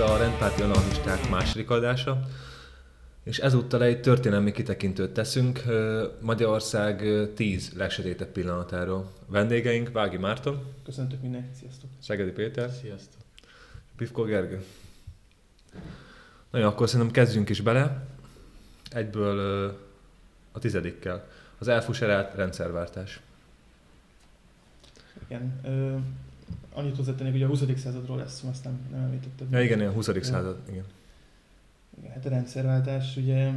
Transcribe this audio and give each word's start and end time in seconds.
a 0.00 0.16
rendpárti 0.16 0.62
anarchisták 0.62 1.30
második 1.30 1.70
adása, 1.70 2.20
és 3.22 3.38
ezúttal 3.38 3.82
egy 3.82 4.00
történelmi 4.00 4.52
kitekintőt 4.52 5.10
teszünk 5.10 5.62
Magyarország 6.20 7.04
tíz 7.34 7.72
legsötétebb 7.76 8.28
pillanatáról. 8.28 9.12
Vendégeink 9.26 9.92
Vági 9.92 10.16
Márton. 10.16 10.62
Köszöntök 10.84 11.22
mindenkit, 11.22 11.54
sziasztok. 11.54 11.90
Szegedi 12.02 12.30
Péter. 12.30 12.70
Sziasztok. 12.70 13.20
Pivko 13.96 14.22
Gergő. 14.22 14.64
Na 16.50 16.58
jó, 16.58 16.66
akkor 16.66 16.88
szerintem 16.88 17.14
kezdjünk 17.14 17.48
is 17.48 17.60
bele. 17.60 18.06
Egyből 18.90 19.38
a 20.52 20.58
tizedikkel. 20.58 21.28
Az 21.58 21.68
elfuserált 21.68 22.34
rendszerváltás. 22.34 23.20
Igen. 25.26 25.60
Ö, 25.64 25.96
annyit 26.72 26.96
hozzátennék, 26.96 27.32
hogy 27.32 27.42
a 27.42 27.46
20. 27.46 27.62
századról 27.76 28.16
lesz, 28.16 28.42
azt 28.50 28.64
nem, 28.64 28.78
nem 28.90 29.00
említetted. 29.00 29.50
Ja, 29.50 29.62
igen, 29.62 29.80
a 29.80 29.90
20. 29.90 30.10
század, 30.20 30.58
igen. 30.68 30.84
igen. 31.98 32.12
Hát 32.12 32.26
a 32.26 32.28
rendszerváltás, 32.28 33.16
ugye 33.16 33.52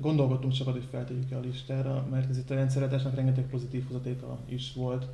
gondolkodtunk 0.00 0.54
sokat, 0.54 0.72
hogy 0.72 0.86
feltegyük 0.90 1.32
a 1.32 1.40
listára, 1.40 2.06
mert 2.10 2.30
ez 2.30 2.38
itt 2.38 2.50
a 2.50 2.54
rendszerváltásnak 2.54 3.14
rengeteg 3.14 3.44
pozitív 3.44 3.86
hozatéka 3.86 4.38
is 4.48 4.72
volt, 4.74 5.06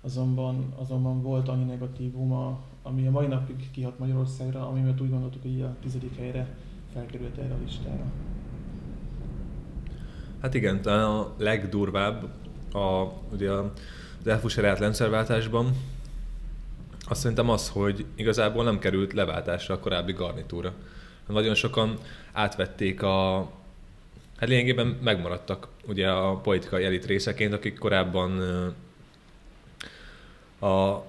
azonban, 0.00 0.72
azonban 0.76 1.22
volt 1.22 1.48
annyi 1.48 1.64
negatívuma, 1.64 2.60
ami 2.82 3.06
a 3.06 3.10
mai 3.10 3.26
napig 3.26 3.70
kihat 3.70 3.98
Magyarországra, 3.98 4.68
ami 4.68 4.80
miatt 4.80 5.00
úgy 5.00 5.10
gondoltuk, 5.10 5.42
hogy 5.42 5.60
a 5.62 5.76
tizedik 5.82 6.16
helyre 6.16 6.46
felkerült 6.92 7.38
erre 7.38 7.54
a 7.54 7.58
listára. 7.64 8.04
Hát 10.40 10.54
igen, 10.54 10.82
talán 10.82 11.04
a 11.04 11.34
legdurvább 11.38 12.22
a, 12.72 13.12
ugye 13.32 13.50
az 13.50 14.26
elfuserált 14.26 14.78
rendszerváltásban 14.78 15.74
azt 17.08 17.20
szerintem 17.20 17.50
az, 17.50 17.68
hogy 17.68 18.04
igazából 18.14 18.64
nem 18.64 18.78
került 18.78 19.12
leváltásra 19.12 19.74
a 19.74 19.78
korábbi 19.78 20.12
garnitúra. 20.12 20.72
Nagyon 21.26 21.54
sokan 21.54 21.98
átvették 22.32 23.02
a, 23.02 23.38
hát 24.36 24.48
lényegében 24.48 24.86
megmaradtak 24.86 25.68
ugye 25.86 26.10
a 26.10 26.36
politikai 26.36 26.84
elit 26.84 27.06
részeként, 27.06 27.52
akik 27.52 27.78
korábban 27.78 28.40
a, 30.58 31.02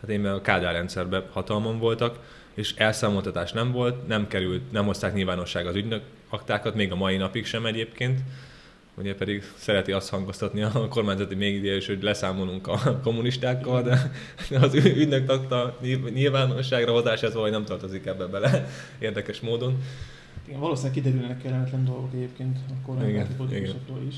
hát 0.00 0.10
én 0.10 0.26
a 0.26 0.40
Kádár 0.40 0.72
rendszerben 0.72 1.24
hatalmon 1.32 1.78
voltak, 1.78 2.18
és 2.54 2.74
elszámoltatás 2.76 3.52
nem 3.52 3.72
volt, 3.72 4.06
nem 4.06 4.28
került, 4.28 4.72
nem 4.72 4.84
hozták 4.84 5.14
nyilvánosság 5.14 5.66
az 5.66 5.74
ügynök 5.74 6.02
aktákat, 6.28 6.74
még 6.74 6.92
a 6.92 6.96
mai 6.96 7.16
napig 7.16 7.46
sem 7.46 7.66
egyébként. 7.66 8.20
Ugye 8.98 9.14
pedig 9.14 9.42
szereti 9.56 9.92
azt 9.92 10.08
hangoztatni 10.08 10.62
a 10.62 10.88
kormányzati 10.88 11.34
média 11.34 11.76
is, 11.76 11.86
hogy 11.86 12.02
leszámolunk 12.02 12.66
a 12.66 13.00
kommunistákkal, 13.02 13.82
de 13.82 14.10
az 14.60 14.74
ügynök 14.74 15.30
akta 15.30 15.78
nyilvánosságra 16.14 16.92
hozás 16.92 17.22
ez 17.22 17.32
valahogy 17.32 17.52
nem 17.52 17.64
tartozik 17.64 18.06
ebbe 18.06 18.26
bele 18.26 18.68
érdekes 18.98 19.40
módon. 19.40 19.82
Igen, 20.46 20.60
valószínűleg 20.60 21.02
kiderülnek 21.02 21.42
kellemetlen 21.42 21.84
dolgok 21.84 22.10
egyébként 22.14 22.58
a 22.68 22.86
kormányzati 22.86 23.32
politikusokról 23.36 24.02
is. 24.08 24.16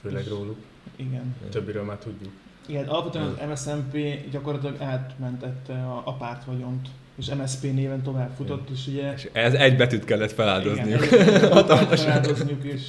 Főleg 0.00 0.26
róluk. 0.28 0.56
Igen. 0.96 1.36
Többiről 1.50 1.84
már 1.84 1.96
tudjuk. 1.96 2.32
Igen, 2.66 2.88
alapvetően 2.88 3.24
az 3.24 3.48
MSZNP 3.48 3.96
gyakorlatilag 4.30 4.80
átmentette 4.80 5.72
a, 5.72 6.02
a 6.04 6.14
pártvagyont, 6.14 6.88
és 7.18 7.30
MSZP 7.34 7.62
néven 7.62 8.02
tovább 8.02 8.30
futott, 8.36 8.70
és 8.70 8.86
ugye... 8.86 9.12
És 9.12 9.28
ez 9.32 9.54
egy 9.54 9.76
betűt 9.76 10.04
kellett 10.04 10.32
feláldozniuk. 10.32 11.04
Igen, 11.06 11.52
Hatalmas. 11.52 12.00
feláldozniuk, 12.04 12.64
és, 12.64 12.82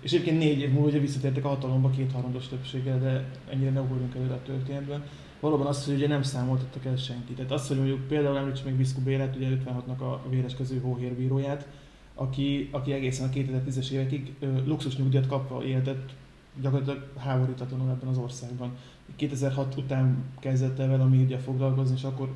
és 0.00 0.12
egyébként 0.12 0.38
négy 0.38 0.58
év 0.58 0.70
múlva 0.72 0.88
ugye 0.88 0.98
visszatértek 0.98 1.44
a 1.44 1.48
hatalomba 1.48 1.90
kétharmados 1.90 2.48
többséggel, 2.48 2.98
de 2.98 3.30
ennyire 3.50 3.70
ne 3.70 3.80
ugorjunk 3.80 4.14
előre 4.14 4.34
a 4.34 4.42
történetben. 4.42 5.02
Valóban 5.40 5.66
az, 5.66 5.84
hogy 5.84 5.94
ugye 5.94 6.08
nem 6.08 6.22
számoltattak 6.22 6.84
el 6.84 6.96
senkit. 6.96 7.36
Tehát 7.36 7.52
az, 7.52 7.68
hogy 7.68 7.76
mondjuk 7.76 8.06
például 8.08 8.36
említsük 8.36 8.64
meg 8.64 8.76
Viszku 8.76 9.00
Bélát, 9.00 9.36
ugye 9.36 9.48
56-nak 9.48 9.98
a 9.98 10.22
véreskező 10.28 10.80
hóhérbíróját, 10.80 11.66
aki, 12.14 12.68
aki 12.72 12.92
egészen 12.92 13.28
a 13.28 13.32
2010-es 13.32 13.90
évekig 13.90 14.34
ö, 14.40 14.46
luxus 14.66 14.96
nyugdíjat 14.96 15.26
kapva 15.26 15.64
éltett 15.64 16.10
gyakorlatilag 16.60 17.08
háborítatlanul 17.16 17.90
ebben 17.90 18.08
az 18.08 18.18
országban. 18.18 18.76
2006 19.16 19.76
után 19.76 20.24
kezdett 20.40 20.78
el 20.78 20.88
vele 20.88 21.02
a 21.02 21.08
média 21.08 21.38
foglalkozni, 21.38 21.96
és 21.96 22.04
akkor 22.04 22.30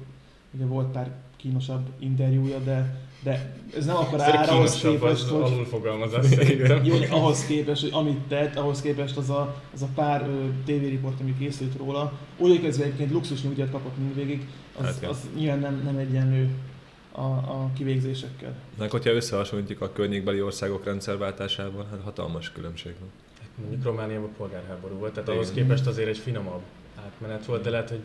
ugye 0.55 0.65
volt 0.65 0.91
pár 0.91 1.11
kínosabb 1.37 1.87
interjúja, 1.99 2.59
de, 2.59 2.97
de 3.23 3.57
ez 3.77 3.85
nem 3.85 3.97
akkor 3.97 4.21
áll 4.21 4.47
ahhoz 4.47 4.81
képest, 4.81 5.29
hogy... 5.29 5.43
Alul 5.43 5.65
fogalmazás 5.65 6.27
szerintem. 6.27 6.85
Jó, 6.85 6.95
ahhoz 7.11 7.47
képest, 7.47 7.83
hogy 7.83 7.91
amit 7.93 8.19
tett, 8.19 8.57
ahhoz 8.57 8.81
képest 8.81 9.17
az 9.17 9.31
a, 9.31 9.63
az 9.75 9.83
a 9.83 9.89
pár 9.95 10.29
tévériport, 10.65 11.21
ami 11.21 11.35
készült 11.39 11.77
róla, 11.77 12.13
úgy 12.37 12.61
kezdve 12.61 12.85
egyébként 12.85 13.13
luxus 13.13 13.43
nyugdíjat 13.43 13.71
kapott 13.71 13.99
mindvégig, 13.99 14.47
az, 14.79 14.85
hát, 14.85 15.05
az 15.05 15.29
nyilván 15.37 15.59
nem, 15.59 15.81
nem 15.85 15.97
egyenlő 15.97 16.51
a, 17.13 17.25
a 17.27 17.71
kivégzésekkel. 17.77 18.55
Na, 18.79 18.87
hogyha 18.89 19.11
összehasonlítjuk 19.11 19.81
a 19.81 19.93
környékbeli 19.93 20.43
országok 20.43 20.85
rendszerváltásával, 20.85 21.87
hát 21.91 22.01
hatalmas 22.05 22.53
különbség 22.53 22.95
van. 23.01 23.09
Hát 23.41 23.49
mondjuk 23.61 23.85
Romániában 23.85 24.31
polgárháború 24.37 24.95
volt, 24.95 25.13
tehát 25.13 25.29
ahhoz 25.29 25.51
képest 25.51 25.87
azért 25.87 26.09
egy 26.09 26.19
finomabb 26.19 26.63
átmenet 27.05 27.47
volt, 27.47 27.63
de 27.63 27.71
lehet, 27.71 27.89
hogy 27.89 28.01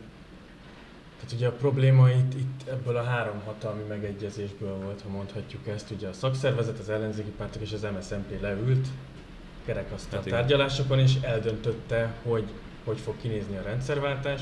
tehát 1.20 1.34
ugye 1.34 1.46
a 1.46 1.52
probléma 1.52 2.10
itt, 2.10 2.34
itt 2.34 2.68
ebből 2.68 2.96
a 2.96 3.02
három 3.02 3.40
hatalmi 3.44 3.82
megegyezésből 3.88 4.74
volt, 4.74 5.02
ha 5.02 5.08
mondhatjuk 5.08 5.66
ezt. 5.66 5.90
Ugye 5.90 6.08
a 6.08 6.12
szakszervezet, 6.12 6.78
az 6.78 6.88
ellenzéki 6.88 7.30
pártok 7.36 7.62
és 7.62 7.72
az 7.72 7.86
MSZNP 7.96 8.40
leült 8.40 8.86
kerekasztal 9.64 10.18
hát 10.18 10.28
tárgyalásokon, 10.28 10.98
és 10.98 11.14
eldöntötte, 11.22 12.14
hogy 12.22 12.44
hogy 12.88 12.98
fog 12.98 13.14
kinézni 13.20 13.56
a 13.56 13.62
rendszerváltás, 13.62 14.40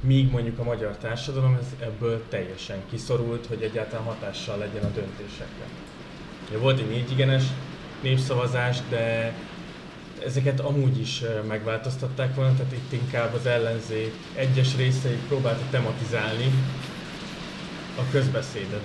míg 0.00 0.30
mondjuk 0.30 0.58
a 0.58 0.64
magyar 0.64 0.96
társadalom 0.96 1.54
ez 1.60 1.66
ebből 1.80 2.22
teljesen 2.28 2.76
kiszorult, 2.90 3.46
hogy 3.46 3.62
egyáltalán 3.62 4.04
hatással 4.04 4.58
legyen 4.58 4.84
a 4.84 4.90
döntésekre. 4.94 5.64
Ugye 6.48 6.58
volt 6.58 6.78
egy 6.78 6.88
négy 6.88 7.10
igenes 7.10 7.44
népszavazás, 8.00 8.78
de 8.88 9.34
ezeket 10.26 10.60
amúgy 10.60 11.00
is 11.00 11.22
megváltoztatták 11.48 12.34
volna, 12.34 12.56
tehát 12.56 12.72
itt 12.72 12.92
inkább 12.92 13.34
az 13.34 13.46
ellenzék 13.46 14.12
egyes 14.34 14.76
részei 14.76 15.18
próbálta 15.28 15.62
tematizálni 15.70 16.52
a 17.98 18.10
közbeszédet. 18.10 18.82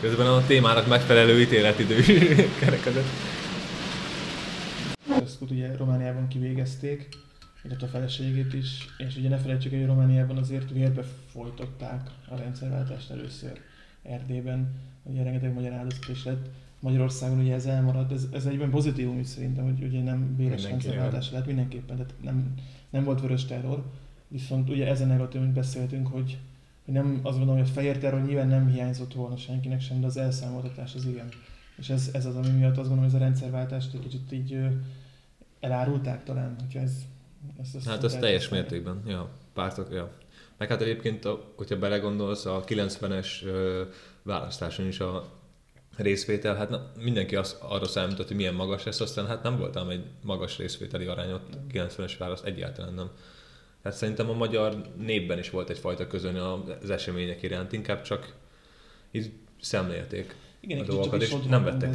Közben 0.00 0.26
a 0.26 0.46
témának 0.46 0.86
megfelelő 0.86 1.40
ítéletidő 1.40 2.00
kerekedett. 2.60 3.08
Ezt 5.22 5.40
ugye 5.40 5.76
Romániában 5.76 6.28
kivégezték, 6.28 7.08
illetve 7.64 7.86
a 7.86 7.90
feleségét 7.90 8.54
is, 8.54 8.88
és 8.98 9.16
ugye 9.16 9.28
ne 9.28 9.38
felejtsük, 9.38 9.72
hogy 9.72 9.86
Romániában 9.86 10.36
azért 10.36 10.70
vérbe 10.70 11.04
folytották 11.32 12.10
a 12.28 12.36
rendszerváltást 12.36 13.10
először 13.10 13.60
Erdélyben, 14.02 14.74
ugye 15.02 15.22
rengeteg 15.22 15.52
magyar 15.52 15.72
áldozat 15.72 16.08
is 16.08 16.24
lett, 16.24 16.48
Magyarországon 16.80 17.38
ugye 17.38 17.54
ez 17.54 17.66
elmaradt, 17.66 18.12
ez, 18.12 18.26
ez 18.32 18.46
egyben 18.46 18.70
pozitívum 18.70 19.18
is 19.18 19.26
szerintem, 19.26 19.64
hogy 19.64 19.82
ugye 19.82 20.02
nem 20.02 20.36
béres 20.36 20.64
rendszerváltás 20.64 21.30
lehet 21.30 21.46
mindenképpen, 21.46 21.96
tehát 21.96 22.14
nem, 22.22 22.54
nem 22.90 23.04
volt 23.04 23.20
vörös 23.20 23.44
terror, 23.44 23.84
viszont 24.28 24.70
ugye 24.70 24.86
ezen 24.86 25.08
negatív, 25.08 25.40
amit 25.40 25.52
beszéltünk, 25.52 26.06
hogy, 26.06 26.38
hogy 26.84 26.94
nem 26.94 27.20
azt 27.22 27.36
gondolom, 27.36 27.60
hogy 27.60 27.70
a 27.70 27.72
fehér 27.72 27.98
terror 27.98 28.22
nyilván 28.22 28.48
nem 28.48 28.68
hiányzott 28.68 29.14
volna 29.14 29.36
senkinek 29.36 29.80
sem, 29.80 30.00
de 30.00 30.06
az 30.06 30.16
elszámoltatás 30.16 30.94
az 30.94 31.04
igen. 31.04 31.28
És 31.76 31.88
ez, 31.88 32.10
ez 32.12 32.26
az, 32.26 32.36
ami 32.36 32.48
miatt 32.48 32.76
azt 32.76 32.88
gondolom, 32.88 32.98
hogy 32.98 33.14
ez 33.14 33.20
a 33.20 33.24
rendszerváltást 33.24 33.94
egy 33.94 34.00
kicsit 34.00 34.32
így 34.32 34.58
elárulták 35.60 36.24
talán, 36.24 36.56
hogyha 36.60 36.78
ez... 36.78 36.92
Ezt, 37.60 37.74
ezt 37.74 37.88
hát 37.88 38.04
ez 38.04 38.16
teljes 38.16 38.48
mértékben, 38.48 39.02
ja, 39.06 39.30
pártok, 39.52 39.92
ja. 39.92 40.12
Meg 40.56 40.68
hát 40.68 40.80
egyébként, 40.80 41.28
hogyha 41.56 41.78
belegondolsz, 41.78 42.44
a 42.44 42.64
90-es 42.64 43.26
választáson 44.22 44.86
is 44.86 45.00
a 45.00 45.39
részvétel, 46.02 46.54
hát 46.54 46.68
na, 46.68 46.92
mindenki 47.02 47.36
az, 47.36 47.56
arra 47.60 47.86
számított, 47.86 48.26
hogy 48.26 48.36
milyen 48.36 48.54
magas 48.54 48.84
lesz, 48.84 49.00
aztán 49.00 49.26
hát 49.26 49.42
nem 49.42 49.58
voltam 49.58 49.88
egy 49.88 50.04
magas 50.22 50.58
részvételi 50.58 51.06
arányot, 51.06 51.42
90-es 51.72 52.14
választ 52.18 52.44
egyáltalán 52.44 52.94
nem. 52.94 53.10
Hát 53.82 53.92
szerintem 53.92 54.30
a 54.30 54.32
magyar 54.32 54.82
népben 54.98 55.38
is 55.38 55.50
volt 55.50 55.70
egyfajta 55.70 56.06
közön 56.06 56.36
az 56.36 56.90
események 56.90 57.42
iránt, 57.42 57.72
inkább 57.72 58.02
csak 58.02 58.34
így 59.10 59.32
szemlélték 59.60 60.34
Igen, 60.60 60.78
a 60.78 60.82
dolgokat, 60.82 61.22
és 61.22 61.34
nem 61.48 61.64
vettek 61.64 61.90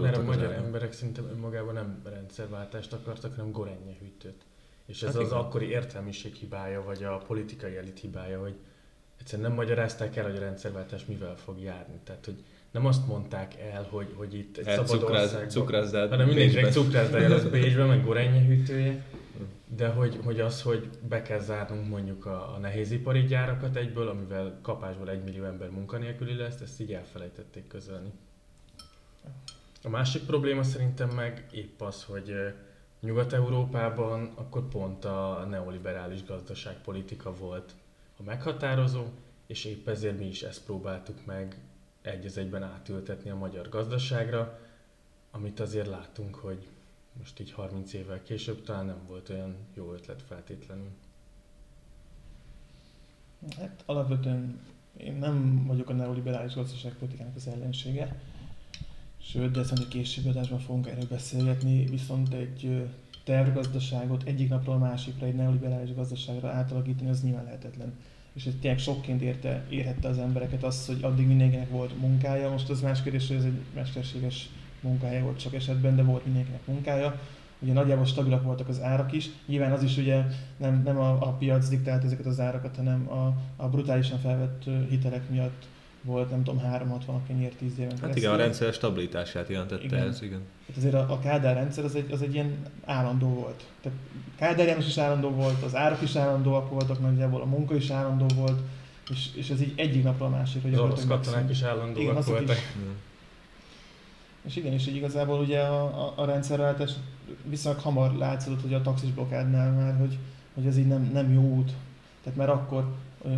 Mert 0.00 0.16
a 0.16 0.22
magyar 0.22 0.52
emberek 0.52 0.92
szerintem 0.92 1.28
önmagában 1.30 1.74
nem 1.74 2.02
rendszerváltást 2.04 2.92
akartak, 2.92 3.34
hanem 3.36 3.52
gorenje 3.52 3.96
hűtőt. 4.00 4.44
És 4.86 5.02
ez 5.02 5.12
hát 5.12 5.22
az 5.22 5.26
igen. 5.26 5.38
akkori 5.38 5.68
értelmiség 5.68 6.34
hibája, 6.34 6.82
vagy 6.82 7.04
a 7.04 7.16
politikai 7.16 7.76
elit 7.76 8.00
hibája, 8.00 8.40
hogy 8.40 8.54
egyszerűen 9.20 9.48
nem 9.48 9.56
magyarázták 9.56 10.16
el, 10.16 10.24
hogy 10.24 10.36
a 10.36 10.40
rendszerváltás 10.40 11.04
mivel 11.04 11.36
fog 11.36 11.60
járni. 11.60 12.00
Tehát, 12.04 12.24
hogy 12.24 12.44
nem 12.74 12.86
azt 12.86 13.06
mondták 13.06 13.54
el, 13.72 13.86
hogy, 13.90 14.12
hogy 14.14 14.34
itt 14.34 14.56
egy 14.56 14.66
hát 14.66 14.86
szabad 14.86 15.10
országban, 15.10 15.48
cukrászdád 15.48 16.10
hanem 16.10 16.26
mindenkinek 16.26 16.72
cukrászdája 16.72 17.28
lesz 17.28 17.42
Bécsben, 17.42 17.86
meg 17.86 18.04
gorenye 18.04 18.40
hűtője, 18.40 19.04
de 19.76 19.88
hogy, 19.88 20.18
hogy 20.24 20.40
az, 20.40 20.62
hogy 20.62 20.88
be 21.08 21.22
kell 21.22 21.38
zárnunk 21.38 21.88
mondjuk 21.88 22.26
a, 22.26 22.54
a 22.54 22.58
nehézipari 22.58 23.24
gyárakat 23.24 23.76
egyből, 23.76 24.08
amivel 24.08 24.58
kapásból 24.62 25.10
egy 25.10 25.24
millió 25.24 25.44
ember 25.44 25.70
munkanélküli 25.70 26.34
lesz, 26.34 26.60
ezt 26.60 26.80
így 26.80 26.92
elfelejtették 26.92 27.66
közölni. 27.66 28.12
A 29.82 29.88
másik 29.88 30.22
probléma 30.22 30.62
szerintem 30.62 31.08
meg 31.08 31.46
épp 31.52 31.80
az, 31.80 32.04
hogy 32.04 32.34
Nyugat-Európában 33.00 34.32
akkor 34.34 34.68
pont 34.68 35.04
a 35.04 35.46
neoliberális 35.50 36.24
gazdaságpolitika 36.24 37.34
volt 37.34 37.72
a 38.18 38.22
meghatározó, 38.22 39.04
és 39.46 39.64
épp 39.64 39.88
ezért 39.88 40.18
mi 40.18 40.26
is 40.26 40.42
ezt 40.42 40.64
próbáltuk 40.64 41.24
meg 41.26 41.56
egy 42.04 42.26
az 42.26 42.38
egyben 42.38 42.62
átültetni 42.62 43.30
a 43.30 43.36
magyar 43.36 43.68
gazdaságra, 43.68 44.58
amit 45.30 45.60
azért 45.60 45.86
látunk, 45.86 46.34
hogy 46.34 46.66
most 47.18 47.40
így 47.40 47.52
30 47.52 47.92
évvel 47.92 48.22
később 48.22 48.62
talán 48.62 48.86
nem 48.86 49.06
volt 49.06 49.28
olyan 49.28 49.56
jó 49.74 49.92
ötlet 49.92 50.22
feltétlenül. 50.22 50.88
Hát 53.56 53.82
alapvetően 53.86 54.60
én 54.96 55.14
nem 55.14 55.66
vagyok 55.66 55.88
a 55.88 55.92
neoliberális 55.92 56.54
gazdaságpolitikának 56.54 57.36
az 57.36 57.46
ellensége, 57.46 58.20
sőt, 59.20 59.50
de 59.50 59.62
szerintem 59.62 59.88
később 59.88 60.26
adásban 60.26 60.58
fogunk 60.58 60.88
erről 60.88 61.08
beszélgetni, 61.08 61.84
viszont 61.84 62.34
egy 62.34 62.90
tervgazdaságot 63.24 64.22
egyik 64.22 64.48
napról 64.48 64.74
a 64.74 64.78
másikra 64.78 65.26
egy 65.26 65.34
neoliberális 65.34 65.94
gazdaságra 65.94 66.48
átalakítani, 66.48 67.10
az 67.10 67.22
nyilván 67.22 67.44
lehetetlen. 67.44 67.98
És 68.34 68.46
ez 68.46 68.52
tényleg 68.60 68.80
sokként 68.80 69.22
érte, 69.22 69.64
érhette 69.68 70.08
az 70.08 70.18
embereket 70.18 70.62
az, 70.62 70.86
hogy 70.86 70.98
addig 71.02 71.26
mindenkinek 71.26 71.70
volt 71.70 72.00
munkája, 72.00 72.50
most 72.50 72.70
az 72.70 72.80
más 72.80 73.02
kérdés, 73.02 73.28
hogy 73.28 73.36
ez 73.36 73.44
egy 73.44 73.60
mesterséges 73.74 74.48
munkája 74.80 75.22
volt 75.22 75.40
sok 75.40 75.54
esetben, 75.54 75.96
de 75.96 76.02
volt 76.02 76.24
mindenkinek 76.24 76.66
munkája. 76.66 77.20
Ugye 77.58 77.72
nagyjából 77.72 78.04
stabilak 78.04 78.42
voltak 78.42 78.68
az 78.68 78.82
árak 78.82 79.12
is. 79.12 79.30
Nyilván 79.46 79.72
az 79.72 79.82
is 79.82 79.96
ugye 79.96 80.22
nem, 80.56 80.82
nem 80.84 80.98
a, 80.98 81.10
a 81.10 81.32
piac 81.32 81.68
diktált 81.68 82.04
ezeket 82.04 82.26
az 82.26 82.40
árakat, 82.40 82.76
hanem 82.76 83.10
a, 83.10 83.34
a 83.56 83.68
brutálisan 83.68 84.18
felvett 84.18 84.64
hitelek 84.88 85.30
miatt 85.30 85.66
volt, 86.04 86.30
nem 86.30 86.42
tudom, 86.42 86.60
360 86.60 87.14
a 87.14 87.20
kenyér 87.26 87.52
10 87.54 87.72
éven 87.72 87.76
keresztül. 87.78 88.08
Hát 88.08 88.16
igen, 88.16 88.30
a 88.32 88.36
rendszer 88.36 88.72
stabilitását 88.72 89.48
jelentette 89.48 89.84
igen. 89.84 90.08
ez, 90.08 90.22
igen. 90.22 90.40
Hát 90.66 90.76
azért 90.76 90.94
a, 90.94 91.12
a 91.12 91.18
Kádár 91.18 91.54
rendszer 91.54 91.84
az 91.84 91.94
egy, 91.94 92.12
az 92.12 92.22
egy 92.22 92.34
ilyen 92.34 92.66
állandó 92.84 93.28
volt. 93.28 93.64
Tehát 93.80 93.98
Kádár 94.36 94.66
János 94.66 94.86
is 94.86 94.98
állandó 94.98 95.30
volt, 95.30 95.62
az 95.62 95.74
árak 95.74 96.02
is 96.02 96.16
állandóak 96.16 96.70
voltak 96.70 97.00
nagyjából, 97.00 97.40
a 97.40 97.44
munka 97.44 97.74
is 97.74 97.90
állandó 97.90 98.26
volt, 98.36 98.60
és, 99.10 99.28
és 99.34 99.50
ez 99.50 99.60
így 99.60 99.72
egyik 99.76 100.02
napra 100.02 100.26
a 100.26 100.28
másikra. 100.28 100.70
Az 100.70 100.78
orosz 100.78 101.06
katonák 101.06 101.50
is 101.50 101.62
állandóak 101.62 102.02
igen, 102.02 102.22
voltak. 102.26 102.56
Is. 102.56 102.62
És 104.44 104.56
igen, 104.56 104.72
és 104.72 104.86
így 104.86 104.96
igazából 104.96 105.40
ugye 105.40 105.60
a, 105.60 106.06
a, 106.06 106.12
a 106.16 106.24
rendszerváltás 106.24 106.90
viszonylag 107.44 107.82
hamar 107.82 108.14
látszott, 108.14 108.62
hogy 108.62 108.74
a 108.74 108.82
taxis 108.82 109.10
blokkádnál 109.10 109.72
már, 109.72 109.96
hogy, 109.98 110.18
hogy 110.54 110.66
ez 110.66 110.78
így 110.78 110.86
nem, 110.86 111.10
nem 111.12 111.32
jó 111.32 111.42
út. 111.42 111.72
Tehát 112.22 112.38
már 112.38 112.50
akkor 112.50 112.94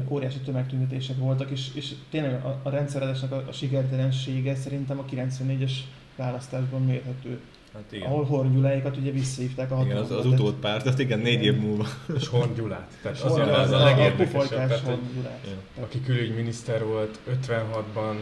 óriási 0.09 0.39
tömegtüntetések 0.39 1.17
voltak, 1.17 1.51
és, 1.51 1.69
és 1.75 1.93
tényleg 2.11 2.45
a, 2.45 2.61
a 2.63 2.71
rendszeredesnek 2.71 3.33
a, 3.33 3.45
a 3.49 3.53
sikertelensége 3.53 4.55
szerintem 4.55 4.99
a 4.99 5.05
94-es 5.05 5.73
választásban 6.17 6.83
mérhető. 6.83 7.41
Hát 7.73 7.93
igen. 7.93 8.09
Ahol 8.09 8.25
Horn 8.25 8.53
Gyuláékat 8.53 8.97
ugye 8.97 9.11
visszahívták 9.11 9.71
a 9.71 9.75
hatalomba. 9.75 10.05
Igen, 10.05 10.19
az, 10.19 10.27
az 10.27 10.33
utódpártot, 10.33 10.99
igen, 10.99 11.19
négy 11.19 11.45
év 11.45 11.57
múlva. 11.61 11.87
És 12.17 12.29
Horn 12.29 12.55
Gyulát. 12.55 12.99
Tehát 13.03 13.21
az, 13.21 13.33
az, 13.33 13.49
az 13.49 13.71
a, 13.71 13.81
a 13.81 13.85
legérdekesebb. 13.85 14.71
Horn 14.71 15.01
Gyulát. 15.15 15.47
Aki 15.81 16.01
külügyminiszter 16.01 16.85
volt 16.85 17.19
56-ban, 17.47 18.15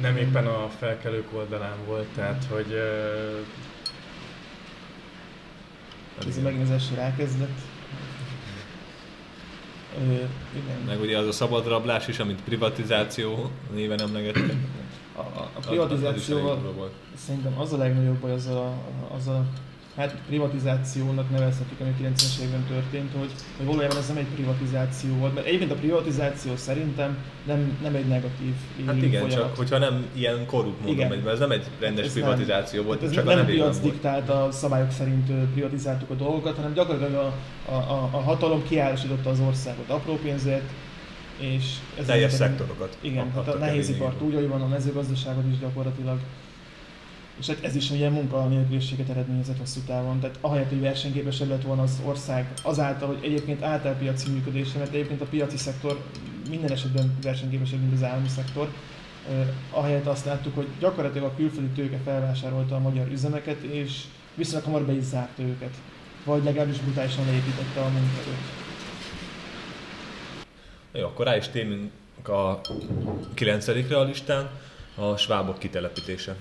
nem 0.00 0.16
éppen 0.16 0.46
a 0.46 0.68
felkelők 0.78 1.28
oldalán 1.34 1.76
volt, 1.86 2.06
tehát 2.14 2.44
hogy... 2.44 2.66
Uh, 6.18 6.28
ez 6.28 6.42
megint 6.42 6.62
az 6.62 6.70
első 6.70 6.94
rákezdett. 6.94 7.71
Ö, 9.98 10.12
igen. 10.12 10.78
Meg 10.86 11.00
ugye 11.00 11.18
az 11.18 11.26
a 11.26 11.32
szabad 11.32 11.66
rablás 11.66 12.08
is, 12.08 12.18
amit 12.18 12.42
privatizáció 12.44 13.50
néven 13.74 14.00
emlegettek. 14.00 14.54
A, 15.16 15.20
a, 15.20 15.48
privatizációval 15.66 16.90
szerintem 17.26 17.58
az 17.58 17.72
a 17.72 17.76
legnagyobb 17.76 18.16
baj 18.16 18.32
az 18.32 18.46
a, 18.46 18.72
az 19.16 19.26
a 19.26 19.44
hát 19.96 20.16
privatizációnak 20.26 21.30
nevezhetjük, 21.30 21.80
ami 21.80 21.94
90-es 22.00 22.38
években 22.38 22.64
történt, 22.68 23.10
hogy, 23.18 23.30
hogy 23.56 23.66
valójában 23.66 23.96
ez 23.96 24.08
nem 24.08 24.16
egy 24.16 24.26
privatizáció 24.34 25.14
volt, 25.14 25.34
mert 25.34 25.46
egyébként 25.46 25.70
a 25.70 25.74
privatizáció 25.74 26.56
szerintem 26.56 27.18
nem, 27.46 27.78
nem 27.82 27.94
egy 27.94 28.06
negatív 28.06 28.54
Hát 28.86 28.96
igen, 28.96 29.10
folyamat. 29.10 29.30
csak 29.30 29.56
hogyha 29.56 29.78
nem 29.78 30.06
ilyen 30.12 30.46
korrupt 30.46 30.80
módon 30.80 30.94
igen. 30.94 31.08
megy, 31.08 31.22
mert 31.22 31.32
ez 31.32 31.38
nem 31.38 31.50
egy 31.50 31.64
rendes 31.80 32.06
ez 32.06 32.12
privatizáció 32.12 32.78
nem, 32.78 32.86
volt, 32.86 33.02
ez 33.02 33.10
csak 33.10 33.24
nem 33.24 33.38
a 33.38 33.44
piac 33.44 33.78
diktált 33.78 34.28
a 34.28 34.48
szabályok 34.50 34.90
szerint 34.90 35.30
privatizáltuk 35.52 36.10
a 36.10 36.14
dolgokat, 36.14 36.56
hanem 36.56 36.72
gyakorlatilag 36.72 37.14
a, 37.14 37.34
a, 37.72 37.74
a, 37.74 38.08
a 38.12 38.20
hatalom 38.20 38.62
kiárosította 38.68 39.30
az 39.30 39.40
országot 39.40 39.88
apró 39.88 40.14
pénzért, 40.14 40.70
és 41.38 41.64
ez 41.98 42.06
teljes 42.06 42.32
szektorokat. 42.32 42.96
Igen, 43.00 43.32
hát 43.34 43.48
a 43.48 43.58
nehézipart 43.58 44.22
úgy, 44.22 44.34
hogy 44.34 44.48
van 44.48 44.62
a 44.62 44.66
mezőgazdaságot 44.66 45.44
is 45.52 45.58
gyakorlatilag 45.58 46.18
és 47.42 47.48
hát 47.48 47.64
ez 47.64 47.74
is 47.74 47.90
ugye 47.90 48.08
munkanélküliséget 48.08 49.08
eredményezett 49.08 49.58
hosszú 49.58 49.80
távon. 49.86 50.20
Tehát 50.20 50.38
ahelyett, 50.40 50.68
hogy 50.68 50.80
versenyképesebb 50.80 51.48
lett 51.48 51.62
volna 51.62 51.82
az 51.82 52.00
ország 52.04 52.52
azáltal, 52.62 53.08
hogy 53.08 53.18
egyébként 53.22 53.62
állt 53.62 53.84
el 53.84 53.96
piaci 53.96 54.30
működése, 54.30 54.78
mert 54.78 54.94
egyébként 54.94 55.20
a 55.20 55.24
piaci 55.24 55.56
szektor 55.56 56.02
minden 56.48 56.70
esetben 56.70 57.18
versenyképesebb, 57.22 57.80
mint 57.80 57.92
az 57.92 58.02
állami 58.02 58.28
szektor. 58.28 58.68
Ahelyett 59.70 60.06
azt 60.06 60.24
láttuk, 60.24 60.54
hogy 60.54 60.66
gyakorlatilag 60.80 61.30
a 61.30 61.34
külföldi 61.36 61.68
tőke 61.68 61.98
felvásárolta 62.04 62.74
a 62.74 62.78
magyar 62.78 63.06
üzemeket, 63.08 63.62
és 63.62 64.02
viszonylag 64.34 64.64
hamar 64.64 64.82
be 64.82 64.92
is 64.92 65.04
zárta 65.04 65.42
őket. 65.42 65.74
Vagy 66.24 66.44
legalábbis 66.44 66.78
brutálisan 66.78 67.24
leépítette 67.26 67.80
a 67.80 67.88
munkaerőt. 67.88 68.42
Jó, 70.92 71.06
akkor 71.06 71.26
rá 71.26 71.36
is 71.36 71.48
térünk 71.48 71.90
a 72.28 72.60
9. 73.34 73.68
a 73.90 74.02
listán, 74.02 74.50
a 74.94 75.16
svábok 75.16 75.58
kitelepítése 75.58 76.36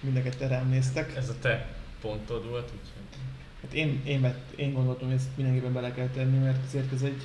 mindeket 0.00 0.40
rám 0.40 0.68
néztek. 0.68 1.16
Ez 1.16 1.28
a 1.28 1.34
te 1.40 1.66
pontod 2.00 2.48
volt, 2.48 2.70
úgyhogy... 2.70 3.20
Hát 3.62 3.72
én, 3.72 4.00
én, 4.04 4.20
vett, 4.20 4.52
én 4.56 4.72
gondoltam, 4.72 5.06
hogy 5.06 5.16
ezt 5.16 5.28
mindenképpen 5.36 5.72
bele 5.72 5.92
kell 5.92 6.08
tenni, 6.08 6.38
mert 6.38 6.64
azért 6.66 6.92
ez 6.92 7.02
egy, 7.02 7.22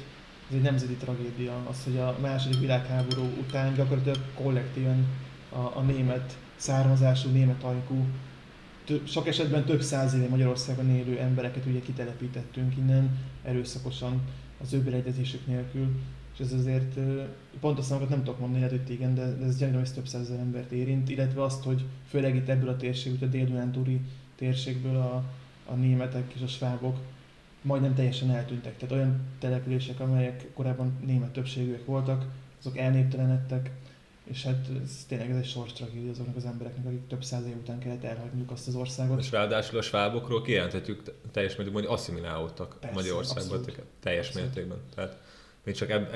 ez 0.50 0.56
egy 0.56 0.62
nemzeti 0.62 0.94
tragédia. 0.94 1.66
Az, 1.69 1.83
hogy 1.83 1.98
a 1.98 2.18
második 2.22 2.60
világháború 2.60 3.24
után 3.39 3.74
gyakorlatilag 3.74 4.19
kollektíven 4.33 5.06
a, 5.50 5.77
a 5.77 5.81
német 5.81 6.38
származású, 6.56 7.30
német 7.30 7.63
ajkú, 7.63 8.06
több, 8.86 9.07
sok 9.07 9.27
esetben 9.27 9.66
több 9.66 9.81
száz 9.81 10.13
éve 10.13 10.27
Magyarországon 10.27 10.89
élő 10.89 11.19
embereket 11.19 11.66
ugye 11.66 11.80
kitelepítettünk 11.80 12.77
innen 12.77 13.18
erőszakosan 13.44 14.22
az 14.62 14.74
ő 14.74 14.81
beleegyezésük 14.81 15.48
nélkül 15.48 15.88
és 16.38 16.46
ez 16.46 16.54
azért 16.54 17.00
pont 17.60 17.78
azt 17.78 17.90
nem 17.90 18.08
tudok 18.10 18.40
mondani, 18.40 18.64
lehet, 18.64 18.78
hogy 18.78 18.92
igen, 18.92 19.16
de, 19.16 19.36
de 19.36 19.46
ez 19.46 19.58
gyanítom, 19.58 19.82
hogy 19.82 19.94
több 19.94 20.08
százezer 20.08 20.40
embert 20.40 20.72
érint, 20.72 21.10
illetve 21.10 21.44
azt, 21.44 21.64
hogy 21.64 21.86
főleg 22.10 22.36
itt 22.36 22.50
ebből 22.50 22.70
a 22.70 22.77
térségből, 22.77 23.27
a 23.27 23.32
dél 23.32 24.00
térségből 24.36 24.96
a, 24.96 25.24
a 25.65 25.74
németek 25.74 26.34
és 26.36 26.42
a 26.42 26.48
svábok 26.48 26.98
majdnem 27.62 27.96
teljesen 27.96 28.32
eltűntek. 28.32 28.77
Tehát 28.77 28.96
olyan 28.96 29.22
települések, 29.39 30.00
amelyek 30.00 30.54
korábban 30.54 30.98
német 31.06 31.32
többségűek 31.32 31.86
voltak, 31.86 32.25
azok 32.60 32.77
elnéptelenedtek, 32.77 33.72
és 34.24 34.44
hát 34.44 34.68
ez 34.84 35.06
tényleg 35.08 35.30
ez 35.30 35.38
egy 35.38 35.46
sors 35.46 35.74
tragédia 35.74 36.12
azoknak 36.12 36.36
az 36.36 36.46
embereknek, 36.46 36.86
akik 36.86 37.08
több 37.08 37.24
száz 37.24 37.46
év 37.46 37.56
után 37.56 37.80
kellett 37.80 38.04
elhagyniuk 38.04 38.51
azt 38.51 38.68
az 38.68 38.75
országot. 38.75 39.20
És 39.20 39.32
ráadásul 39.32 39.77
a 39.77 39.82
svábokról 39.82 40.42
kijelenthetjük 40.42 41.01
teljes 41.32 41.56
mértékben, 41.56 41.84
hogy 41.84 41.94
asszimilálódtak 41.94 42.77
Magyarországban 42.94 43.65
teljes 44.00 44.27
abszolút. 44.27 44.56
mértékben. 44.56 44.77
Tehát 44.96 45.25
még 45.65 45.75
csak 45.75 45.89
eb, 45.89 46.07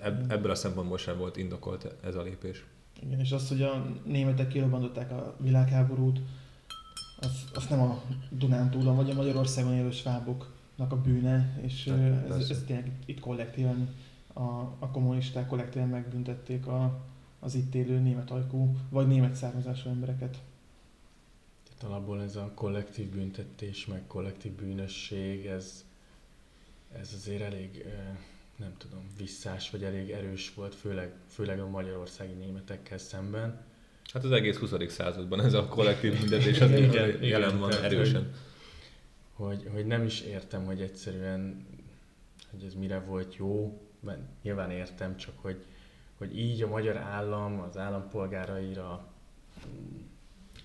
eb, 0.00 0.30
ebből 0.30 0.50
a 0.50 0.54
szempontból 0.54 0.98
sem 0.98 1.18
volt 1.18 1.36
indokolt 1.36 1.94
ez 2.04 2.14
a 2.14 2.22
lépés. 2.22 2.64
Igen, 3.02 3.20
és 3.20 3.32
az, 3.32 3.48
hogy 3.48 3.62
a 3.62 3.86
németek 4.04 4.48
kirobbantották 4.48 5.10
a 5.10 5.36
világháborút, 5.38 6.20
az, 7.20 7.44
az 7.54 7.66
nem 7.66 7.80
a 7.80 8.02
Dunántúlon 8.30 8.96
vagy 8.96 9.10
a 9.10 9.14
Magyarországon 9.14 9.72
élő 9.72 9.90
sváboknak 9.90 10.92
a 10.92 11.00
bűne, 11.00 11.60
és 11.62 11.86
ez, 12.28 12.50
ez 12.50 12.62
tényleg 12.66 12.92
itt 13.06 13.20
kollektíven 13.20 13.94
a, 14.32 14.42
a 14.78 14.90
kommunisták 14.92 15.46
kollektíven 15.46 15.88
megbüntették 15.88 16.66
a, 16.66 17.00
az 17.40 17.54
itt 17.54 17.74
élő 17.74 17.98
német 17.98 18.30
ajkú, 18.30 18.76
vagy 18.90 19.06
német 19.06 19.34
származású 19.34 19.88
embereket. 19.88 20.38
Tehát 21.78 21.94
alapból 21.94 22.22
ez 22.22 22.36
a 22.36 22.52
kollektív 22.54 23.10
büntetés, 23.10 23.86
meg 23.86 24.02
kollektív 24.06 24.52
bűnösség, 24.52 25.46
ez, 25.46 25.84
ez 27.00 27.12
azért 27.14 27.42
elég 27.42 27.84
nem 28.56 28.74
tudom, 28.78 29.06
visszás 29.18 29.70
vagy 29.70 29.84
elég 29.84 30.10
erős 30.10 30.54
volt, 30.54 30.74
főleg, 30.74 31.12
főleg 31.28 31.60
a 31.60 31.68
magyarországi 31.68 32.32
németekkel 32.32 32.98
szemben. 32.98 33.64
Hát 34.12 34.24
az 34.24 34.32
egész 34.32 34.56
20. 34.56 34.72
században 34.88 35.40
ez 35.40 35.52
a 35.52 35.66
kollektív 35.66 36.20
büntetés 36.20 36.60
az 36.60 36.70
igen, 36.70 37.22
jelen 37.22 37.58
van 37.58 37.72
erősen. 37.72 38.32
Hogy, 39.32 39.62
hogy, 39.62 39.68
hogy 39.72 39.86
nem 39.86 40.04
is 40.04 40.20
értem, 40.20 40.64
hogy 40.64 40.80
egyszerűen, 40.80 41.66
hogy 42.50 42.64
ez 42.64 42.74
mire 42.74 42.98
volt 42.98 43.36
jó, 43.36 43.80
mert 44.00 44.20
nyilván 44.42 44.70
értem, 44.70 45.16
csak 45.16 45.34
hogy, 45.36 45.64
hogy 46.18 46.38
így 46.38 46.62
a 46.62 46.68
magyar 46.68 46.96
állam 46.96 47.60
az 47.60 47.76
állampolgáraira 47.76 49.12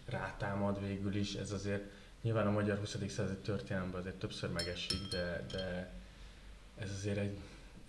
rátámad 0.05 0.88
végül 0.88 1.15
is, 1.15 1.33
ez 1.33 1.51
azért 1.51 1.83
nyilván 2.21 2.48
a 2.48 2.51
magyar 2.51 2.77
20. 2.77 2.95
század 3.07 3.38
történelemben 3.38 4.00
azért 4.00 4.15
többször 4.15 4.50
megesik, 4.50 5.07
de, 5.10 5.45
de 5.51 5.93
ez 6.77 6.91
azért 6.98 7.17
egy 7.17 7.38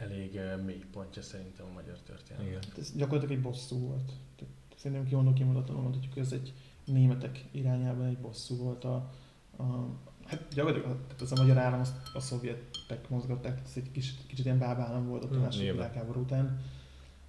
elég 0.03 0.41
mély 0.65 0.85
pontja 0.93 1.23
szerintem 1.23 1.67
a 1.67 1.73
magyar 1.73 1.99
történelemnek. 1.99 2.65
Hát 2.65 2.79
ez 2.79 2.93
gyakorlatilag 2.97 3.37
egy 3.37 3.43
bosszú 3.43 3.79
volt. 3.79 4.13
Tehát 4.37 4.55
szerintem 4.77 5.07
kimondó 5.07 5.33
kimondatlanul 5.33 5.83
mondhatjuk, 5.83 6.13
hogy 6.13 6.23
ez 6.23 6.33
egy 6.33 6.53
németek 6.85 7.45
irányában 7.51 8.07
egy 8.07 8.19
bosszú 8.19 8.57
volt 8.57 8.85
a, 8.85 9.13
a, 9.57 9.87
Hát 10.25 10.49
gyakorlatilag 10.55 10.97
tehát 11.07 11.21
az 11.21 11.33
a 11.33 11.43
magyar 11.43 11.59
állam, 11.59 11.81
azt 11.81 11.95
a 12.15 12.21
szovjetek 12.21 13.09
mozgatták, 13.09 13.61
ez 13.65 13.73
egy 13.75 13.91
kis, 13.91 14.15
kicsit 14.27 14.45
ilyen 14.45 14.59
bábállam 14.59 15.09
volt 15.09 15.25
ott 15.25 15.35
a 15.35 15.39
Mm, 15.39 15.41
második 15.41 15.73
világháború 15.73 16.21
után, 16.21 16.61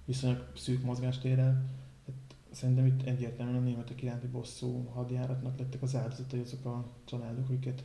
viszonylag 0.04 0.46
szűk 0.56 0.82
mozgástérrel. 0.82 1.64
Hát 2.06 2.36
szerintem 2.50 2.86
itt 2.86 3.02
egyértelműen 3.02 3.58
a 3.58 3.60
németek 3.60 4.02
iránti 4.02 4.26
bosszú 4.26 4.84
hadjáratnak 4.84 5.58
lettek 5.58 5.82
az 5.82 5.94
áldozatai 5.94 6.40
azok 6.40 6.64
a 6.64 6.86
családok, 7.04 7.44
akiket, 7.48 7.84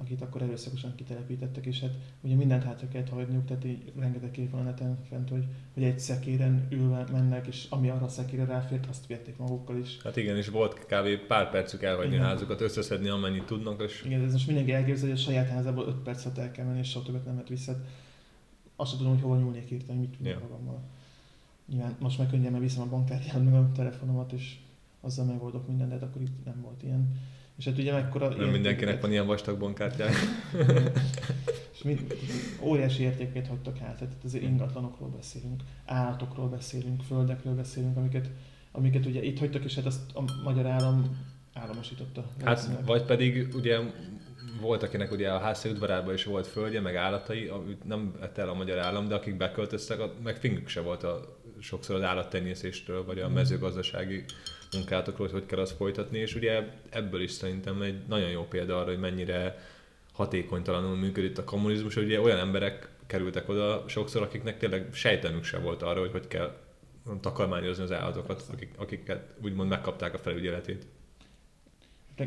akit 0.00 0.22
akkor 0.22 0.42
erőszakosan 0.42 0.94
kitelepítettek, 0.94 1.66
és 1.66 1.80
hát 1.80 1.90
ugye 2.20 2.34
mindent 2.34 2.64
hátra 2.64 2.88
kellett 2.88 3.08
hagyniuk, 3.08 3.44
tehát 3.44 3.64
így 3.64 3.92
rengeteg 3.98 4.30
kép 4.30 4.50
van 4.50 4.60
a 4.60 4.64
neten 4.64 4.98
fent, 5.08 5.28
hogy, 5.28 5.44
hogy 5.74 5.82
egy 5.82 5.98
szekéren 5.98 6.66
ülve 6.70 7.04
mennek, 7.12 7.46
és 7.46 7.66
ami 7.70 7.88
arra 7.88 8.04
a 8.04 8.08
szekére 8.08 8.44
ráfért, 8.44 8.86
azt 8.86 9.06
vették 9.06 9.36
magukkal 9.36 9.78
is. 9.78 10.02
Hát 10.02 10.16
igen, 10.16 10.36
és 10.36 10.48
volt 10.48 10.74
kb. 10.74 11.26
pár 11.26 11.50
percük 11.50 11.82
elhagyni 11.82 12.14
Igen. 12.14 12.24
a 12.24 12.28
házukat, 12.28 12.60
összeszedni 12.60 13.08
amennyit 13.08 13.44
tudnak, 13.44 13.82
és 13.82 14.02
Igen, 14.04 14.24
ez 14.24 14.32
most 14.32 14.46
mindenki 14.46 14.72
elképzelje, 14.72 15.14
hogy 15.14 15.22
a 15.22 15.24
saját 15.24 15.48
házából 15.48 15.86
5 15.86 15.94
perc 15.94 16.24
alatt 16.24 16.38
el 16.38 16.50
kell 16.50 16.64
menni, 16.64 16.78
és 16.78 16.88
soha 16.90 17.04
többet 17.04 17.24
nem 17.24 17.34
mehet 17.34 17.48
vissza. 17.48 17.84
Azt 18.76 18.96
tudom, 18.96 19.12
hogy 19.12 19.22
hova 19.22 19.36
nyúlnék 19.36 19.70
írtani, 19.70 19.98
mit 19.98 20.10
tudnék 20.10 20.32
Ja. 20.32 20.38
magammal. 20.40 20.82
Nyilván 21.68 21.96
most 21.98 22.18
már 22.18 22.30
könnyen, 22.30 22.50
mert 22.50 22.62
viszem 22.62 22.82
a 22.82 22.88
bankkártyát, 22.88 23.44
meg 23.44 23.54
a 23.54 23.72
telefonomat, 23.74 24.32
és 24.32 24.56
azzal 25.00 25.24
megoldok 25.24 25.68
mindent, 25.68 25.90
de 25.90 25.94
hát 25.94 26.04
akkor 26.04 26.22
itt 26.22 26.44
nem 26.44 26.60
volt 26.62 26.82
ilyen. 26.82 27.20
És 27.60 27.66
hát 27.66 27.78
ugye 27.78 27.92
mekkora... 27.92 28.24
nem 28.24 28.30
értékeket- 28.32 28.52
mindenkinek 28.54 29.00
van 29.00 29.10
ilyen 29.10 29.26
vastag 29.26 29.58
bankkártyája. 29.58 30.16
És 31.74 31.82
mind, 31.82 32.16
óriási 32.60 33.02
értékeket 33.02 33.46
hagytak 33.46 33.78
hát, 33.78 33.98
tehát 33.98 34.14
azért 34.24 34.44
ingatlanokról 34.44 35.08
beszélünk, 35.08 35.62
állatokról 35.86 36.48
beszélünk, 36.48 37.02
földekről 37.02 37.54
beszélünk, 37.54 37.96
amiket, 37.96 38.30
amiket 38.72 39.06
ugye 39.06 39.22
itt 39.22 39.38
hagytak, 39.38 39.64
és 39.64 39.74
hát 39.74 39.86
azt 39.86 40.00
a 40.14 40.24
magyar 40.44 40.66
állam 40.66 41.26
államosította. 41.54 42.24
Hát, 42.44 42.68
vagy 42.84 43.04
pedig 43.04 43.48
ugye 43.54 43.78
volt, 44.60 44.82
akinek 44.82 45.12
ugye 45.12 45.30
a 45.30 45.38
ház 45.38 45.64
udvarában 45.64 46.14
is 46.14 46.24
volt 46.24 46.46
földje, 46.46 46.80
meg 46.80 46.96
állatai, 46.96 47.46
amit 47.46 47.84
nem 47.84 48.14
vett 48.20 48.38
el 48.38 48.48
a 48.48 48.54
magyar 48.54 48.78
állam, 48.78 49.08
de 49.08 49.14
akik 49.14 49.36
beköltöztek, 49.36 49.98
meg 50.22 50.36
fingük 50.36 50.68
se 50.68 50.80
volt 50.80 51.02
a, 51.02 51.38
sokszor 51.58 51.96
az 51.96 52.02
állattenyészéstől, 52.02 53.04
vagy 53.04 53.18
a 53.18 53.28
Mm. 53.28 53.32
mezőgazdasági 53.32 54.24
munkátokról, 54.72 55.26
hogy 55.26 55.38
hogy 55.38 55.46
kell 55.46 55.58
azt 55.58 55.76
folytatni, 55.76 56.18
és 56.18 56.34
ugye 56.34 56.68
ebből 56.90 57.20
is 57.20 57.30
szerintem 57.30 57.82
egy 57.82 58.00
nagyon 58.08 58.30
jó 58.30 58.44
példa 58.44 58.78
arra, 58.78 58.90
hogy 58.90 59.00
mennyire 59.00 59.58
hatékonytalanul 60.12 60.96
működött 60.96 61.38
a 61.38 61.44
kommunizmus, 61.44 61.94
hogy 61.94 62.04
ugye 62.04 62.20
olyan 62.20 62.38
emberek 62.38 62.88
kerültek 63.06 63.48
oda 63.48 63.84
sokszor, 63.86 64.22
akiknek 64.22 64.58
tényleg 64.58 64.88
sejtelmük 64.92 65.44
se 65.44 65.58
volt 65.58 65.82
arra, 65.82 66.00
hogy 66.00 66.10
hogy 66.10 66.28
kell 66.28 66.56
takarmányozni 67.20 67.82
az 67.82 67.92
állatokat, 67.92 68.44
akik, 68.52 68.74
akiket 68.76 69.34
úgymond 69.42 69.68
megkapták 69.68 70.14
a 70.14 70.18
felügyeletét. 70.18 70.86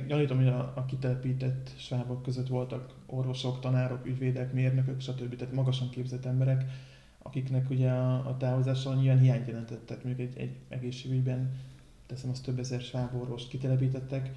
Gyanítom, 0.08 0.38
hogy 0.38 0.48
a, 0.48 0.74
a 0.76 0.86
kitelepített 0.86 1.70
svábok 1.78 2.24
között 2.24 2.48
voltak 2.48 2.94
orvosok, 3.06 3.60
tanárok, 3.60 4.06
ügyvédek, 4.06 4.54
mérnökök, 4.54 5.02
stb. 5.02 5.36
Tehát 5.36 5.54
magasan 5.54 5.90
képzett 5.90 6.26
emberek, 6.26 6.64
akiknek 7.22 7.70
ugye 7.70 7.90
a, 7.90 8.28
a 8.28 8.38
távozással 8.38 8.96
nyilván 8.96 9.20
hiányt 9.20 9.48
jelentett. 9.48 9.86
Tehát 9.86 10.04
mondjuk 10.04 10.30
egy, 10.30 10.38
egy 10.38 10.56
egészségügyben 10.70 11.52
teszem, 12.14 12.30
az 12.30 12.40
több 12.40 12.60
ezer 12.60 12.82
sváb 12.82 13.16
orvost 13.16 13.50
kitelepítettek, 13.50 14.30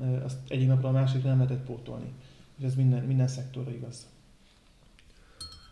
ö, 0.00 0.22
azt 0.24 0.38
egyik 0.48 0.68
napra 0.68 0.88
a 0.88 0.92
másikra 0.92 1.28
nem 1.28 1.38
lehetett 1.38 1.64
pótolni. 1.64 2.12
És 2.58 2.64
ez 2.64 2.74
minden, 2.74 3.04
minden 3.04 3.28
szektorra 3.28 3.70
igaz. 3.70 4.06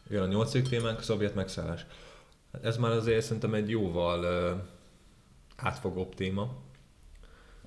Jön 0.08 0.22
a 0.22 0.26
nyolcadik 0.26 0.68
témánk, 0.68 0.98
a 0.98 1.02
szovjet 1.02 1.34
megszállás. 1.34 1.86
Hát 2.52 2.64
ez 2.64 2.76
már 2.76 2.90
azért 2.90 3.24
szerintem 3.24 3.54
egy 3.54 3.70
jóval 3.70 4.52
uh, 4.54 4.60
átfogóbb 5.56 6.14
téma, 6.14 6.56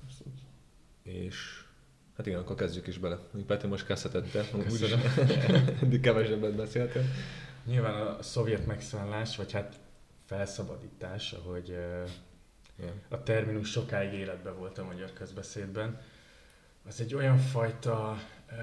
Abszolút. 0.02 0.38
és 1.02 1.64
hát 2.16 2.26
igen, 2.26 2.38
akkor 2.38 2.56
kezdjük 2.56 2.86
is 2.86 2.98
bele. 2.98 3.18
Peti 3.46 3.66
most 3.66 3.86
kezdheted, 3.86 4.30
de 4.30 4.44
úgyis 4.70 4.90
eddig 5.82 6.00
kevesebbet 6.00 6.54
beszéltél. 6.54 7.02
Nyilván 7.64 8.06
a 8.06 8.22
szovjet 8.22 8.66
megszállás, 8.66 9.36
vagy 9.36 9.52
hát 9.52 9.80
felszabadítás, 10.24 11.32
ahogy 11.32 11.70
ö, 11.70 12.04
A 13.08 13.22
terminus 13.22 13.70
sokáig 13.70 14.12
életben 14.12 14.56
volt 14.56 14.78
a 14.78 14.84
magyar 14.84 15.12
közbeszédben, 15.12 16.00
az 16.86 17.00
egy 17.00 17.14
olyan 17.14 17.38
fajta 17.38 18.18
ö, 18.50 18.54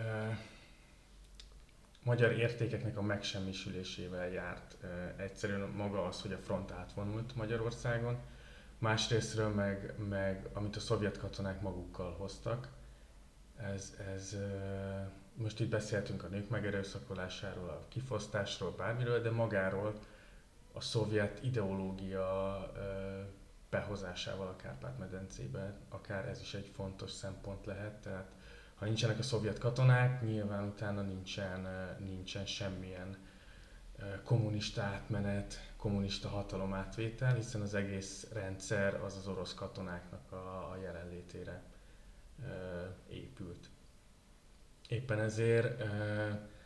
magyar 2.03 2.31
értékeknek 2.31 2.97
a 2.97 3.01
megsemmisülésével 3.01 4.29
járt. 4.29 4.77
Ö, 4.81 5.21
egyszerűen 5.21 5.69
maga 5.69 6.05
az, 6.05 6.21
hogy 6.21 6.33
a 6.33 6.37
front 6.37 6.71
átvonult 6.71 7.35
Magyarországon, 7.35 8.17
másrésztről 8.77 9.49
meg, 9.49 9.93
meg 10.09 10.47
amit 10.53 10.75
a 10.75 10.79
szovjet 10.79 11.17
katonák 11.17 11.61
magukkal 11.61 12.13
hoztak, 12.13 12.67
ez, 13.57 13.97
ez 14.15 14.33
ö, 14.33 14.47
most 15.33 15.59
itt 15.59 15.69
beszéltünk 15.69 16.23
a 16.23 16.27
nők 16.27 16.49
megerőszakolásáról, 16.49 17.69
a 17.69 17.85
kifosztásról, 17.87 18.71
bármiről, 18.77 19.21
de 19.21 19.31
magáról 19.31 19.99
a 20.73 20.81
szovjet 20.81 21.43
ideológia 21.43 22.71
behozásával 23.71 24.47
a 24.47 24.55
Kárpát-medencébe, 24.55 25.73
akár 25.89 26.27
ez 26.27 26.41
is 26.41 26.53
egy 26.53 26.71
fontos 26.75 27.11
szempont 27.11 27.65
lehet, 27.65 28.01
tehát 28.01 28.31
ha 28.75 28.85
nincsenek 28.85 29.19
a 29.19 29.23
szovjet 29.23 29.57
katonák, 29.57 30.21
nyilván 30.21 30.67
utána 30.67 31.01
nincsen, 31.01 31.67
nincsen 31.99 32.45
semmilyen 32.45 33.17
kommunista 34.23 34.81
átmenet, 34.81 35.71
kommunista 35.77 36.27
hatalomátvétel, 36.29 37.33
hiszen 37.35 37.61
az 37.61 37.73
egész 37.73 38.27
rendszer 38.33 39.03
az 39.03 39.17
az 39.17 39.27
orosz 39.27 39.53
katonáknak 39.53 40.31
a, 40.31 40.71
a 40.71 40.77
jelenlétére 40.81 41.63
épült. 43.09 43.69
Éppen 44.87 45.19
ezért, 45.19 45.77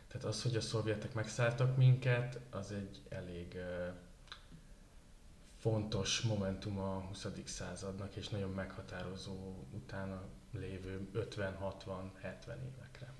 tehát 0.08 0.24
az, 0.24 0.42
hogy 0.42 0.56
a 0.56 0.60
szovjetek 0.60 1.14
megszálltak 1.14 1.76
minket, 1.76 2.40
az 2.50 2.72
egy 2.72 3.02
elég 3.08 3.58
fontos 5.70 6.20
momentum 6.20 6.78
a 6.78 7.04
20. 7.08 7.26
századnak, 7.44 8.16
és 8.16 8.28
nagyon 8.28 8.50
meghatározó 8.50 9.32
utána 9.74 10.22
lévő 10.52 11.08
50, 11.12 11.54
60, 11.54 12.12
70 12.22 12.56
évekre. 12.58 13.12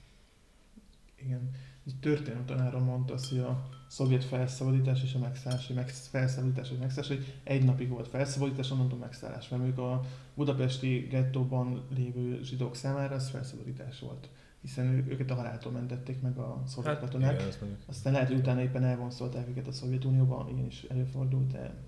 Igen. 1.17 1.51
Egy 1.87 1.97
történelmi 2.01 2.45
tanárom 2.45 2.85
mondta 2.85 3.15
azt, 3.15 3.29
hogy 3.29 3.39
a 3.39 3.69
szovjet 3.89 4.25
felszabadítás 4.25 5.03
és 5.03 5.15
a 5.15 5.19
megszállás, 5.19 5.67
megsz- 5.67 6.07
felszabadítás 6.07 6.71
és 6.71 6.79
megszállás, 6.79 7.09
hogy 7.09 7.41
egy 7.43 7.65
napig 7.65 7.89
volt 7.89 8.09
felszabadítás, 8.09 8.71
onnantól 8.71 8.99
megszállás. 8.99 9.49
Mert 9.49 9.63
mondjuk 9.63 9.87
a 9.87 10.01
budapesti 10.35 10.99
gettóban 10.99 11.87
lévő 11.95 12.43
zsidók 12.43 12.77
számára 12.77 13.15
az 13.15 13.29
felszabadítás 13.31 14.01
volt. 14.01 14.29
Hiszen 14.61 14.87
ő, 14.87 15.07
őket 15.09 15.31
a 15.31 15.35
haláltól 15.35 15.73
mentették 15.73 16.21
meg 16.21 16.39
a 16.39 16.63
szovjet 16.67 16.93
Hát 16.93 17.03
katonák. 17.03 17.35
igen, 17.35 17.47
ezt 17.49 17.61
mondjuk. 17.61 17.83
Aztán 17.87 18.13
lehet, 18.13 18.29
hogy 18.29 18.39
utána 18.39 18.61
éppen 18.63 18.85
elvonszolták 18.85 19.49
őket 19.49 19.67
a 19.67 19.73
Szovjetunióban, 19.73 20.49
igenis 20.49 20.83
előfordult, 20.83 21.53
de 21.53 21.86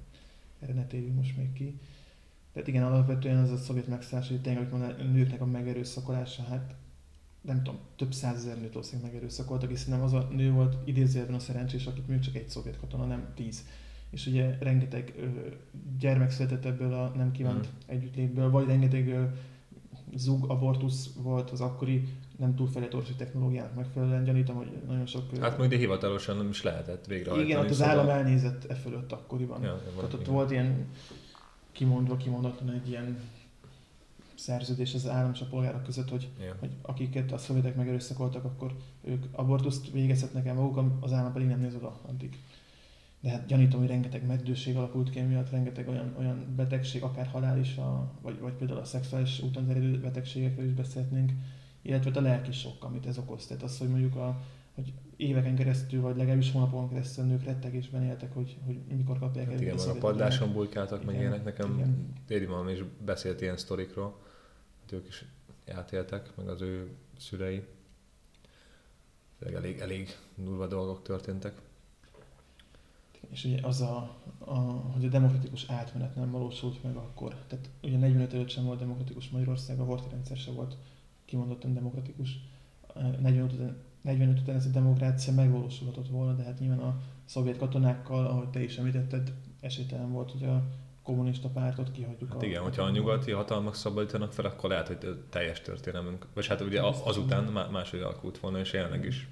erre 0.61 0.73
ne 0.73 0.87
térjünk 0.87 1.17
most 1.17 1.37
még 1.37 1.53
ki. 1.53 1.79
Tehát 2.53 2.69
igen, 2.69 2.83
alapvetően 2.85 3.43
az 3.43 3.51
a 3.51 3.57
szovjet 3.57 3.87
megszállás, 3.89 4.29
hogy 4.29 4.41
tényleg, 4.41 4.71
mondani, 4.71 4.93
a 5.03 5.05
nőknek 5.05 5.41
a 5.41 5.47
megerőszakolása, 5.47 6.43
hát 6.43 6.75
nem 7.41 7.63
tudom, 7.63 7.81
több 7.97 8.13
százezer 8.13 8.61
nőt 8.61 8.73
valószínűleg 8.73 9.11
megerőszakoltak, 9.13 9.71
és 9.71 9.79
szerintem 9.79 10.03
az 10.03 10.13
a 10.13 10.29
nő 10.33 10.51
volt 10.53 10.77
idézőjelben 10.85 11.35
a 11.37 11.39
szerencsés, 11.39 11.87
akit 11.87 12.09
még 12.09 12.19
csak 12.21 12.35
egy 12.35 12.49
szovjet 12.49 12.79
katona, 12.79 13.05
nem 13.07 13.33
tíz. 13.35 13.65
És 14.11 14.27
ugye 14.27 14.57
rengeteg 14.61 15.15
ö, 15.19 15.27
gyermek 15.99 16.31
született 16.31 16.65
ebből 16.65 16.93
a 16.93 17.09
nem 17.17 17.33
kívánt 17.33 17.59
Mhm. 17.67 17.91
együttlétből, 17.91 18.51
vagy 18.51 18.67
rengeteg 18.67 19.09
ö, 19.09 19.25
zug, 20.15 20.51
abortusz 20.51 21.13
volt 21.23 21.51
az 21.51 21.61
akkori 21.61 22.09
nem 22.39 22.55
túl 22.55 22.69
fejlett 22.69 22.95
orvosi 22.95 23.15
technológiának 23.15 23.75
megfelelően. 23.75 24.25
Gyanítom, 24.25 24.57
hogy 24.57 24.71
nagyon 24.87 25.07
sok... 25.07 25.37
Hát 25.41 25.59
majd 25.59 25.71
de 25.71 25.77
hivatalosan 25.77 26.37
nem 26.37 26.49
is 26.49 26.63
lehetett 26.63 27.07
végrehajtani. 27.07 27.49
igen, 27.49 27.61
ott 27.61 27.71
az 27.71 27.77
szóval- 27.77 27.93
állam 27.93 28.09
elnézett 28.09 28.65
e 28.65 28.75
fölött 28.75 29.13
akkoriban. 29.13 29.63
Ja, 29.63 29.83
Tehát 29.97 30.15
ott 30.15 30.21
igen. 30.21 30.33
volt 30.33 30.51
ilyen 30.51 30.87
kimondva, 31.73 32.17
kimondatlan 32.17 32.75
egy 32.75 32.89
ilyen 32.89 33.19
szerződés 34.35 34.95
az 34.95 35.09
állam 35.09 35.31
és 35.35 35.41
a 35.41 35.47
polgárok 35.47 35.83
között, 35.83 36.09
hogy, 36.09 36.29
Ja. 36.41 36.55
hogy 36.61 36.71
akiket 36.83 37.33
a 37.33 37.39
szovjetek 37.39 37.77
megerőszakoltak, 37.77 38.45
akkor 38.45 38.77
ők 39.05 39.25
abortuszt 39.33 39.91
végezhetnek 39.91 40.47
el 40.47 40.55
maguk, 40.55 40.93
az 41.01 41.13
állam 41.13 41.33
pedig 41.33 41.49
nem 41.49 41.61
néz 41.61 41.75
oda 41.75 42.01
addig. 42.09 42.39
De 43.21 43.31
hát 43.31 43.47
gyanítom, 43.47 43.81
hogy 43.81 43.89
rengeteg 43.89 44.27
meddőség 44.27 44.77
alakult 44.77 45.11
ki 45.11 45.21
miatt, 45.21 45.51
rengeteg 45.51 45.89
olyan, 45.89 46.15
olyan 46.19 46.55
betegség, 46.57 47.03
akár 47.03 47.27
halál 47.27 47.59
is, 47.59 47.77
a, 47.77 48.11
vagy, 48.23 48.41
vagy 48.41 48.53
például 48.53 48.79
a 48.79 48.85
szexuális 48.85 49.41
úton 49.43 49.67
terjedő 49.67 50.01
betegségekről 50.01 50.67
is 50.67 50.73
beszélhetnénk, 50.73 51.33
illetve 51.83 52.11
a 52.15 52.23
lelki 52.23 52.53
sok, 52.53 52.85
amit 52.85 53.07
ez 53.07 53.19
okoz. 53.19 53.47
Tehát 53.47 53.63
az, 53.63 53.79
hogy 53.79 53.89
mondjuk 53.89 54.17
a, 54.17 54.41
hogy 54.75 54.93
éveken 55.17 55.57
keresztül, 55.57 56.01
vagy 56.01 56.17
legalábbis 56.17 56.53
hónapon 56.53 56.89
keresztül 56.89 57.25
nők 57.25 57.45
rettegésben 57.45 58.03
éltek, 58.03 58.35
hogy, 58.35 58.57
hogy 58.67 58.79
mikor 58.97 59.19
kapják 59.19 59.47
Hát 59.47 59.55
el 59.55 59.61
igen, 59.61 59.79
a 59.79 59.93
padláson 59.93 60.53
bujkáltak, 60.53 61.05
meg 61.05 61.15
ilyenek. 61.15 61.45
Nekem 61.45 61.75
igen. 61.75 62.13
Téri 62.27 62.45
Malmi 62.45 62.73
is 62.73 62.85
beszélt 63.05 63.41
ilyen 63.41 63.57
sztorikról, 63.57 64.19
hogy 64.81 64.99
ők 64.99 65.07
is 65.07 65.25
átéltek, 65.69 66.37
meg 66.37 66.49
az 66.49 66.61
ő 66.61 66.91
szülei. 67.19 67.63
Elég, 69.55 69.79
elég 69.79 70.17
durva 70.35 70.67
dolgok 70.67 71.03
történtek. 71.03 71.61
És 73.31 73.45
ugye 73.45 73.67
az, 73.67 73.81
a, 73.81 74.17
a, 74.39 74.59
hogy 74.59 75.05
a 75.05 75.09
demokratikus 75.09 75.65
átmenet 75.69 76.15
nem 76.15 76.31
valósult 76.31 76.83
meg 76.83 76.97
akkor. 76.97 77.35
Tehát 77.47 77.71
ugye 77.83 77.97
45 77.97 78.35
előtt 78.35 78.49
sem 78.49 78.65
volt 78.65 78.79
demokratikus 78.79 79.29
Magyarország, 79.29 79.81
a 79.81 79.85
Horthy 79.85 80.09
rendszer 80.11 80.37
sem 80.37 80.55
volt 80.55 80.77
kimondottan 81.29 81.75
demokratikus. 81.75 82.41
45 83.21 83.53
után, 83.53 83.77
45 84.03 84.41
után 84.41 84.57
ez 84.57 84.67
a 84.67 84.71
demokrácia 84.71 85.33
megvalósulhatott 85.33 86.09
volna, 86.09 86.33
de 86.33 86.43
hát 86.43 86.59
nyilván 86.59 86.79
a 86.79 87.01
szovjet 87.25 87.59
katonákkal, 87.59 88.27
ahogy 88.27 88.49
te 88.49 88.63
is 88.63 88.77
említetted, 88.77 89.33
esélytelen 89.61 90.13
volt, 90.13 90.31
hogy 90.31 90.45
a 90.45 90.63
kommunista 91.03 91.49
pártot 91.49 91.91
kihagyjuk. 91.91 92.33
Hát 92.33 92.43
igen, 92.43 92.61
a, 92.61 92.65
hogyha 92.65 92.83
a 92.83 92.91
nyugati 92.91 93.31
hatalmak 93.31 93.75
szabadítanak 93.75 94.33
fel, 94.33 94.45
akkor 94.45 94.71
lehet, 94.71 94.87
hogy 94.87 95.25
teljes 95.31 95.61
történelmünk, 95.61 96.27
vagy 96.35 96.47
hát 96.47 96.61
ugye 96.61 96.83
azután 97.05 97.45
máshogy 97.73 98.01
alakult 98.01 98.39
volna, 98.39 98.59
és 98.59 98.73
jelenleg 98.73 99.05
is 99.05 99.29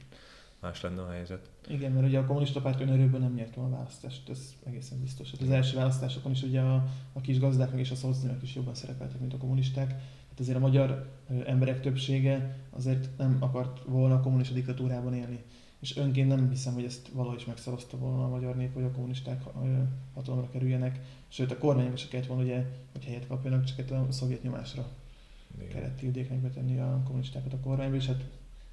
más 0.61 0.81
lenne 0.81 1.03
a 1.03 1.11
helyzet. 1.11 1.51
Igen, 1.69 1.93
mert 1.93 2.07
ugye 2.07 2.19
a 2.19 2.25
kommunista 2.25 2.61
párt 2.61 2.81
önerőből 2.81 3.21
nem 3.21 3.35
nyert 3.35 3.55
volna 3.55 3.75
a 3.75 3.77
választást, 3.77 4.29
ez 4.29 4.55
egészen 4.65 5.01
biztos. 5.01 5.31
Hát 5.31 5.41
az 5.41 5.51
első 5.51 5.77
választásokon 5.77 6.33
is 6.33 6.43
ugye 6.43 6.61
a, 6.61 6.85
a 7.13 7.21
kis 7.21 7.39
gazdák 7.39 7.73
és 7.75 7.91
a 7.91 7.95
szociálisták 7.95 8.43
is 8.43 8.55
jobban 8.55 8.75
szerepeltek, 8.75 9.21
mint 9.21 9.35
a 9.35 9.37
kommunisták. 9.37 9.95
Hát 10.37 10.45
azért 10.45 10.57
a 10.57 10.67
magyar 10.67 11.11
emberek 11.47 11.81
többsége 11.81 12.59
azért 12.71 13.09
nem 13.19 13.37
akart 13.41 13.85
volna 13.85 14.15
a 14.15 14.21
kommunista 14.21 14.55
diktatúrában 14.55 15.15
élni. 15.15 15.45
És 15.81 15.97
önként 15.97 16.29
nem 16.29 16.51
hiszem, 16.51 16.75
hogy 16.75 16.85
ezt 16.85 17.09
valahogy 17.09 17.39
is 17.39 17.45
megszavazta 17.45 17.97
volna 17.97 18.25
a 18.25 18.29
magyar 18.29 18.57
nép, 18.57 18.75
hogy 18.75 18.83
a 18.83 18.91
kommunisták 18.91 19.43
hatalomra 20.15 20.51
kerüljenek. 20.51 21.01
Sőt, 21.29 21.51
a 21.51 21.59
kormányok 21.59 21.97
se 21.97 22.09
kellett 22.09 22.27
volna, 22.27 22.43
ugye, 22.43 22.65
hogy 22.93 23.05
helyet 23.05 23.27
kapjanak, 23.27 23.65
csak 23.65 23.91
a 23.91 24.13
szovjet 24.13 24.43
nyomásra 24.43 24.87
Igen. 25.57 25.69
kellett 25.69 25.97
tildéknek 25.97 26.39
betenni 26.39 26.79
a 26.79 27.03
kommunistákat 27.05 27.53
a 27.53 27.61
kormányba, 27.61 27.97
és 27.97 28.07
hát 28.07 28.25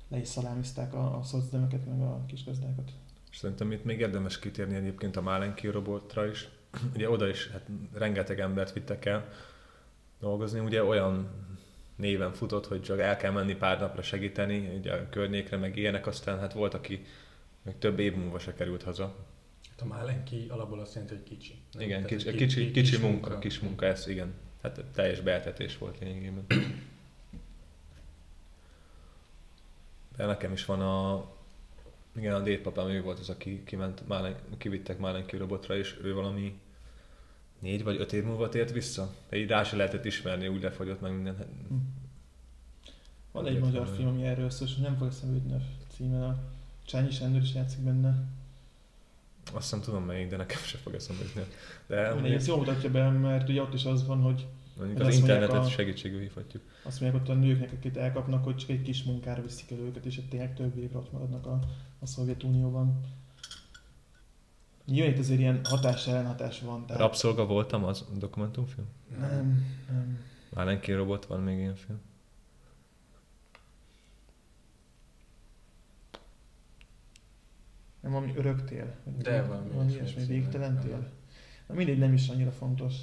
le 0.08 0.17
is 0.17 0.27
szalámizták 0.27 0.93
a, 0.93 1.17
a 1.17 1.24
szocdemeket, 1.24 1.86
meg 1.86 2.01
a 2.01 2.24
kisgazdákat. 2.27 2.91
Szerintem 3.32 3.72
itt 3.72 3.84
még 3.84 4.00
érdemes 4.00 4.39
kitérni 4.39 4.75
egyébként 4.75 5.15
a 5.15 5.22
Málenki 5.22 5.67
robotra 5.67 6.27
is. 6.27 6.50
Ugye 6.96 7.10
oda 7.10 7.27
is 7.27 7.50
hát 7.50 7.70
rengeteg 7.93 8.39
embert 8.39 8.74
vittek 8.74 9.05
el 9.05 9.29
dolgozni, 10.20 10.60
ugye 10.60 10.84
olyan 10.84 11.29
néven 11.95 12.33
futott, 12.33 12.67
hogy 12.67 12.81
csak 12.81 13.00
el 13.00 13.17
kell 13.17 13.31
menni 13.31 13.55
pár 13.55 13.79
napra 13.79 14.01
segíteni, 14.01 14.75
ugye 14.77 14.93
a 14.93 15.09
környékre, 15.09 15.57
meg 15.57 15.77
ilyenek, 15.77 16.07
aztán 16.07 16.39
hát 16.39 16.53
volt, 16.53 16.73
aki 16.73 17.05
meg 17.63 17.77
több 17.77 18.00
év 18.00 18.15
múlva 18.15 18.39
se 18.39 18.53
került 18.53 18.83
haza. 18.83 19.15
Hát 19.69 19.81
a 19.81 19.85
Málenki 19.85 20.45
alapból 20.50 20.79
azt 20.79 20.93
jelenti, 20.93 21.15
hogy 21.15 21.23
kicsi. 21.23 21.55
Nem? 21.71 21.81
Igen, 21.83 22.05
kicsi, 22.05 22.25
kicsi, 22.25 22.38
kicsi, 22.38 22.71
kicsi, 22.71 22.71
kicsi 22.71 22.97
munka, 22.97 23.29
munka, 23.29 23.39
kis 23.39 23.59
munka, 23.59 23.85
ez 23.85 24.07
igen. 24.07 24.33
Hát 24.62 24.83
teljes 24.93 25.19
beeltetés 25.21 25.77
volt 25.77 26.00
lényegében. 26.00 26.45
De 30.17 30.25
nekem 30.25 30.51
is 30.51 30.65
van 30.65 30.81
a... 30.81 31.25
Igen, 32.15 32.33
a 32.33 32.39
dédpapám, 32.39 32.88
ő 32.88 33.01
volt 33.01 33.19
az, 33.19 33.29
aki 33.29 33.63
kiment, 33.63 34.07
Málen, 34.07 34.35
kivittek 34.57 35.00
Málenki 35.00 35.38
robotra, 35.38 35.77
és 35.77 36.00
ő 36.03 36.13
valami 36.13 36.59
négy 37.63 37.84
vagy 37.84 38.00
öt 38.00 38.13
év 38.13 38.24
múlva 38.24 38.50
tért 38.50 38.72
vissza. 38.72 39.13
De 39.29 39.38
így 39.38 39.48
rá 39.48 39.63
se 39.63 39.75
lehetett 39.75 40.05
ismerni, 40.05 40.48
úgy 40.48 40.62
lefogyott 40.62 41.01
meg 41.01 41.13
minden. 41.13 41.36
Hm. 41.67 41.75
Van 43.32 43.48
egy 43.48 43.60
magyar 43.60 43.88
film, 43.96 44.08
ami 44.08 44.25
erről 44.25 44.50
szól, 44.50 44.67
és 44.67 44.75
nem 44.75 44.98
fog 44.98 45.08
eszembe 45.08 45.55
a 45.55 45.93
címe. 45.93 46.25
A 46.25 46.43
Csányi 46.86 47.12
Sándor 47.12 47.41
is 47.41 47.53
játszik 47.53 47.79
benne. 47.79 48.24
Azt 49.53 49.63
hiszem 49.63 49.82
tudom 49.82 50.03
melyik, 50.03 50.29
de 50.29 50.38
nekem 50.38 50.62
se 50.62 50.77
fog 50.77 50.93
eszembe 50.93 51.24
jutni. 51.24 51.41
De 51.88 52.13
Mindegy, 52.13 52.34
ezt 52.34 52.48
jól 52.48 52.58
mutatja 52.58 52.91
be, 52.91 53.10
mert 53.10 53.50
ugye 53.50 53.62
ott 53.62 53.74
is 53.74 53.86
az 53.86 54.05
van, 54.05 54.22
hogy 54.22 54.46
Mondjuk 54.77 55.00
az 55.00 55.15
internetet 55.15 55.55
a, 55.55 55.70
segítségül 55.70 56.20
hívhatjuk. 56.20 56.63
Azt 56.84 57.01
mondják 57.01 57.22
ott 57.22 57.29
a 57.29 57.34
nőknek, 57.34 57.72
akik 57.72 57.98
elkapnak, 57.98 58.43
hogy 58.43 58.55
csak 58.55 58.70
egy 58.70 58.82
kis 58.82 59.03
munkára 59.03 59.41
viszik 59.41 59.72
el 59.72 59.77
őket, 59.77 60.05
és 60.05 60.20
tényleg 60.29 60.55
több 60.55 60.77
évre 60.77 60.98
ott 60.98 61.12
maradnak 61.12 61.46
a, 61.46 61.60
a 62.00 62.05
Szovjetunióban. 62.05 63.01
Nyilván 64.85 65.13
itt 65.13 65.19
azért 65.19 65.39
ilyen 65.39 65.65
hatás 65.65 66.07
ellenhatás 66.07 66.59
van. 66.59 66.85
Tehát... 66.85 67.01
Rabszolga 67.01 67.45
voltam 67.45 67.83
az 67.83 68.05
dokumentumfilm? 68.17 68.87
Nem, 69.19 69.65
nem. 69.89 70.19
Málenki 70.53 70.91
robot 70.91 71.25
van 71.25 71.39
még 71.39 71.57
ilyen 71.57 71.75
film? 71.75 72.01
Nem 78.00 78.11
valami 78.11 78.33
öröktél? 78.35 78.96
De 79.17 79.41
valami, 79.46 79.69
valami 79.69 79.91
ilyesmi, 79.91 80.25
végtelen 80.25 80.79
tél? 80.79 81.09
Na 81.67 81.74
mindegy, 81.74 81.98
nem 81.98 82.13
is 82.13 82.29
annyira 82.29 82.51
fontos. 82.51 82.96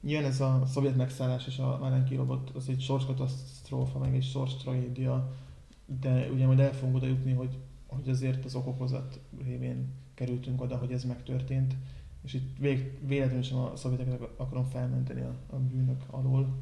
Nyilván 0.00 0.30
ez 0.30 0.40
a 0.40 0.62
szovjet 0.66 0.96
megszállás 0.96 1.46
és 1.46 1.58
a 1.58 1.78
Málenki 1.78 2.14
robot 2.14 2.50
az 2.50 2.68
egy 2.68 2.80
sorskatasztrófa, 2.80 3.98
meg 3.98 4.14
egy 4.14 4.24
sors 4.24 4.56
tragédia, 4.56 5.32
de 6.00 6.30
ugye 6.30 6.46
majd 6.46 6.60
el 6.60 6.72
fogunk 6.72 6.96
oda 6.96 7.06
jutni, 7.06 7.32
hogy, 7.32 7.58
hogy 7.94 8.08
azért 8.08 8.44
az 8.44 8.54
okokozat 8.54 9.20
révén 9.44 9.88
kerültünk 10.14 10.60
oda, 10.60 10.76
hogy 10.76 10.92
ez 10.92 11.04
megtörtént, 11.04 11.74
és 12.22 12.34
itt 12.34 12.58
vég, 12.58 13.06
véletlenül 13.06 13.42
sem 13.42 13.58
a 13.58 13.76
szovjeteket 13.76 14.28
akarom 14.36 14.64
felmenteni 14.64 15.20
a, 15.20 15.34
a 15.50 15.56
bűnök 15.56 16.02
alól, 16.06 16.54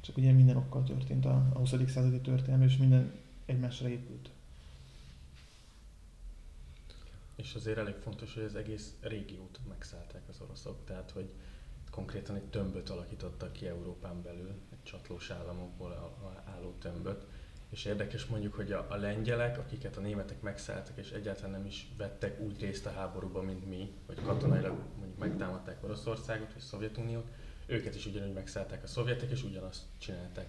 csak 0.00 0.16
ugye 0.16 0.32
minden 0.32 0.56
okkal 0.56 0.82
történt 0.82 1.24
a, 1.24 1.48
a 1.52 1.58
20. 1.58 1.74
századi 1.86 2.20
történelem, 2.20 2.66
és 2.66 2.76
minden 2.76 3.12
egymásra 3.46 3.88
épült. 3.88 4.30
És 7.36 7.54
azért 7.54 7.78
elég 7.78 7.94
fontos, 7.94 8.34
hogy 8.34 8.42
az 8.42 8.54
egész 8.54 8.94
régiót 9.00 9.60
megszállták 9.68 10.22
az 10.28 10.40
oroszok, 10.40 10.84
tehát 10.84 11.10
hogy 11.10 11.30
konkrétan 11.90 12.36
egy 12.36 12.44
tömböt 12.44 12.90
alakítottak 12.90 13.52
ki 13.52 13.66
Európán 13.66 14.22
belül, 14.22 14.54
egy 14.70 14.82
csatlós 14.82 15.30
államokból 15.30 16.14
álló 16.44 16.74
tömböt. 16.78 17.26
És 17.70 17.84
érdekes 17.84 18.26
mondjuk, 18.26 18.54
hogy 18.54 18.72
a, 18.72 18.86
a 18.88 18.96
lengyelek, 18.96 19.58
akiket 19.58 19.96
a 19.96 20.00
németek 20.00 20.40
megszálltak, 20.40 20.96
és 20.96 21.10
egyáltalán 21.10 21.50
nem 21.50 21.66
is 21.66 21.88
vettek 21.96 22.40
úgy 22.40 22.60
részt 22.60 22.86
a 22.86 22.90
háborúban, 22.90 23.44
mint 23.44 23.68
mi, 23.68 23.92
hogy 24.06 24.18
katonailag 24.24 24.74
mondjuk 24.98 25.18
megtámadták 25.18 25.84
Oroszországot 25.84 26.52
vagy 26.52 26.62
Szovjetuniót, 26.62 27.26
őket 27.66 27.94
is 27.94 28.06
ugyanúgy 28.06 28.32
megszállták 28.32 28.82
a 28.82 28.86
szovjetek, 28.86 29.30
és 29.30 29.42
ugyanazt 29.42 29.82
csinálták 29.98 30.46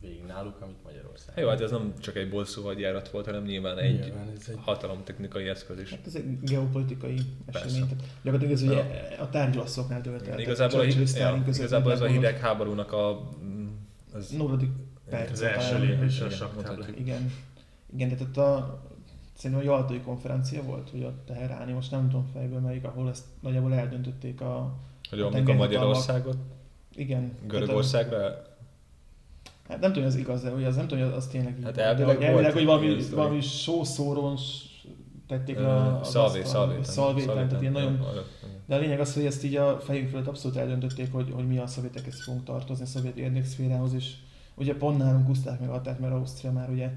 végig 0.00 0.24
náluk, 0.24 0.60
amit 0.60 0.82
Magyarország. 0.84 1.38
Jó, 1.38 1.48
hát 1.48 1.60
ez 1.60 1.70
nem 1.70 1.94
csak 1.98 2.16
egy 2.16 2.30
bolszú 2.30 2.62
hadjárat 2.62 3.10
volt, 3.10 3.24
hanem 3.24 3.42
nyilván 3.42 3.78
egy, 3.78 4.00
nyilván 4.00 4.28
ez 4.40 4.48
egy 4.48 4.58
hatalomtechnikai 4.60 5.48
eszköz 5.48 5.80
is. 5.80 5.90
Hát 5.90 6.06
ez 6.06 6.14
egy 6.14 6.40
geopolitikai 6.40 7.18
esemény. 7.46 7.88
Tehát 7.88 8.04
gyakorlatilag 8.22 8.52
ez 8.52 8.62
ugye 8.62 9.16
a 9.18 9.28
tárgyalaszoknál 9.28 10.00
dölt 10.00 10.28
el. 10.28 10.40
Igazából, 10.40 10.80
a, 10.80 10.84
ja, 11.14 11.42
igazából 11.46 11.92
ez 11.92 12.00
a 12.00 12.06
hideg 12.06 12.38
háborúnak 12.38 12.92
a... 12.92 13.30
Az, 14.12 14.30
nulladik 14.30 14.70
perc. 15.10 15.30
Az 15.30 15.42
első 15.42 15.78
lépés 15.78 16.20
a 16.20 16.30
saktábla. 16.30 16.84
Igen. 16.98 17.32
Igen, 17.94 18.16
tehát 18.16 18.36
a, 18.36 18.80
szerintem 19.34 19.66
a 19.66 19.70
Jaltai 19.70 20.00
konferencia 20.00 20.62
volt, 20.62 20.90
hogy 20.90 21.02
a 21.02 21.12
Teheráni, 21.26 21.72
most 21.72 21.90
nem 21.90 22.08
tudom 22.08 22.26
fejből 22.32 22.60
melyik, 22.60 22.84
ahol 22.84 23.08
ezt 23.08 23.24
nagyjából 23.40 23.74
eldöntötték 23.74 24.40
a 24.40 24.74
Hogy 25.10 25.20
a, 25.20 25.26
a 25.26 25.54
Magyarországot? 25.54 26.36
Igen. 26.94 27.32
Görögországra 27.46 28.48
Hát 29.70 29.80
nem 29.80 29.92
tudom, 29.92 30.08
hogy 30.08 30.12
az 30.12 30.18
igaz, 30.18 30.42
de 30.42 30.66
az 30.66 30.76
nem 30.76 30.86
tudom, 30.86 31.04
hogy 31.04 31.12
az 31.16 31.26
tényleg 31.26 31.58
így. 31.58 31.64
Hát 31.64 31.76
elvileg, 31.76 32.22
elvileg 32.22 32.52
hogy 32.52 32.64
valami, 32.64 33.02
valami 33.10 33.40
sószóron 33.40 34.38
tették 35.26 35.58
le 35.58 35.74
a, 35.74 36.04
szalvé, 36.04 36.42
szalvé, 36.44 36.82
szalvé, 36.82 37.24
tehát 37.24 37.60
ilyen 37.60 37.72
nagyon... 37.72 38.00
De 38.66 38.74
a 38.74 38.78
lényeg 38.78 39.00
az, 39.00 39.14
hogy 39.14 39.24
ezt 39.24 39.44
így 39.44 39.56
a 39.56 39.80
fejük 39.80 40.08
felett 40.08 40.26
abszolút 40.26 40.56
eldöntötték, 40.56 41.12
hogy, 41.12 41.30
hogy 41.34 41.46
mi 41.46 41.58
a 41.58 41.66
szovjetekhez 41.66 42.22
fogunk 42.22 42.44
tartozni, 42.44 42.84
a 42.84 42.86
szovjet 42.86 43.16
érdekszférához, 43.16 43.94
és 43.94 44.12
ugye 44.60 44.76
pont 44.76 44.98
nálunk 44.98 45.28
úszták 45.28 45.60
meg 45.60 45.68
adták, 45.68 45.98
mert 45.98 46.12
Ausztria 46.12 46.52
már 46.52 46.70
ugye 46.70 46.90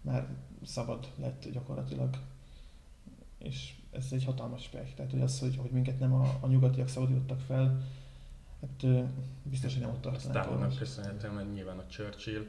már 0.00 0.26
szabad 0.64 1.12
lett 1.16 1.48
gyakorlatilag. 1.52 2.08
És 3.38 3.74
ez 3.90 4.06
egy 4.10 4.24
hatalmas 4.24 4.68
pech. 4.68 4.94
Tehát, 4.94 5.10
hogy 5.10 5.20
az, 5.20 5.40
hogy, 5.40 5.56
hogy 5.56 5.70
minket 5.70 5.98
nem 5.98 6.14
a, 6.14 6.38
a 6.40 6.46
nyugatiak 6.46 6.88
szabadítottak 6.88 7.40
fel, 7.40 7.82
Hát 8.60 8.86
biztos, 9.42 9.72
hogy 9.72 9.82
nem 9.82 9.90
ott 9.90 10.00
tartanak. 10.00 10.42
Stálinnak 10.42 10.76
köszönhetően, 10.76 11.34
mert 11.34 11.52
nyilván 11.52 11.78
a 11.78 11.86
Churchill, 11.86 12.46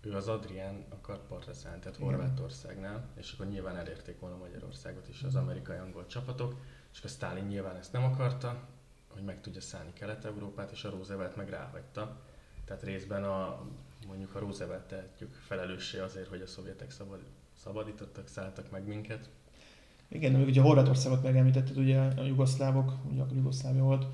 ő 0.00 0.14
az 0.14 0.28
Adrián 0.28 0.84
akar 0.88 1.26
partra 1.26 1.52
szállni, 1.52 1.80
tehát 1.80 1.96
Horvátországnál, 1.96 3.08
és 3.14 3.32
akkor 3.32 3.46
nyilván 3.46 3.76
elérték 3.76 4.20
volna 4.20 4.36
Magyarországot 4.36 5.08
is 5.08 5.22
az 5.22 5.34
amerikai 5.34 5.76
angol 5.76 6.06
csapatok, 6.06 6.60
és 6.92 6.98
akkor 6.98 7.10
Stalin 7.10 7.44
nyilván 7.44 7.76
ezt 7.76 7.92
nem 7.92 8.04
akarta, 8.04 8.68
hogy 9.08 9.22
meg 9.22 9.40
tudja 9.40 9.60
szállni 9.60 9.92
Kelet-Európát, 9.92 10.70
és 10.70 10.84
a 10.84 10.90
Roosevelt 10.90 11.36
meg 11.36 11.48
ráhagyta. 11.48 12.20
Tehát 12.64 12.82
részben 12.82 13.24
a, 13.24 13.60
mondjuk 14.06 14.34
a 14.34 14.38
Roosevelt 14.38 14.82
tehetjük 14.82 15.34
felelőssé 15.46 15.98
azért, 15.98 16.28
hogy 16.28 16.40
a 16.40 16.46
szovjetek 16.46 16.90
szabad, 16.90 17.18
szabadítottak, 17.62 18.28
szálltak 18.28 18.70
meg 18.70 18.86
minket. 18.86 19.28
Igen, 20.08 20.34
ugye 20.34 20.60
Horvátországot 20.60 21.22
megemlítetted, 21.22 21.76
ugye 21.76 21.98
a 21.98 22.22
jugoszlávok, 22.22 22.92
ugye 23.10 23.22
akkor 23.22 23.36
Jugoszlávia 23.36 23.82
volt, 23.82 24.06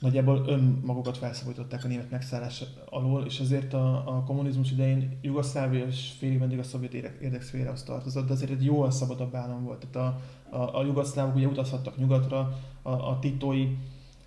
nagyjából 0.00 0.44
önmagukat 0.46 1.16
felszabadították 1.16 1.84
a 1.84 1.88
német 1.88 2.10
megszállás 2.10 2.64
alól, 2.84 3.24
és 3.24 3.40
ezért 3.40 3.72
a, 3.72 4.16
a 4.16 4.22
kommunizmus 4.22 4.70
idején 4.70 5.18
Jugoszlávia 5.22 5.86
és 5.86 6.12
félig 6.18 6.38
meddig 6.38 6.58
a 6.58 6.62
szovjet 6.62 6.92
érdekszférához 6.94 7.82
tartozott, 7.82 8.26
de 8.26 8.32
azért 8.32 8.50
egy 8.50 8.64
jóval 8.64 8.90
szabadabb 8.90 9.34
állam 9.34 9.64
volt. 9.64 9.86
Tehát 9.86 10.20
a, 10.50 10.56
a, 10.56 10.78
a 10.78 10.84
jugoszlávok 10.84 11.34
ugye 11.34 11.46
utazhattak 11.46 11.96
nyugatra, 11.96 12.58
a, 12.82 12.90
a 12.90 13.18
titói 13.20 13.76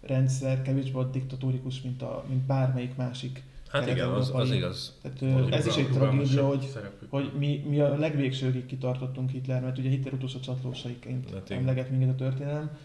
rendszer 0.08 0.62
kevésbé 0.62 0.92
volt 0.92 1.12
diktatórikus, 1.12 1.82
mint, 1.82 2.02
a, 2.02 2.26
mint 2.28 2.42
bármelyik 2.42 2.96
másik 2.96 3.44
Hát 3.74 3.88
igen, 3.88 4.10
az, 4.10 4.32
az 4.34 4.52
igaz. 4.52 4.98
Tehát, 5.02 5.52
ez 5.54 5.66
is 5.66 5.76
egy 5.76 5.90
tragédia, 5.92 6.48
hogy, 6.48 6.70
hogy 7.10 7.32
mi, 7.38 7.66
mi 7.70 7.80
a 7.80 7.98
legvégsőkig 7.98 8.66
kitartottunk 8.66 9.30
Hitler, 9.30 9.62
mert 9.62 9.78
ugye 9.78 9.90
Hitler 9.90 10.14
utolsó 10.14 10.40
csatlósaiként 10.40 11.30
hát 11.34 11.52
emleget 11.52 11.90
minket 11.90 12.10
a 12.10 12.16
történelem, 12.16 12.78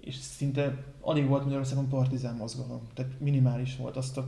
és 0.00 0.14
szinte 0.14 0.84
alig 1.00 1.26
volt 1.26 1.44
Magyarországon 1.44 1.88
partizán 1.88 2.36
mozgalom, 2.36 2.80
tehát 2.94 3.20
minimális 3.20 3.76
volt. 3.76 3.96
Azt 3.96 4.18
a 4.18 4.26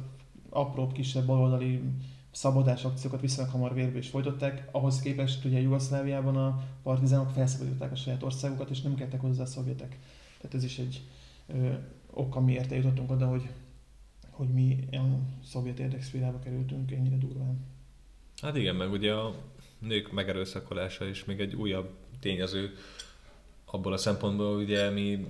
apróbb, 0.50 0.92
kisebb 0.92 1.26
baloldali 1.26 1.82
szabadás 2.30 2.84
akciókat 2.84 3.20
viszonylag 3.20 3.52
hamar 3.52 3.74
vérbe 3.74 3.98
is 3.98 4.08
folytották, 4.08 4.68
ahhoz 4.72 5.00
képest 5.00 5.44
ugye 5.44 5.60
Jugoszláviában 5.60 6.36
a 6.36 6.62
partizánok 6.82 7.30
felszabadították 7.30 7.92
a 7.92 7.96
saját 7.96 8.22
országukat, 8.22 8.70
és 8.70 8.80
nem 8.80 8.94
kettek 8.94 9.20
hozzá 9.20 9.42
a 9.42 9.46
szovjetek. 9.46 9.98
Tehát 10.36 10.54
ez 10.54 10.64
is 10.64 10.78
egy 10.78 11.02
ö, 11.46 11.72
ok, 12.10 12.36
amiért 12.36 12.72
eljutottunk 12.72 13.10
oda, 13.10 13.26
hogy, 13.26 13.48
hogy 14.30 14.48
mi 14.48 14.88
a 14.92 15.02
szovjet 15.44 15.78
érdekszférába 15.78 16.38
kerültünk 16.38 16.92
ennyire 16.92 17.16
durván. 17.16 17.66
Hát 18.42 18.56
igen, 18.56 18.76
meg 18.76 18.90
ugye 18.90 19.12
a 19.12 19.34
nők 19.78 20.12
megerőszakolása 20.12 21.06
is 21.06 21.24
még 21.24 21.40
egy 21.40 21.54
újabb 21.54 21.90
tényező 22.20 22.70
abból 23.64 23.92
a 23.92 23.96
szempontból, 23.96 24.56
ugye 24.56 24.90
mi 24.90 25.26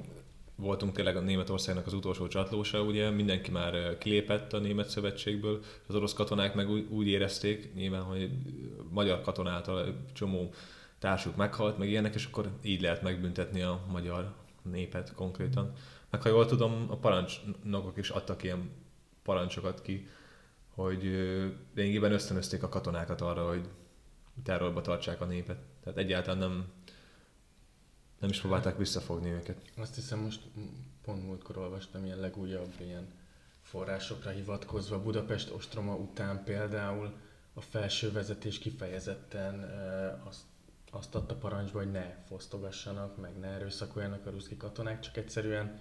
voltunk 0.56 0.92
tényleg 0.92 1.16
a 1.16 1.20
Németországnak 1.20 1.86
az 1.86 1.92
utolsó 1.92 2.28
csatlósa, 2.28 2.82
ugye 2.82 3.10
mindenki 3.10 3.50
már 3.50 3.98
kilépett 3.98 4.52
a 4.52 4.58
Német 4.58 4.88
Szövetségből, 4.88 5.62
az 5.86 5.94
orosz 5.94 6.12
katonák 6.12 6.54
meg 6.54 6.70
úgy, 6.70 7.06
érezték 7.06 7.74
nyilván, 7.74 8.02
hogy 8.02 8.30
magyar 8.90 9.20
katonáltal 9.20 9.96
csomó 10.12 10.52
társuk 10.98 11.36
meghalt, 11.36 11.78
meg 11.78 11.88
ilyenek, 11.88 12.14
és 12.14 12.24
akkor 12.24 12.50
így 12.62 12.80
lehet 12.80 13.02
megbüntetni 13.02 13.62
a 13.62 13.80
magyar 13.90 14.34
népet 14.70 15.14
konkrétan. 15.14 15.72
Meg 16.10 16.22
ha 16.22 16.28
jól 16.28 16.46
tudom, 16.46 16.86
a 16.90 16.96
parancsnokok 16.96 17.96
is 17.96 18.08
adtak 18.08 18.42
ilyen 18.42 18.70
parancsokat 19.22 19.82
ki, 19.82 20.08
hogy 20.74 21.02
lényegében 21.74 22.12
ösztönözték 22.12 22.62
a 22.62 22.68
katonákat 22.68 23.20
arra, 23.20 23.48
hogy 23.48 23.68
terrorba 24.42 24.80
tartsák 24.80 25.20
a 25.20 25.24
népet. 25.24 25.58
Tehát 25.82 25.98
egyáltalán 25.98 26.38
nem, 26.38 26.72
nem 28.18 28.30
is 28.30 28.40
próbálták 28.40 28.76
visszafogni 28.78 29.30
őket. 29.30 29.70
Azt 29.76 29.94
hiszem 29.94 30.18
most 30.18 30.40
pont 31.04 31.26
múltkor 31.26 31.56
olvastam 31.58 32.04
ilyen 32.04 32.20
legújabb 32.20 32.72
ilyen 32.80 33.12
forrásokra 33.62 34.30
hivatkozva. 34.30 35.02
Budapest 35.02 35.50
ostroma 35.50 35.94
után 35.94 36.44
például 36.44 37.12
a 37.54 37.60
felső 37.60 38.12
vezetés 38.12 38.58
kifejezetten 38.58 39.60
azt, 40.24 40.42
azt 40.94 41.14
adta 41.14 41.34
parancsba, 41.34 41.78
hogy 41.78 41.90
ne 41.90 42.14
fosztogassanak, 42.26 43.20
meg 43.20 43.38
ne 43.38 43.46
erőszakoljanak 43.46 44.26
a 44.26 44.30
ruszki 44.30 44.56
katonák, 44.56 45.00
csak 45.00 45.16
egyszerűen 45.16 45.80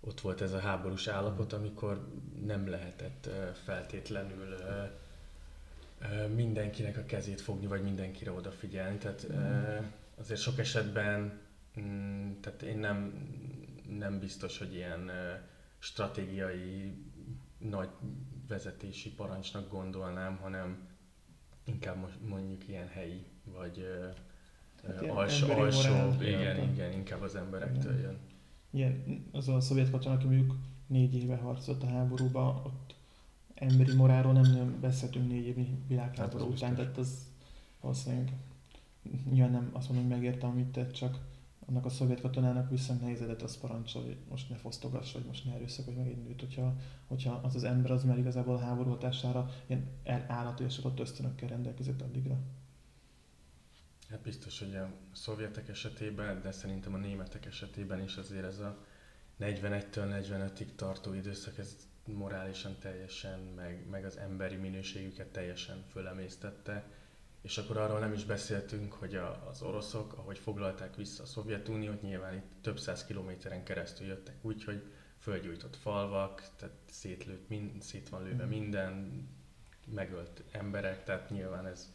ott 0.00 0.20
volt 0.20 0.40
ez 0.40 0.52
a 0.52 0.58
háborús 0.58 1.06
állapot, 1.06 1.52
amikor 1.52 2.08
nem 2.44 2.68
lehetett 2.68 3.28
feltétlenül 3.64 4.56
mindenkinek 6.34 6.96
a 6.96 7.04
kezét 7.04 7.40
fogni, 7.40 7.66
vagy 7.66 7.82
mindenkire 7.82 8.32
odafigyelni. 8.32 8.98
Tehát 8.98 9.26
azért 10.16 10.40
sok 10.40 10.58
esetben 10.58 11.40
mm, 11.80 12.32
tehát 12.40 12.62
én 12.62 12.78
nem, 12.78 13.28
nem 13.98 14.18
biztos, 14.18 14.58
hogy 14.58 14.74
ilyen 14.74 15.10
stratégiai 15.78 16.94
nagy 17.58 17.88
vezetési 18.48 19.14
parancsnak 19.14 19.70
gondolnám, 19.70 20.36
hanem 20.36 20.88
inkább 21.64 22.08
mondjuk 22.20 22.68
ilyen 22.68 22.88
helyi, 22.88 23.26
vagy 23.44 23.88
hát 24.86 25.02
alsó, 25.02 25.50
alsó 25.50 25.88
igen, 26.20 26.72
igen, 26.72 26.92
inkább 26.92 27.22
az 27.22 27.36
emberektől 27.36 28.00
jön. 28.00 28.16
Ilyen, 28.70 29.24
az 29.32 29.48
a 29.48 29.60
szovjet 29.60 29.90
katona, 29.90 30.14
aki 30.14 30.26
mondjuk 30.26 30.56
négy 30.86 31.14
éve 31.14 31.36
harcolt 31.36 31.82
a 31.82 31.86
háborúba, 31.86 32.62
ott 32.66 32.94
emberi 33.54 33.94
morálról 33.94 34.32
nem 34.32 34.42
nagyon 34.42 34.80
beszéltünk 34.80 35.28
négy 35.28 35.46
évi 35.46 35.68
világháború 35.86 36.44
hát 36.44 36.52
után, 36.52 36.74
tehát 36.74 36.98
az 36.98 37.32
valószínűleg 37.80 38.32
nyilván 39.30 39.50
nem 39.50 39.70
azt 39.72 39.88
mondom, 39.88 40.06
hogy 40.06 40.16
megértem, 40.16 40.50
amit 40.50 40.72
tett, 40.72 40.92
csak 40.92 41.18
annak 41.66 41.84
a 41.84 41.88
szovjet 41.88 42.20
katonának 42.20 42.70
viszont 42.70 43.00
nehézedett 43.00 43.42
az 43.42 43.58
parancsol, 43.58 44.02
hogy 44.02 44.16
most 44.30 44.50
ne 44.50 44.56
fosztogass, 44.56 45.12
vagy 45.12 45.24
most 45.26 45.44
ne 45.44 45.52
erőszakolj 45.52 45.96
meg 45.96 46.06
egy 46.06 46.22
nőt, 46.22 46.40
hogyha, 46.40 46.76
hogyha 47.06 47.40
az 47.42 47.54
az 47.54 47.64
ember 47.64 47.90
az 47.90 48.04
már 48.04 48.18
igazából 48.18 48.54
a 48.54 48.58
háború 48.58 48.90
hatására 48.90 49.50
ilyen 49.66 50.24
állati 50.26 50.64
és 50.64 50.80
ösztönökkel 50.96 51.48
rendelkezett 51.48 52.02
addigra. 52.02 52.36
Hát 54.10 54.20
biztos, 54.20 54.58
hogy 54.58 54.76
a 54.76 54.90
szovjetek 55.12 55.68
esetében, 55.68 56.42
de 56.42 56.52
szerintem 56.52 56.94
a 56.94 56.98
németek 56.98 57.46
esetében 57.46 58.02
is 58.02 58.16
azért 58.16 58.44
ez 58.44 58.58
a 58.58 58.84
41-től 59.40 60.22
45-ig 60.22 60.74
tartó 60.76 61.12
időszak, 61.12 61.58
ez 61.58 61.76
morálisan 62.04 62.76
teljesen, 62.78 63.40
meg, 63.40 63.86
meg 63.90 64.04
az 64.04 64.16
emberi 64.16 64.56
minőségüket 64.56 65.26
teljesen 65.26 65.84
fölemésztette. 65.90 66.84
És 67.42 67.58
akkor 67.58 67.76
arról 67.76 67.98
nem 67.98 68.12
is 68.12 68.24
beszéltünk, 68.24 68.92
hogy 68.92 69.14
a, 69.14 69.48
az 69.48 69.62
oroszok, 69.62 70.12
ahogy 70.12 70.38
foglalták 70.38 70.96
vissza 70.96 71.22
a 71.22 71.26
Szovjetuniót, 71.26 72.02
nyilván 72.02 72.34
itt 72.34 72.50
több 72.60 72.78
száz 72.78 73.04
kilométeren 73.04 73.64
keresztül 73.64 74.06
jöttek 74.06 74.34
úgy, 74.40 74.64
hogy 74.64 74.82
földgyújtott 75.18 75.76
falvak, 75.76 76.50
tehát 76.56 76.74
szétlőtt, 76.90 77.48
mind, 77.48 77.82
szét 77.82 78.08
van 78.08 78.22
lőve 78.22 78.44
mm. 78.44 78.48
minden, 78.48 79.26
megölt 79.86 80.42
emberek, 80.50 81.04
tehát 81.04 81.30
nyilván 81.30 81.66
ez 81.66 81.92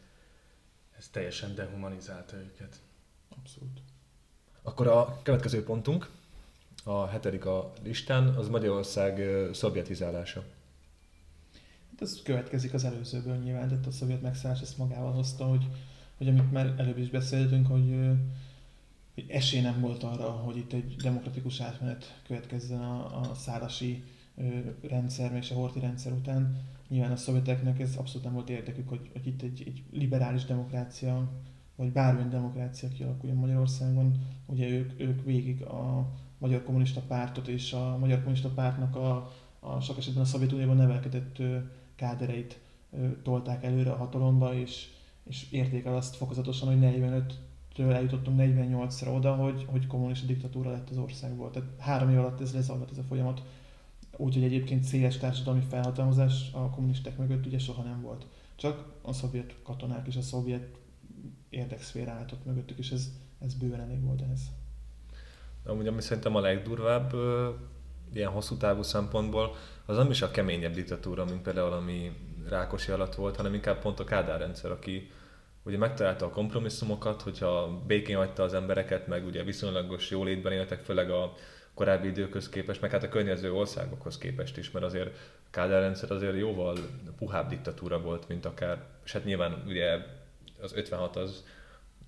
ez 1.00 1.08
teljesen 1.08 1.54
dehumanizálta 1.54 2.36
őket. 2.36 2.80
Abszolút. 3.28 3.80
Akkor 4.62 4.86
a 4.86 5.20
következő 5.22 5.64
pontunk, 5.64 6.10
a 6.84 7.06
hetedik 7.06 7.44
a 7.44 7.72
listán, 7.82 8.28
az 8.28 8.48
Magyarország 8.48 9.22
szovjetizálása. 9.52 10.44
Hát 11.90 12.00
ez 12.00 12.22
következik 12.22 12.74
az 12.74 12.84
előzőből 12.84 13.36
nyilván, 13.36 13.68
tehát 13.68 13.86
a 13.86 13.90
szovjet 13.90 14.22
megszállás 14.22 14.60
ezt 14.60 14.78
magával 14.78 15.12
hozta, 15.12 15.44
hogy, 15.44 15.66
hogy 16.16 16.28
amit 16.28 16.52
már 16.52 16.74
előbb 16.78 16.98
is 16.98 17.10
beszéltünk, 17.10 17.66
hogy, 17.66 17.96
hogy 19.14 19.24
esély 19.28 19.60
nem 19.60 19.80
volt 19.80 20.02
arra, 20.02 20.30
hogy 20.30 20.56
itt 20.56 20.72
egy 20.72 20.96
demokratikus 20.96 21.60
átmenet 21.60 22.20
következzen 22.26 22.80
a, 22.80 23.20
a 23.20 23.34
szárasi 23.34 24.04
rendszer 24.82 25.34
és 25.34 25.50
a 25.50 25.54
horti 25.54 25.80
rendszer 25.80 26.12
után, 26.12 26.62
nyilván 26.90 27.12
a 27.12 27.16
szovjeteknek 27.16 27.80
ez 27.80 27.96
abszolút 27.96 28.24
nem 28.24 28.34
volt 28.34 28.50
érdekük, 28.50 28.88
hogy, 28.88 29.10
hogy 29.12 29.26
itt 29.26 29.42
egy, 29.42 29.62
egy 29.66 29.82
liberális 29.90 30.44
demokrácia, 30.44 31.30
vagy 31.76 31.92
bármilyen 31.92 32.30
demokrácia 32.30 32.88
kialakuljon 32.88 33.38
Magyarországon. 33.38 34.26
Ugye 34.46 34.68
ők, 34.68 35.00
ők 35.00 35.24
végig 35.24 35.62
a 35.62 36.12
Magyar 36.38 36.62
Kommunista 36.62 37.00
Pártot 37.00 37.48
és 37.48 37.72
a 37.72 37.96
Magyar 37.98 38.18
Kommunista 38.18 38.48
Pártnak 38.48 38.96
a, 38.96 39.32
a 39.60 39.80
sok 39.80 39.98
esetben 39.98 40.22
a 40.22 40.26
Szovjetunióban 40.26 40.76
nevelkedett 40.76 41.42
kádereit 41.94 42.60
tolták 43.22 43.64
előre 43.64 43.90
a 43.90 43.96
hatalomba, 43.96 44.54
és, 44.54 44.88
és 45.24 45.50
érték 45.50 45.84
el 45.84 45.96
azt 45.96 46.16
fokozatosan, 46.16 46.68
hogy 46.68 46.78
45-től 46.80 47.92
eljutottunk 47.92 48.40
48-ra 48.40 49.16
oda, 49.16 49.34
hogy, 49.34 49.64
hogy 49.68 49.86
kommunista 49.86 50.26
diktatúra 50.26 50.70
lett 50.70 50.90
az 50.90 50.98
országból. 50.98 51.50
Tehát 51.50 51.68
három 51.78 52.10
év 52.10 52.18
alatt 52.18 52.40
ez 52.40 52.54
lezajlott 52.54 52.90
ez 52.90 52.98
a 52.98 53.02
folyamat 53.02 53.42
Úgyhogy 54.16 54.44
egyébként 54.44 54.82
széles 54.82 55.18
társadalmi 55.18 55.62
felhatalmazás 55.68 56.52
a 56.52 56.70
kommunisták 56.70 57.16
mögött 57.16 57.46
ugye 57.46 57.58
soha 57.58 57.82
nem 57.82 58.02
volt. 58.02 58.26
Csak 58.56 58.84
a 59.02 59.12
szovjet 59.12 59.54
katonák 59.62 60.06
és 60.06 60.16
a 60.16 60.22
szovjet 60.22 60.78
érdekszféra 61.48 62.10
álltott 62.10 62.44
mögöttük, 62.44 62.78
és 62.78 62.90
ez, 62.90 63.10
ez 63.38 63.54
bőven 63.54 63.80
elég 63.80 64.04
volt 64.04 64.20
ehhez. 64.20 64.40
Amúgy 65.64 65.86
ami 65.86 66.00
szerintem 66.00 66.36
a 66.36 66.40
legdurvább 66.40 67.14
ilyen 68.12 68.30
hosszú 68.30 68.56
távú 68.56 68.82
szempontból, 68.82 69.54
az 69.86 69.96
nem 69.96 70.10
is 70.10 70.22
a 70.22 70.30
keményebb 70.30 70.74
diktatúra, 70.74 71.24
mint 71.24 71.42
például 71.42 71.72
ami 71.72 72.12
Rákosi 72.48 72.92
alatt 72.92 73.14
volt, 73.14 73.36
hanem 73.36 73.54
inkább 73.54 73.78
pont 73.78 74.00
a 74.00 74.04
Kádár 74.04 74.38
rendszer, 74.38 74.70
aki 74.70 75.10
ugye 75.62 75.78
megtalálta 75.78 76.26
a 76.26 76.30
kompromisszumokat, 76.30 77.22
hogyha 77.22 77.82
békén 77.86 78.16
hagyta 78.16 78.42
az 78.42 78.54
embereket, 78.54 79.06
meg 79.06 79.26
ugye 79.26 79.42
viszonylagos 79.42 80.10
jólétben 80.10 80.52
éltek, 80.52 80.82
főleg 80.82 81.10
a 81.10 81.32
korábbi 81.80 82.08
időköz 82.08 82.48
képest, 82.48 82.80
meg 82.80 82.90
hát 82.90 83.02
a 83.02 83.08
környező 83.08 83.52
országokhoz 83.52 84.18
képest 84.18 84.56
is, 84.56 84.70
mert 84.70 84.84
azért 84.84 85.16
Kádár 85.50 85.80
rendszer 85.80 86.10
azért 86.10 86.36
jóval 86.36 86.76
puhább 87.18 87.48
diktatúra 87.48 88.00
volt, 88.00 88.28
mint 88.28 88.44
akár, 88.44 88.84
és 89.04 89.12
hát 89.12 89.24
nyilván 89.24 89.62
ugye 89.66 89.98
az 90.60 90.72
56 90.72 91.16
az, 91.16 91.44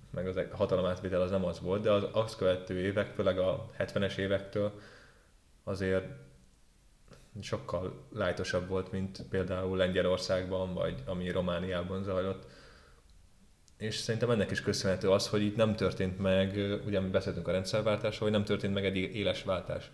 meg 0.09 0.27
az 0.27 0.39
hatalomátvétel 0.51 1.21
az 1.21 1.31
nem 1.31 1.45
az 1.45 1.59
volt, 1.59 1.81
de 1.81 1.91
az 1.91 2.07
azt 2.11 2.37
követő 2.37 2.79
évek, 2.79 3.13
főleg 3.13 3.39
a 3.39 3.69
70-es 3.79 4.17
évektől 4.17 4.79
azért 5.63 6.05
sokkal 7.41 8.05
lájtosabb 8.11 8.67
volt, 8.67 8.91
mint 8.91 9.23
például 9.29 9.77
Lengyelországban, 9.77 10.73
vagy 10.73 11.03
ami 11.05 11.29
Romániában 11.29 12.03
zajlott 12.03 12.45
és 13.83 13.95
szerintem 13.95 14.29
ennek 14.29 14.51
is 14.51 14.61
köszönhető 14.61 15.09
az, 15.09 15.27
hogy 15.27 15.41
itt 15.41 15.55
nem 15.55 15.75
történt 15.75 16.19
meg, 16.19 16.79
ugye 16.85 16.99
mi 16.99 17.09
beszéltünk 17.09 17.47
a 17.47 17.51
rendszerváltásról, 17.51 18.29
hogy 18.29 18.37
nem 18.37 18.47
történt 18.47 18.73
meg 18.73 18.85
egy 18.85 18.95
éles 18.95 19.43
váltás. 19.43 19.91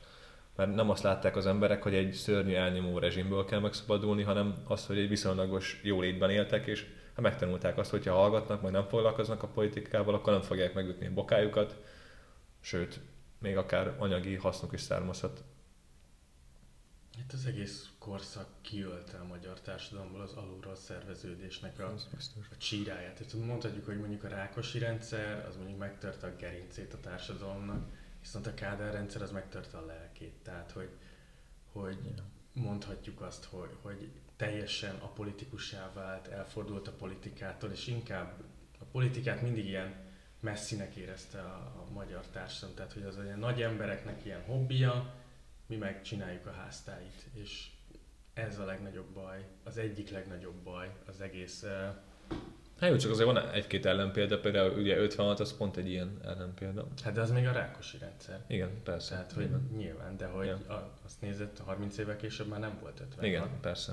Mert 0.55 0.75
nem 0.75 0.89
azt 0.89 1.03
látták 1.03 1.35
az 1.35 1.45
emberek, 1.45 1.83
hogy 1.83 1.93
egy 1.93 2.11
szörnyű 2.11 2.53
elnyomó 2.53 2.99
rezsimből 2.99 3.45
kell 3.45 3.59
megszabadulni, 3.59 4.23
hanem 4.23 4.55
azt, 4.63 4.85
hogy 4.85 4.97
egy 4.97 5.09
viszonylagos 5.09 5.79
jólétben 5.83 6.29
éltek, 6.29 6.67
és 6.67 6.85
hát 7.13 7.21
megtanulták 7.21 7.77
azt, 7.77 7.91
hogy 7.91 8.05
ha 8.05 8.13
hallgatnak, 8.13 8.61
majd 8.61 8.73
nem 8.73 8.87
foglalkoznak 8.87 9.43
a 9.43 9.47
politikával, 9.47 10.13
akkor 10.13 10.33
nem 10.33 10.41
fogják 10.41 10.73
megütni 10.73 11.07
a 11.07 11.13
bokájukat, 11.13 11.75
sőt, 12.59 12.99
még 13.39 13.57
akár 13.57 13.95
anyagi 13.97 14.35
hasznuk 14.35 14.73
is 14.73 14.81
származhat 14.81 15.43
itt 17.19 17.33
az 17.33 17.45
egész 17.45 17.89
korszak 18.09 18.47
kiölte 18.61 19.17
a 19.17 19.25
magyar 19.25 19.59
társadalomból 19.61 20.21
az 20.21 20.33
alulról 20.33 20.75
szerveződésnek 20.75 21.79
a, 21.79 21.93
a 22.51 22.57
csíráját. 22.57 23.13
Tehát 23.13 23.45
mondhatjuk, 23.45 23.85
hogy 23.85 23.99
mondjuk 23.99 24.23
a 24.23 24.27
Rákosi 24.27 24.79
rendszer 24.79 25.45
az 25.45 25.55
mondjuk 25.55 25.77
megtörte 25.77 26.27
a 26.27 26.35
gerincét 26.35 26.93
a 26.93 26.99
társadalomnak, 26.99 27.89
viszont 28.19 28.47
a 28.47 28.53
Kádár 28.53 28.93
rendszer 28.93 29.21
az 29.21 29.31
megtörte 29.31 29.77
a 29.77 29.85
lelkét. 29.85 30.33
Tehát, 30.43 30.71
hogy, 30.71 30.89
hogy 31.71 31.97
yeah. 32.03 32.17
mondhatjuk 32.53 33.21
azt, 33.21 33.45
hogy, 33.45 33.69
hogy 33.81 34.11
teljesen 34.35 34.95
a 34.95 35.07
politikussá 35.07 35.91
vált, 35.93 36.27
elfordult 36.27 36.87
a 36.87 36.91
politikától, 36.91 37.71
és 37.71 37.87
inkább 37.87 38.43
a 38.79 38.85
politikát 38.91 39.41
mindig 39.41 39.65
ilyen 39.65 39.95
messzinek 40.39 40.95
érezte 40.95 41.39
a, 41.39 41.85
a 41.87 41.91
magyar 41.93 42.25
társadalom, 42.27 42.75
tehát 42.75 42.93
hogy 42.93 43.03
az 43.03 43.17
olyan 43.17 43.39
nagy 43.39 43.61
embereknek 43.61 44.25
ilyen 44.25 44.43
hobbija, 44.43 45.13
mi 45.65 45.75
meg 45.75 46.01
csináljuk 46.01 46.45
a 46.45 46.51
háztáit, 46.51 47.25
és 47.33 47.69
ez 48.45 48.59
a 48.59 48.65
legnagyobb 48.65 49.13
baj, 49.13 49.45
az 49.63 49.77
egyik 49.77 50.09
legnagyobb 50.09 50.55
baj 50.63 50.91
az 51.05 51.21
egész 51.21 51.65
Hát 52.79 52.89
jó, 52.89 52.95
csak 52.95 53.11
azért 53.11 53.25
van 53.25 53.49
egy-két 53.49 53.85
ellenpélda, 53.85 54.39
például 54.39 54.79
ugye 54.79 54.97
56 54.97 55.39
az 55.39 55.57
pont 55.57 55.77
egy 55.77 55.89
ilyen 55.89 56.19
ellenpélda. 56.23 56.87
Hát 57.03 57.13
de 57.13 57.21
az 57.21 57.31
még 57.31 57.47
a 57.47 57.51
rákosi 57.51 57.97
rendszer. 57.97 58.43
Igen, 58.47 58.69
persze. 58.83 59.09
Tehát, 59.09 59.31
hogy 59.31 59.43
Igen. 59.43 59.69
nyilván, 59.77 60.17
de 60.17 60.25
hogy 60.25 60.45
ja. 60.45 60.73
a, 60.73 60.97
azt 61.05 61.21
nézett, 61.21 61.59
30 61.65 61.97
évvel 61.97 62.15
később 62.15 62.47
már 62.47 62.59
nem 62.59 62.77
volt 62.81 62.99
50. 62.99 63.25
Igen, 63.25 63.41
van. 63.41 63.59
persze. 63.61 63.91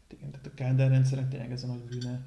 Hát 0.00 0.12
igen, 0.18 0.30
tehát 0.30 0.46
a 0.46 0.50
Kádár 0.54 0.90
rendszerek 0.90 1.28
tényleg 1.28 1.52
ez 1.52 1.62
a 1.62 1.66
nagy 1.66 1.82
bűne, 1.82 2.20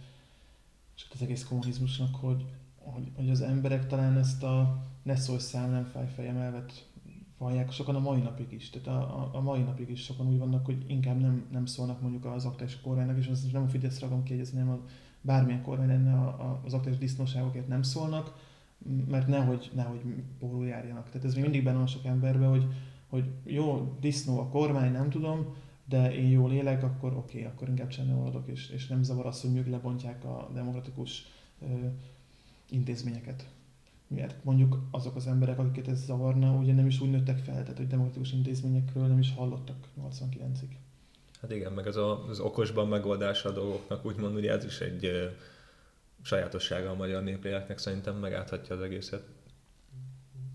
és 0.96 1.06
az 1.14 1.22
egész 1.22 1.44
kommunizmusnak, 1.44 2.16
hogy, 2.16 2.46
hogy, 2.76 3.12
hogy 3.16 3.30
az 3.30 3.42
emberek 3.42 3.88
talán 3.88 4.18
ezt 4.18 4.44
a 4.44 4.84
ne 5.04 5.16
szólj 5.16 5.40
szám, 5.40 5.72
nem 5.72 5.86
fáj 5.86 6.08
fejem 6.16 6.38
elvet 6.38 6.86
vallják 7.40 7.72
sokan 7.72 7.96
a 7.96 8.00
mai 8.00 8.22
napig 8.22 8.52
is. 8.52 8.70
Tehát 8.70 8.88
a, 8.88 9.30
a, 9.34 9.42
mai 9.42 9.62
napig 9.62 9.90
is 9.90 10.04
sokan 10.04 10.28
úgy 10.28 10.38
vannak, 10.38 10.66
hogy 10.66 10.86
inkább 10.88 11.20
nem, 11.20 11.46
nem 11.52 11.66
szólnak 11.66 12.02
mondjuk 12.02 12.26
az 12.26 12.46
aktuális 12.46 12.82
kormánynak, 12.82 13.18
és 13.18 13.28
az 13.28 13.50
nem 13.52 13.64
a 13.64 13.68
Fidesz 13.68 14.00
ragom 14.00 14.24
kiegyezni, 14.24 14.60
hanem 14.60 14.74
a, 14.74 14.80
bármilyen 15.22 15.62
kormány 15.62 15.88
lenne 15.88 16.14
a, 16.14 16.28
a, 16.28 16.62
az 16.66 16.74
aktuális 16.74 17.00
disznóságokért 17.00 17.68
nem 17.68 17.82
szólnak, 17.82 18.48
mert 19.08 19.28
nehogy, 19.28 19.72
nehogy 19.76 20.02
pórul 20.40 20.66
járjanak. 20.66 21.10
Tehát 21.10 21.26
ez 21.26 21.34
még 21.34 21.44
mindig 21.44 21.64
benne 21.64 21.78
van 21.78 21.88
sok 21.88 22.06
emberben, 22.06 22.50
hogy, 22.50 22.66
hogy 23.10 23.30
jó, 23.44 23.98
disznó 24.00 24.40
a 24.40 24.48
kormány, 24.48 24.92
nem 24.92 25.10
tudom, 25.10 25.56
de 25.86 26.16
én 26.16 26.30
jól 26.30 26.52
élek, 26.52 26.84
akkor 26.84 27.14
oké, 27.14 27.38
okay, 27.38 27.52
akkor 27.52 27.70
inkább 27.70 27.92
maradok, 28.08 28.48
és, 28.48 28.70
és 28.70 28.88
nem 28.88 29.04
zavar 29.04 29.26
az, 29.26 29.42
hogy 29.42 29.68
lebontják 29.68 30.24
a 30.26 30.50
demokratikus 30.54 31.26
ö, 31.62 31.66
intézményeket 32.70 33.48
mert 34.10 34.44
mondjuk 34.44 34.80
azok 34.92 35.16
az 35.16 35.28
emberek, 35.28 35.60
akiket 35.60 35.88
ez 35.88 36.06
zavarna, 36.06 36.52
ugye 36.52 36.74
nem 36.74 36.86
is 36.86 37.00
úgy 37.00 37.10
nőttek 37.10 37.38
fel, 37.38 37.62
tehát 37.62 37.78
hogy 37.78 37.88
demokratikus 37.88 38.32
intézményekről 38.32 39.08
nem 39.08 39.20
is 39.20 39.34
hallottak 39.36 39.76
89-ig. 40.02 40.70
Hát 41.42 41.52
igen, 41.52 41.72
meg 41.72 41.88
az, 41.88 41.96
a, 41.96 42.28
az 42.28 42.40
okosban 42.40 42.88
megoldása 42.88 43.50
a 43.50 43.52
dolgoknak, 43.52 44.06
úgymond 44.06 44.36
ugye 44.36 44.52
ez 44.52 44.66
is 44.66 44.80
egy 44.80 45.06
ö, 45.06 45.26
sajátossága 46.22 46.90
a 46.90 46.96
magyar 46.96 47.24
népléleknek, 47.24 47.78
szerintem 47.78 48.16
megáthatja 48.16 48.76
az 48.76 48.82
egészet. 48.82 49.24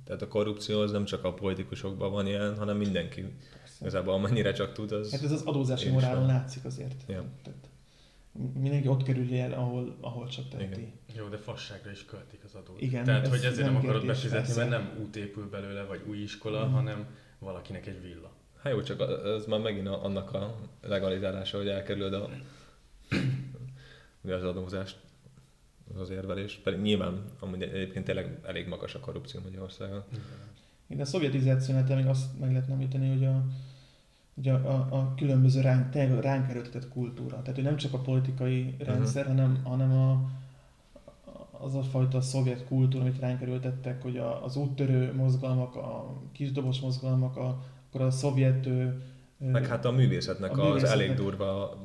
Tehát 0.04 0.22
a 0.22 0.28
korrupció 0.28 0.80
az 0.80 0.90
nem 0.90 1.04
csak 1.04 1.24
a 1.24 1.34
politikusokban 1.34 2.12
van 2.12 2.26
ilyen, 2.26 2.56
hanem 2.56 2.76
mindenki. 2.76 3.20
Persze. 3.20 3.76
Igazából 3.80 4.14
amennyire 4.14 4.52
csak 4.52 4.72
tud, 4.72 4.92
az... 4.92 5.10
Hát 5.10 5.22
ez 5.22 5.32
az 5.32 5.42
adózási 5.42 5.88
morálon 5.88 6.26
látszik 6.26 6.64
azért. 6.64 7.04
Ja. 7.08 7.24
Tehát 7.42 7.68
mindenki 8.54 8.88
ott 8.88 9.02
kerül 9.02 9.34
el, 9.34 9.52
ahol, 9.52 9.96
ahol 10.00 10.28
csak 10.28 10.48
teheti. 10.48 10.80
Igen. 10.80 10.92
Jó, 11.16 11.28
de 11.28 11.36
fasságra 11.36 11.90
is 11.90 12.04
költik 12.04 12.44
az 12.44 12.54
adót. 12.54 12.80
Igen, 12.80 13.04
Tehát, 13.04 13.28
hogy 13.28 13.44
ezért 13.44 13.56
nem, 13.56 13.72
nem 13.72 13.76
akarod 13.76 14.06
befizetni, 14.06 14.36
persze. 14.38 14.64
mert 14.64 14.70
nem 14.70 15.02
út 15.02 15.16
épül 15.16 15.48
belőle, 15.48 15.82
vagy 15.82 16.00
új 16.06 16.18
iskola, 16.18 16.68
mm. 16.68 16.70
hanem 16.70 17.06
valakinek 17.38 17.86
egy 17.86 18.02
villa. 18.02 18.32
Hát 18.62 18.72
jó, 18.72 18.82
csak 18.82 19.00
ez 19.24 19.46
már 19.46 19.60
megint 19.60 19.88
annak 19.88 20.32
a 20.32 20.56
legalizálása, 20.82 21.56
hogy 21.56 21.68
elkerülöd 21.68 22.12
a, 22.12 22.28
az 24.32 24.44
adózást, 24.44 24.96
az 25.98 26.10
érvelés. 26.10 26.60
Pedig 26.62 26.80
nyilván 26.80 27.24
amúgy 27.38 27.62
egyébként 27.62 28.04
tényleg 28.04 28.38
elég 28.42 28.66
magas 28.66 28.94
a 28.94 29.00
korrupció 29.00 29.40
Magyarországon. 29.40 30.04
Igen, 30.86 31.02
a 31.02 31.06
szovjetizációnál 31.06 31.96
még 31.96 32.06
azt 32.06 32.38
meg 32.40 32.52
lehetne 32.52 32.72
említeni, 32.72 33.08
hogy 33.08 33.24
a, 33.24 33.44
ugye 34.34 34.52
a, 34.52 34.86
a 34.90 35.14
különböző 35.16 35.60
ránk, 35.60 35.94
ránk 36.20 36.50
erőltetett 36.50 36.88
kultúra. 36.88 37.40
Tehát, 37.40 37.54
hogy 37.54 37.64
nem 37.64 37.76
csak 37.76 37.92
a 37.92 37.98
politikai 37.98 38.74
rendszer, 38.78 39.26
uh-huh. 39.26 39.40
hanem, 39.40 39.60
hanem 39.64 39.92
a, 39.92 40.30
az 41.50 41.74
a 41.74 41.82
fajta 41.82 42.20
szovjet 42.20 42.66
kultúra, 42.66 43.04
amit 43.04 43.18
ránk 43.18 43.42
erőltettek, 43.42 44.02
hogy 44.02 44.16
a, 44.16 44.44
az 44.44 44.56
úttörő 44.56 45.14
mozgalmak, 45.14 45.76
a 45.76 46.20
kisdobos 46.32 46.80
mozgalmak, 46.80 47.36
a, 47.36 47.62
akkor 47.88 48.00
a 48.00 48.10
szovjet... 48.10 48.68
Meg 49.36 49.66
hát 49.66 49.84
a 49.84 49.90
művészetnek, 49.90 50.50
a 50.50 50.54
művészetnek 50.54 50.94
az 50.94 51.00
elég 51.00 51.14
durva... 51.16 51.78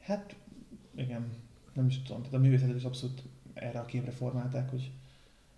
Hát 0.00 0.36
igen, 0.96 1.32
nem 1.72 1.86
is 1.86 2.02
tudom. 2.02 2.22
Tehát 2.22 2.36
a 2.36 2.40
művészetet 2.40 2.76
is 2.76 2.84
abszolút 2.84 3.22
erre 3.54 3.78
a 3.78 3.84
képre 3.84 4.10
formálták, 4.10 4.70
hogy, 4.70 4.90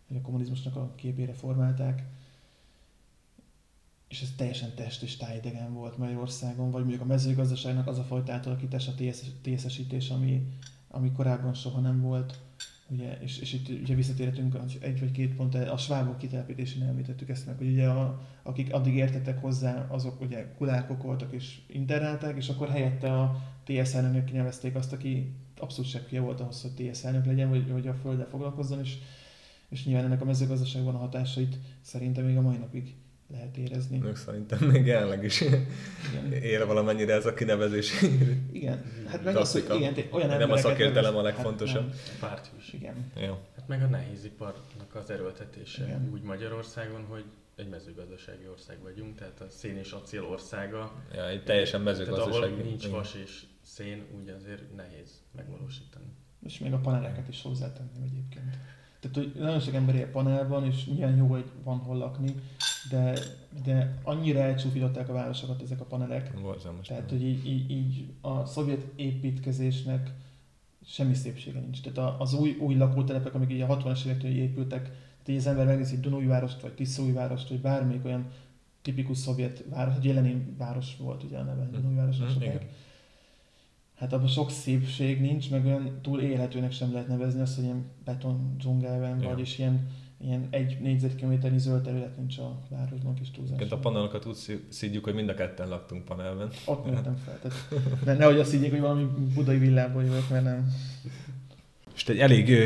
hogy 0.08 0.16
a 0.16 0.20
kommunizmusnak 0.20 0.76
a 0.76 0.92
képére 0.94 1.32
formálták 1.32 2.02
és 4.10 4.22
ez 4.22 4.32
teljesen 4.36 4.74
test 4.74 5.02
és 5.02 5.16
tájidegen 5.16 5.72
volt 5.72 5.98
Magyarországon, 5.98 6.70
vagy 6.70 6.80
mondjuk 6.80 7.02
a 7.02 7.06
mezőgazdaságnak 7.06 7.86
az 7.86 7.98
a 7.98 8.02
fajta 8.02 8.32
átalakítás, 8.32 8.88
a 8.88 8.94
TSZ-esítés, 9.42 10.10
ami, 10.10 10.42
ami 10.88 11.12
korábban 11.12 11.54
soha 11.54 11.80
nem 11.80 12.00
volt. 12.00 12.38
Ugye, 12.88 13.18
és, 13.20 13.38
és 13.38 13.52
itt 13.52 13.68
ugye 13.82 13.94
visszatérhetünk 13.94 14.56
egy 14.80 15.00
vagy 15.00 15.10
két 15.10 15.34
pont, 15.34 15.54
a 15.54 15.76
svábok 15.76 16.18
kitelepítésén 16.18 16.82
említettük 16.82 17.28
ezt 17.28 17.46
meg, 17.46 17.56
hogy 17.56 17.66
ugye 17.66 17.88
a, 17.88 18.20
akik 18.42 18.72
addig 18.72 18.94
értettek 18.94 19.40
hozzá, 19.40 19.86
azok 19.88 20.20
ugye 20.20 20.54
kulárkok 20.56 21.02
voltak 21.02 21.32
és 21.32 21.60
internálták, 21.66 22.36
és 22.36 22.48
akkor 22.48 22.68
helyette 22.68 23.20
a 23.20 23.42
TSZ 23.64 23.94
elnöknek 23.94 24.24
kinevezték 24.24 24.74
azt, 24.74 24.92
aki 24.92 25.34
abszolút 25.56 25.90
sebbje 25.90 26.20
volt 26.20 26.40
ahhoz, 26.40 26.62
hogy 26.62 26.90
TSZ 26.90 27.04
elnök 27.04 27.26
legyen, 27.26 27.48
vagy, 27.48 27.72
vagy 27.72 27.88
a 27.88 27.94
földdel 27.94 28.28
foglalkozzon, 28.28 28.80
és, 28.80 28.98
és 29.68 29.84
nyilván 29.84 30.04
ennek 30.04 30.20
a 30.20 30.24
mezőgazdaságban 30.24 30.94
a 30.94 30.98
hatásait 30.98 31.58
szerintem 31.80 32.24
még 32.24 32.36
a 32.36 32.40
mai 32.40 32.56
napig 32.56 32.94
lehet 33.30 33.56
érezni. 33.56 33.98
Még 33.98 34.16
szerintem 34.16 34.58
még 34.58 34.86
jelenleg 34.86 35.24
is 35.24 35.40
igen. 35.40 35.66
él 36.32 36.66
valamennyire 36.66 37.14
ez 37.14 37.26
a 37.26 37.34
kinevezés. 37.34 37.92
Igen, 38.52 38.84
hát 39.06 39.24
meg 39.24 39.36
az, 39.36 39.52
hogy 39.52 39.76
igen, 39.76 39.94
olyan 40.10 40.38
Nem 40.38 40.50
a 40.50 40.56
szakértelem 40.56 41.16
a 41.16 41.22
legfontosabb. 41.22 41.94
Hát 42.20 42.50
is. 42.58 42.72
Igen. 42.72 43.12
Jó. 43.16 43.38
Hát 43.56 43.68
meg 43.68 43.82
a 43.82 43.86
nehéziparnak 43.86 44.94
az 44.94 45.10
erőltetése 45.10 45.84
igen. 45.84 46.08
úgy 46.12 46.22
Magyarországon, 46.22 47.04
hogy 47.08 47.24
egy 47.56 47.68
mezőgazdasági 47.68 48.48
ország 48.50 48.76
vagyunk, 48.82 49.16
tehát 49.16 49.40
a 49.40 49.46
szén 49.48 49.76
és 49.76 49.92
acél 49.92 50.24
országa. 50.24 50.92
Ja, 51.14 51.28
egy 51.28 51.44
teljesen 51.44 51.80
mezőgazdasági. 51.80 52.30
Tehát 52.30 52.50
ahol 52.52 52.62
nincs 52.64 52.86
vas 52.86 53.14
és 53.24 53.42
szén, 53.62 54.02
úgy 54.20 54.28
azért 54.28 54.74
nehéz 54.76 55.22
megvalósítani. 55.36 56.04
És 56.46 56.58
még 56.58 56.72
a 56.72 56.78
paneleket 56.78 57.28
is 57.28 57.42
hozzátenném 57.42 58.02
egyébként. 58.02 58.56
Tehát, 59.00 59.16
hogy 59.16 59.32
nagyon 59.42 59.60
sok 59.60 59.74
ember 59.74 59.94
él 59.94 60.10
panelban, 60.10 60.64
és 60.66 60.84
milyen 60.84 61.16
jó, 61.16 61.26
hogy 61.26 61.44
van 61.62 61.78
hol 61.78 61.96
lakni, 61.96 62.34
de, 62.88 63.18
de 63.64 63.98
annyira 64.02 64.38
elcsúfították 64.38 65.08
a 65.08 65.12
városokat 65.12 65.62
ezek 65.62 65.80
a 65.80 65.84
panelek. 65.84 66.40
Borzalmas. 66.40 66.86
Tehát, 66.86 67.10
hogy 67.10 67.22
így, 67.22 67.46
így, 67.46 67.70
így, 67.70 68.12
a 68.20 68.44
szovjet 68.44 68.86
építkezésnek 68.96 70.10
semmi 70.86 71.14
szépsége 71.14 71.60
nincs. 71.60 71.80
Tehát 71.80 72.20
az 72.20 72.34
új, 72.34 72.56
új 72.60 72.74
lakótelepek, 72.74 73.34
amik 73.34 73.50
így 73.50 73.60
a 73.60 73.76
60-as 73.76 74.04
évektől 74.04 74.30
épültek, 74.30 74.82
tehát 74.82 75.28
így 75.28 75.36
az 75.36 75.46
ember 75.46 75.66
megnézi 75.66 76.00
Dunújvárost, 76.00 76.60
vagy 76.60 76.72
Tiszaújvárost, 76.72 77.48
vagy 77.48 77.60
bármelyik 77.60 78.04
olyan 78.04 78.30
tipikus 78.82 79.18
szovjet 79.18 79.64
város, 79.68 79.94
egy 79.96 80.04
Jelenin 80.04 80.54
város 80.58 80.96
volt 80.96 81.22
ugye 81.22 81.38
a 81.38 81.42
neve, 81.42 81.64
mm. 81.64 81.72
Dunújváros 81.72 82.16
mm, 82.18 82.56
Hát 83.94 84.12
abban 84.12 84.28
sok 84.28 84.50
szépség 84.50 85.20
nincs, 85.20 85.50
meg 85.50 85.64
olyan 85.64 85.98
túl 86.02 86.20
élhetőnek 86.20 86.72
sem 86.72 86.92
lehet 86.92 87.08
nevezni 87.08 87.40
azt, 87.40 87.54
hogy 87.54 87.64
ilyen 87.64 87.84
beton 88.04 88.54
dzsungelben, 88.58 89.20
vagyis 89.20 89.58
ilyen 89.58 89.90
ilyen 90.24 90.46
egy 90.50 90.78
négyzetkilométernyi 90.80 91.58
zöld 91.58 91.82
terület 91.82 92.16
nincs 92.16 92.38
a 92.38 92.58
városban 92.68 93.14
kis 93.14 93.30
túlzás. 93.30 93.70
A 93.70 93.76
panelokat 93.76 94.26
úgy 94.26 94.62
szídjuk, 94.68 95.04
hogy 95.04 95.14
mind 95.14 95.28
a 95.28 95.34
ketten 95.34 95.68
laktunk 95.68 96.04
panelben. 96.04 96.50
Ott 96.64 96.84
nőttem 96.84 97.16
fel. 97.24 97.38
Tehát, 97.42 97.58
de 98.04 98.14
nehogy 98.14 98.38
azt 98.38 98.50
szídjék, 98.50 98.70
hogy 98.70 98.80
valami 98.80 99.06
budai 99.34 99.58
villából 99.58 100.02
jövök, 100.02 100.28
mert 100.30 100.44
nem. 100.44 100.72
És 101.94 102.08
egy 102.08 102.18
elég 102.18 102.56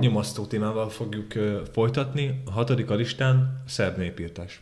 nyomasztó 0.00 0.46
témával 0.46 0.88
fogjuk 0.88 1.32
folytatni. 1.72 2.42
A 2.44 2.50
hatodik 2.50 2.90
a 2.90 2.94
listán 2.94 3.62
szerb 3.66 3.98
népírtás. 3.98 4.60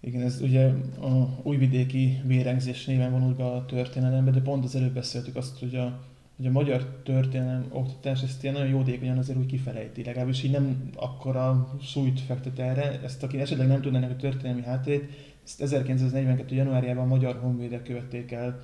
Igen, 0.00 0.22
ez 0.22 0.40
ugye 0.40 0.66
a 1.00 1.40
újvidéki 1.42 2.20
vérengzés 2.24 2.84
néven 2.84 3.10
vonult 3.10 3.36
be 3.36 3.44
a 3.44 3.64
történelembe, 3.64 4.30
de 4.30 4.40
pont 4.40 4.64
az 4.64 4.74
előbb 4.74 4.92
beszéltük 4.92 5.36
azt, 5.36 5.58
hogy 5.58 5.74
a 5.74 6.00
hogy 6.36 6.46
a 6.46 6.50
magyar 6.50 7.00
történelem 7.04 7.66
oktatás 7.70 8.22
ezt 8.22 8.42
ilyen 8.42 8.54
nagyon 8.54 8.70
jódékonyan 8.70 9.18
azért 9.18 9.38
úgy 9.38 9.46
kifelejti, 9.46 10.04
legalábbis 10.04 10.42
így 10.42 10.50
nem 10.50 10.90
akkora 10.96 11.76
súlyt 11.82 12.20
fektet 12.20 12.58
erre, 12.58 13.00
ezt 13.02 13.22
aki 13.22 13.40
esetleg 13.40 13.66
nem 13.66 13.80
tudná 13.80 14.08
a 14.08 14.16
történelmi 14.16 14.62
hátterét, 14.62 15.10
ezt 15.44 15.60
1942. 15.60 16.54
januárjában 16.54 17.04
a 17.04 17.08
magyar 17.08 17.38
honvédek 17.42 17.82
követték 17.82 18.32
el 18.32 18.60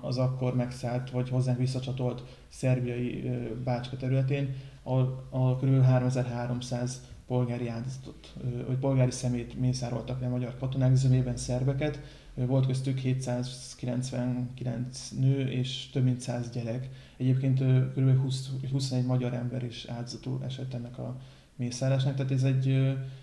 az 0.00 0.18
akkor 0.18 0.56
megszállt, 0.56 1.10
vagy 1.10 1.28
hozzánk 1.28 1.58
visszacsatolt 1.58 2.22
szerbiai 2.48 3.30
Bácska 3.64 3.96
területén, 3.96 4.54
ahol, 4.82 5.26
ahol 5.30 5.56
kb. 5.56 5.82
3300 5.82 7.00
polgári 7.26 7.68
áldozatot, 7.68 8.34
vagy 8.66 8.76
polgári 8.76 9.10
szemét 9.10 9.60
mészároltak 9.60 10.20
le 10.20 10.28
magyar 10.28 10.56
katonák, 10.58 10.94
zömében 10.94 11.36
szerbeket, 11.36 12.00
volt 12.34 12.66
köztük 12.66 12.98
799 12.98 15.10
nő 15.18 15.50
és 15.50 15.90
több 15.92 16.04
mint 16.04 16.20
100 16.20 16.50
gyerek. 16.50 16.88
Egyébként 17.16 17.58
kb. 17.94 18.20
20, 18.20 18.50
21 18.70 19.06
magyar 19.06 19.34
ember 19.34 19.64
is 19.64 19.84
áldozatul 19.84 20.40
esett 20.44 20.74
ennek 20.74 20.98
a 20.98 21.16
mészállásnak, 21.56 22.14
tehát 22.14 22.32
ez 22.32 22.42
egy, 22.42 22.68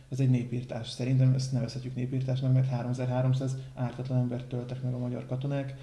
ez 0.09 0.19
egy 0.19 0.29
népírtás. 0.29 0.89
Szerintem 0.89 1.33
ezt 1.33 1.51
nevezhetjük 1.51 1.95
népírtásnak, 1.95 2.53
mert 2.53 2.69
3300 2.69 3.57
ártatlan 3.75 4.19
embert 4.19 4.45
töltek 4.45 4.83
meg 4.83 4.93
a 4.93 4.97
magyar 4.97 5.25
katonák. 5.25 5.75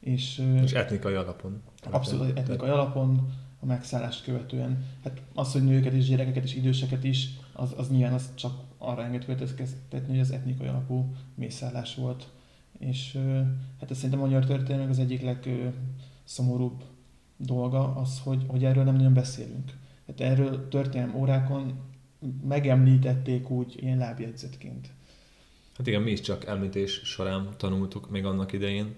És, 0.00 0.42
és 0.62 0.72
etnikai 0.72 1.14
alapon. 1.14 1.62
Abszolút 1.90 2.38
etnikai 2.38 2.68
alapon, 2.68 3.32
a 3.60 3.66
megszállást 3.66 4.24
követően. 4.24 4.84
Hát 5.04 5.22
az, 5.34 5.52
hogy 5.52 5.64
nőket 5.64 5.92
és 5.92 6.08
gyerekeket 6.08 6.44
és 6.44 6.54
időseket 6.54 7.04
is, 7.04 7.28
az, 7.52 7.74
az 7.76 7.90
nyilván 7.90 8.12
az 8.12 8.28
csak 8.34 8.52
arra 8.78 9.04
enged 9.04 9.24
következtetni, 9.24 10.08
hogy 10.08 10.20
az 10.20 10.30
etnikai 10.30 10.66
alapú 10.66 11.14
mészállás 11.34 11.94
volt. 11.94 12.28
És 12.78 13.18
hát 13.80 13.90
ez 13.90 13.96
szerintem 13.96 14.20
a 14.20 14.24
magyar 14.24 14.44
történelmek 14.44 14.90
az 14.90 14.98
egyik 14.98 15.22
legszomorúbb 15.22 16.82
dolga 17.36 17.94
az, 17.94 18.20
hogy, 18.24 18.44
hogy 18.46 18.64
erről 18.64 18.84
nem 18.84 18.96
nagyon 18.96 19.14
beszélünk. 19.14 19.72
Hát 20.06 20.20
erről 20.20 20.68
történelem 20.68 21.16
órákon 21.16 21.80
megemlítették 22.44 23.50
úgy 23.50 23.74
ilyen 23.82 23.98
lábjegyzetként. 23.98 24.88
Hát 25.76 25.86
igen, 25.86 26.02
mi 26.02 26.10
is 26.10 26.20
csak 26.20 26.46
említés 26.46 27.00
során 27.04 27.48
tanultuk 27.56 28.10
még 28.10 28.24
annak 28.24 28.52
idején. 28.52 28.94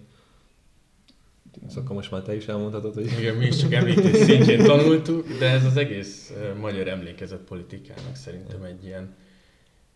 Igen. 1.57 1.69
Szóval 1.69 1.95
most 1.95 2.11
már 2.11 2.23
te 2.23 2.37
is 2.37 2.47
elmondhatod, 2.47 2.95
hogy... 2.95 3.07
Igen, 3.19 3.37
mi 3.37 3.47
is 3.47 3.57
csak 3.57 3.73
említés 3.73 4.17
szintjén 4.17 4.65
tanultuk, 4.65 5.39
de 5.39 5.51
ez 5.51 5.65
az 5.65 5.77
egész 5.77 6.33
magyar 6.61 6.89
emlékezet 6.89 7.41
politikának 7.41 8.17
szerintem 8.17 8.63
egy 8.63 8.85
ilyen, 8.85 9.15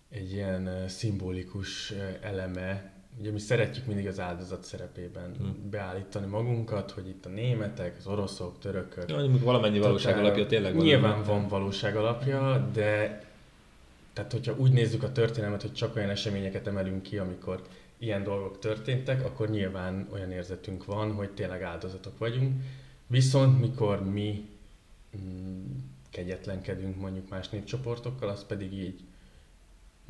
egy 0.08 0.32
ilyen 0.32 0.88
szimbolikus 0.88 1.92
eleme 2.22 2.92
ugye 3.18 3.30
mi 3.30 3.38
szeretjük 3.38 3.86
mindig 3.86 4.06
az 4.06 4.20
áldozat 4.20 4.64
szerepében 4.64 5.34
hmm. 5.38 5.70
beállítani 5.70 6.26
magunkat, 6.26 6.90
hogy 6.90 7.08
itt 7.08 7.26
a 7.26 7.28
németek, 7.28 7.96
az 7.98 8.06
oroszok, 8.06 8.58
törökök. 8.58 9.10
Ja, 9.10 9.38
valamennyi 9.38 9.78
valóság 9.78 10.18
alapja 10.18 10.46
tényleg 10.46 10.74
van. 10.74 10.84
Nyilván 10.84 11.22
van 11.22 11.48
valóság 11.48 11.96
alapja, 11.96 12.68
de 12.72 13.24
tehát 14.12 14.32
hogyha 14.32 14.54
úgy 14.56 14.72
nézzük 14.72 15.02
a 15.02 15.12
történelmet, 15.12 15.62
hogy 15.62 15.72
csak 15.72 15.96
olyan 15.96 16.10
eseményeket 16.10 16.66
emelünk 16.66 17.02
ki, 17.02 17.18
amikor 17.18 17.62
ilyen 17.98 18.22
dolgok 18.22 18.58
történtek, 18.58 19.24
akkor 19.24 19.48
nyilván 19.48 20.08
olyan 20.12 20.30
érzetünk 20.30 20.84
van, 20.84 21.12
hogy 21.12 21.30
tényleg 21.30 21.62
áldozatok 21.62 22.18
vagyunk. 22.18 22.62
Viszont 23.06 23.60
mikor 23.60 24.10
mi 24.10 24.48
mm, 25.16 25.64
kegyetlenkedünk 26.10 26.96
mondjuk 26.96 27.28
más 27.28 27.48
népcsoportokkal, 27.48 28.28
az 28.28 28.46
pedig 28.46 28.72
így 28.72 29.00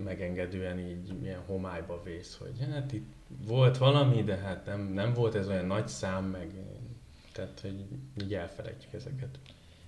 megengedően 0.04 0.78
így 0.78 1.14
milyen 1.20 1.42
homályba 1.46 2.02
vész, 2.04 2.38
hogy 2.38 2.66
hát 2.72 2.92
itt 2.92 3.12
volt 3.46 3.78
valami, 3.78 4.22
de 4.22 4.36
hát 4.36 4.66
nem, 4.66 4.92
nem 4.92 5.14
volt 5.14 5.34
ez 5.34 5.48
olyan 5.48 5.66
nagy 5.66 5.88
szám, 5.88 6.24
meg 6.24 6.50
tehát, 7.32 7.60
hogy 7.60 7.84
így 8.22 8.34
elfelejtjük 8.34 8.92
ezeket. 8.92 9.38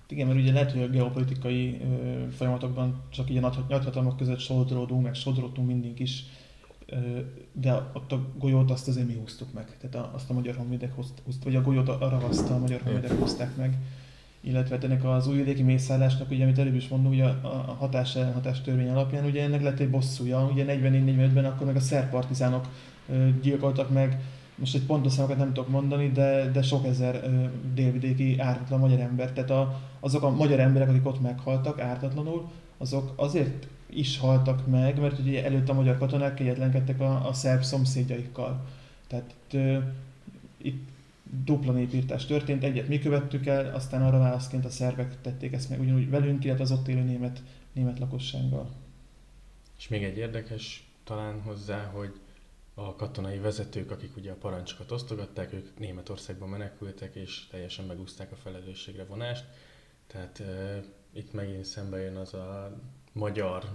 Igen, 0.07 0.27
mert 0.27 0.39
ugye 0.39 0.51
lehet, 0.51 0.71
hogy 0.71 0.81
a 0.81 0.89
geopolitikai 0.89 1.81
ö, 1.81 2.29
folyamatokban 2.29 3.03
csak 3.09 3.29
így 3.29 3.37
a 3.37 3.65
nagyhatalmak 3.69 4.17
között 4.17 4.39
sodródunk, 4.39 5.03
meg 5.03 5.13
sodródtunk 5.15 5.67
mindig 5.67 5.99
is, 5.99 6.23
ö, 6.85 7.19
de 7.51 7.89
ott 7.93 8.11
a 8.11 8.27
golyót 8.37 8.71
azt 8.71 8.87
azért 8.87 9.07
mi 9.07 9.13
húztuk 9.13 9.53
meg. 9.53 9.77
Tehát 9.77 10.13
azt 10.13 10.29
a 10.29 10.33
magyar 10.33 10.55
honvédek 10.55 10.95
hozták, 10.95 11.25
vagy 11.43 11.55
a 11.55 11.61
golyót 11.61 11.89
a 11.89 12.09
ravasztal 12.09 12.55
a 12.55 12.59
magyar 12.59 12.81
honvédek 12.81 13.19
hozták 13.19 13.55
meg 13.55 13.77
illetve 14.43 14.77
ennek 14.81 15.03
az 15.03 15.27
újvidéki 15.27 15.61
mészállásnak, 15.61 16.31
ugye, 16.31 16.43
amit 16.43 16.59
előbb 16.59 16.75
is 16.75 16.87
mondom, 16.87 17.11
ugye 17.11 17.25
a 17.25 17.75
hatás 17.79 18.17
hatás 18.33 18.61
törvény 18.61 18.89
alapján, 18.89 19.25
ugye 19.25 19.43
ennek 19.43 19.61
lett 19.61 19.79
egy 19.79 19.89
bosszúja, 19.89 20.49
ugye 20.51 20.65
44-45-ben 20.67 21.45
akkor 21.45 21.65
meg 21.65 21.75
a 21.75 21.79
szerb 21.79 22.09
partizánok 22.09 22.67
gyilkoltak 23.41 23.89
meg, 23.89 24.21
most 24.55 24.75
egy 24.75 24.85
pontos 24.85 25.11
számokat 25.11 25.37
nem 25.37 25.53
tudok 25.53 25.69
mondani, 25.69 26.11
de, 26.11 26.49
de 26.51 26.61
sok 26.61 26.85
ezer 26.85 27.29
délvidéki 27.73 28.39
ártatlan 28.39 28.79
magyar 28.79 28.99
ember. 28.99 29.31
Tehát 29.31 29.49
a, 29.49 29.79
azok 29.99 30.23
a 30.23 30.29
magyar 30.29 30.59
emberek, 30.59 30.89
akik 30.89 31.05
ott 31.05 31.21
meghaltak 31.21 31.79
ártatlanul, 31.79 32.51
azok 32.77 33.13
azért 33.15 33.67
is 33.89 34.17
haltak 34.17 34.67
meg, 34.67 34.99
mert 34.99 35.19
ugye 35.19 35.45
előtt 35.45 35.69
a 35.69 35.73
magyar 35.73 35.97
katonák 35.97 36.33
kegyetlenkedtek 36.33 37.01
a, 37.01 37.27
a 37.27 37.33
szerb 37.33 37.61
szomszédjaikkal. 37.61 38.65
Tehát 39.07 39.33
uh, 39.53 39.77
itt 40.57 40.87
dupla 41.43 41.71
népírtás 41.71 42.25
történt, 42.25 42.63
egyet 42.63 42.87
mi 42.87 42.99
követtük 42.99 43.45
el, 43.45 43.75
aztán 43.75 44.01
arra 44.01 44.19
válaszként 44.19 44.65
a 44.65 44.69
szervek 44.69 45.21
tették 45.21 45.53
ezt 45.53 45.69
meg 45.69 45.79
ugyanúgy 45.79 46.09
velünk, 46.09 46.43
illetve 46.43 46.63
az 46.63 46.71
ott 46.71 46.87
élő 46.87 47.01
német, 47.01 47.43
német 47.73 47.99
lakossággal. 47.99 48.69
És 49.77 49.87
még 49.87 50.03
egy 50.03 50.17
érdekes 50.17 50.87
talán 51.03 51.41
hozzá, 51.41 51.83
hogy 51.83 52.19
a 52.73 52.95
katonai 52.95 53.37
vezetők, 53.37 53.91
akik 53.91 54.17
ugye 54.17 54.31
a 54.31 54.35
parancsokat 54.35 54.91
osztogatták, 54.91 55.53
ők 55.53 55.79
Németországban 55.79 56.49
menekültek, 56.49 57.15
és 57.15 57.47
teljesen 57.47 57.85
megúzták 57.85 58.31
a 58.31 58.35
felelősségre 58.35 59.05
vonást. 59.05 59.45
Tehát 60.07 60.39
e, 60.39 60.83
itt 61.13 61.33
megint 61.33 61.65
szembe 61.65 61.97
jön 61.97 62.15
az 62.15 62.33
a 62.33 62.77
magyar 63.11 63.69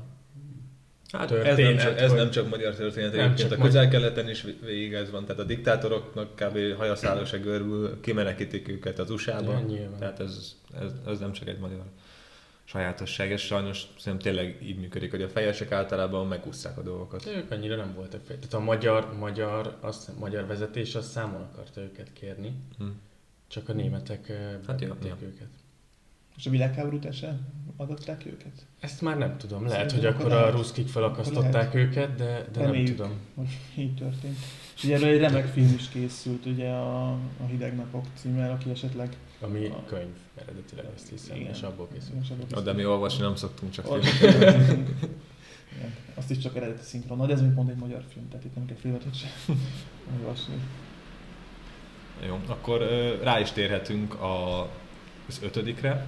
Hát 1.12 1.30
ez, 1.30 1.56
nem 1.56 1.76
csak, 1.76 1.98
ez 1.98 2.12
nem 2.12 2.30
csak 2.30 2.48
magyar 2.48 2.74
történet, 2.74 3.12
nem 3.12 3.20
egyébként 3.20 3.52
a 3.52 3.56
közel-keleten 3.56 4.28
is 4.28 4.44
végig 4.64 4.92
ez 4.92 5.10
van, 5.10 5.24
tehát 5.24 5.40
a 5.40 5.44
diktátoroknak 5.44 6.34
kb. 6.34 6.76
hajaszála 6.76 7.24
se 7.24 7.38
görül, 7.38 8.00
kimenekítik 8.00 8.68
őket 8.68 8.98
az 8.98 9.10
USA-ba, 9.10 9.62
ja, 9.68 9.90
tehát 9.98 10.20
ez, 10.20 10.54
ez, 10.80 10.92
ez, 11.06 11.18
nem 11.18 11.32
csak 11.32 11.48
egy 11.48 11.58
magyar 11.58 11.82
sajátosság, 12.64 13.30
és 13.30 13.40
sajnos 13.40 13.86
szerintem 13.98 14.32
tényleg 14.32 14.62
így 14.62 14.78
működik, 14.78 15.10
hogy 15.10 15.22
a 15.22 15.28
fejesek 15.28 15.72
általában 15.72 16.26
megúszszák 16.26 16.78
a 16.78 16.82
dolgokat. 16.82 17.26
Ők 17.26 17.50
annyira 17.50 17.76
nem 17.76 17.94
voltak 17.94 18.20
fej. 18.24 18.36
Tehát 18.36 18.54
a 18.54 18.60
magyar, 18.60 19.18
magyar, 19.18 19.76
az, 19.80 20.10
magyar 20.18 20.46
vezetés 20.46 20.94
az 20.94 21.10
számon 21.10 21.40
akarta 21.40 21.80
őket 21.80 22.12
kérni, 22.12 22.52
hmm. 22.78 23.00
csak 23.48 23.68
a 23.68 23.72
németek 23.72 24.32
hát 24.66 24.80
jó, 24.80 24.94
őket. 25.22 25.48
És 26.38 26.46
a 26.46 26.50
világháború 26.50 26.96
után 26.96 27.46
adották 27.76 28.26
őket? 28.26 28.66
Ezt 28.80 29.00
már 29.00 29.18
nem 29.18 29.36
tudom. 29.36 29.66
Lehet, 29.66 29.90
Szerintem 29.90 30.14
hogy 30.14 30.26
akkor 30.26 30.38
a 30.38 30.50
ruszkik 30.50 30.88
felakasztották 30.88 31.74
őket, 31.74 32.14
de, 32.14 32.46
de 32.52 32.70
nem 32.70 32.84
tudom. 32.84 33.10
hogy 33.34 33.58
így 33.76 33.94
történt. 33.94 34.36
És 34.76 34.84
ugye 34.84 34.94
erről 34.94 35.08
egy 35.08 35.20
remek 35.20 35.46
film 35.46 35.74
is 35.78 35.88
készült, 35.88 36.46
ugye 36.46 36.68
a, 36.68 37.08
a 37.12 37.44
Hideg 37.48 37.76
Napok 37.76 38.04
címmel, 38.14 38.50
aki 38.50 38.70
esetleg... 38.70 39.16
Ami 39.40 39.66
a... 39.66 39.84
könyv 39.86 40.14
eredetileg 40.34 40.84
ezt 40.94 41.08
hiszem, 41.08 41.36
igen. 41.36 41.50
és 41.50 41.62
abból 41.62 41.88
készült. 41.92 42.22
És 42.22 42.30
abból 42.30 42.44
készült. 42.46 42.64
de 42.64 42.72
mi 42.72 42.84
olvasni 42.84 43.22
nem 43.22 43.36
szoktunk, 43.36 43.72
csak 43.72 43.86
azt 46.14 46.30
is 46.30 46.38
csak 46.38 46.56
eredeti 46.56 46.84
szinkron. 46.84 47.26
De 47.26 47.32
ez 47.32 47.40
még 47.40 47.52
pont 47.52 47.70
egy 47.70 47.76
magyar 47.76 48.04
film, 48.08 48.28
tehát 48.28 48.44
itt 48.44 48.54
nem 48.54 48.66
kell 48.66 48.76
filmet 48.76 49.02
sem 49.14 49.56
olvasni. 50.18 50.54
Jó, 52.26 52.40
akkor 52.46 52.80
rá 53.22 53.40
is 53.40 53.50
térhetünk 53.50 54.14
a, 54.14 54.68
az 55.28 55.40
ötödikre 55.42 56.06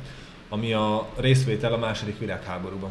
ami 0.53 0.73
a 0.73 1.09
részvétel 1.17 1.73
a 1.73 1.79
második 1.79 2.19
világháborúban. 2.19 2.91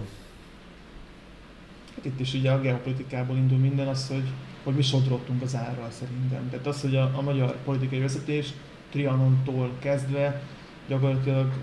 Hát 1.95 2.05
itt 2.05 2.19
is 2.19 2.33
ugye 2.33 2.51
a 2.51 2.61
geopolitikából 2.61 3.37
indul 3.37 3.57
minden 3.57 3.87
az, 3.87 4.07
hogy, 4.07 4.27
hogy 4.63 4.75
mi 4.75 4.81
sodrottunk 4.81 5.41
az 5.41 5.55
árral 5.55 5.91
szerintem. 5.91 6.49
Tehát 6.49 6.67
az, 6.67 6.81
hogy 6.81 6.95
a, 6.95 7.11
a 7.15 7.21
magyar 7.21 7.55
politikai 7.63 7.99
vezetés 7.99 8.53
Trianontól 8.89 9.71
kezdve 9.79 10.41
gyakorlatilag 10.87 11.53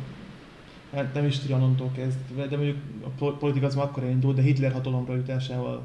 hát 0.93 1.15
nem 1.15 1.25
is 1.25 1.39
Trianontól 1.39 1.91
kezdve, 1.95 2.47
de 2.47 2.57
mondjuk 2.57 2.79
a 3.19 3.25
politika 3.25 3.67
az 3.67 3.75
már 3.75 3.85
akkor 3.85 4.05
indult, 4.05 4.37
de 4.37 4.43
Hitler 4.43 4.73
hatalomra 4.73 5.15
jutásával 5.15 5.83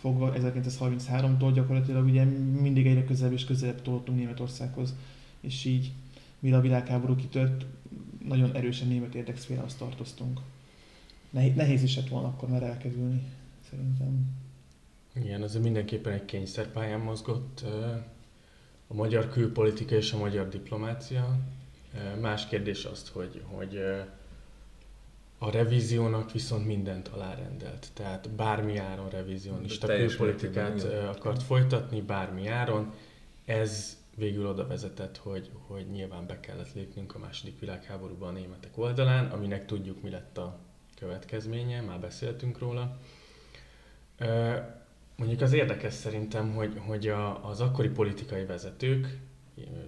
fogva 0.00 0.32
1933-tól 0.38 1.50
gyakorlatilag 1.54 2.04
ugye 2.04 2.24
mindig 2.60 2.86
egyre 2.86 3.04
közelebb 3.04 3.32
és 3.32 3.44
közelebb 3.44 3.82
toltunk 3.82 4.18
Németországhoz, 4.18 4.94
és 5.40 5.64
így 5.64 5.92
mire 6.44 6.56
a 6.56 6.60
világháború 6.60 7.16
kitört, 7.16 7.66
nagyon 8.24 8.54
erősen 8.54 8.88
német 8.88 9.14
érdekszférához 9.14 9.74
tartoztunk. 9.74 10.40
Nehéz 11.30 11.82
is 11.82 11.96
lett 11.96 12.08
volna 12.08 12.28
akkor 12.28 12.48
már 12.48 12.62
elkerülni, 12.62 13.22
szerintem. 13.70 14.26
Igen, 15.14 15.42
ez 15.42 15.56
mindenképpen 15.56 16.12
egy 16.12 16.24
kényszerpályán 16.24 17.00
mozgott 17.00 17.64
a 18.86 18.94
magyar 18.94 19.28
külpolitika 19.28 19.94
és 19.94 20.12
a 20.12 20.18
magyar 20.18 20.48
diplomácia. 20.48 21.38
Más 22.20 22.46
kérdés 22.46 22.84
azt, 22.84 23.08
hogy, 23.08 23.42
hogy 23.44 23.78
a 25.38 25.50
revíziónak 25.50 26.32
viszont 26.32 26.66
mindent 26.66 27.08
alárendelt. 27.08 27.88
Tehát 27.94 28.30
bármi 28.30 28.76
áron 28.76 29.08
revizionista 29.08 29.86
külpolitikát 29.86 30.82
akart 31.08 31.42
folytatni, 31.42 32.00
bármi 32.00 32.48
áron. 32.48 32.92
Ez 33.44 34.02
végül 34.16 34.46
oda 34.46 34.66
vezetett, 34.66 35.16
hogy, 35.16 35.50
hogy 35.66 35.86
nyilván 35.90 36.26
be 36.26 36.40
kellett 36.40 36.72
lépnünk 36.72 37.14
a 37.14 37.18
második 37.18 37.58
világháborúban 37.58 38.28
a 38.28 38.38
németek 38.38 38.78
oldalán, 38.78 39.30
aminek 39.30 39.66
tudjuk, 39.66 40.02
mi 40.02 40.10
lett 40.10 40.38
a 40.38 40.58
következménye, 40.96 41.80
már 41.80 42.00
beszéltünk 42.00 42.58
róla. 42.58 42.98
Mondjuk 45.16 45.40
az 45.40 45.52
érdekes 45.52 45.94
szerintem, 45.94 46.54
hogy, 46.54 46.80
hogy 46.86 47.08
a, 47.08 47.48
az 47.48 47.60
akkori 47.60 47.88
politikai 47.88 48.44
vezetők, 48.44 49.18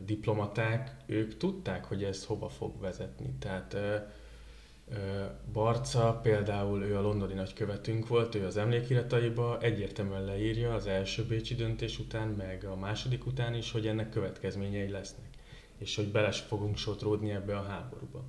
diplomaták, 0.04 0.96
ők 1.06 1.36
tudták, 1.36 1.84
hogy 1.84 2.04
ez 2.04 2.24
hova 2.24 2.48
fog 2.48 2.80
vezetni. 2.80 3.30
Tehát 3.38 3.76
Barca 5.52 6.20
például, 6.22 6.82
ő 6.82 6.96
a 6.96 7.00
londoni 7.00 7.34
nagykövetünk 7.34 8.08
volt, 8.08 8.34
ő 8.34 8.46
az 8.46 8.56
emlékirataiba 8.56 9.60
egyértelműen 9.60 10.24
leírja 10.24 10.74
az 10.74 10.86
első 10.86 11.24
bécsi 11.24 11.54
döntés 11.54 11.98
után, 11.98 12.28
meg 12.28 12.64
a 12.64 12.76
második 12.76 13.26
után 13.26 13.54
is, 13.54 13.70
hogy 13.70 13.86
ennek 13.86 14.10
következményei 14.10 14.88
lesznek, 14.88 15.28
és 15.78 15.96
hogy 15.96 16.08
beles 16.08 16.40
fogunk 16.40 16.76
sodródni 16.76 17.30
ebbe 17.30 17.56
a 17.56 17.62
háborúba. 17.62 18.24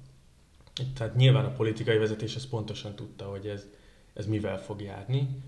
Tehát 0.95 1.15
nyilván 1.15 1.45
a 1.45 1.53
politikai 1.53 1.97
vezetés 1.97 2.35
az 2.35 2.47
pontosan 2.47 2.95
tudta, 2.95 3.25
hogy 3.25 3.47
ez, 3.47 3.67
ez 4.13 4.25
mivel 4.25 4.61
fog 4.61 4.81
járni. 4.81 5.43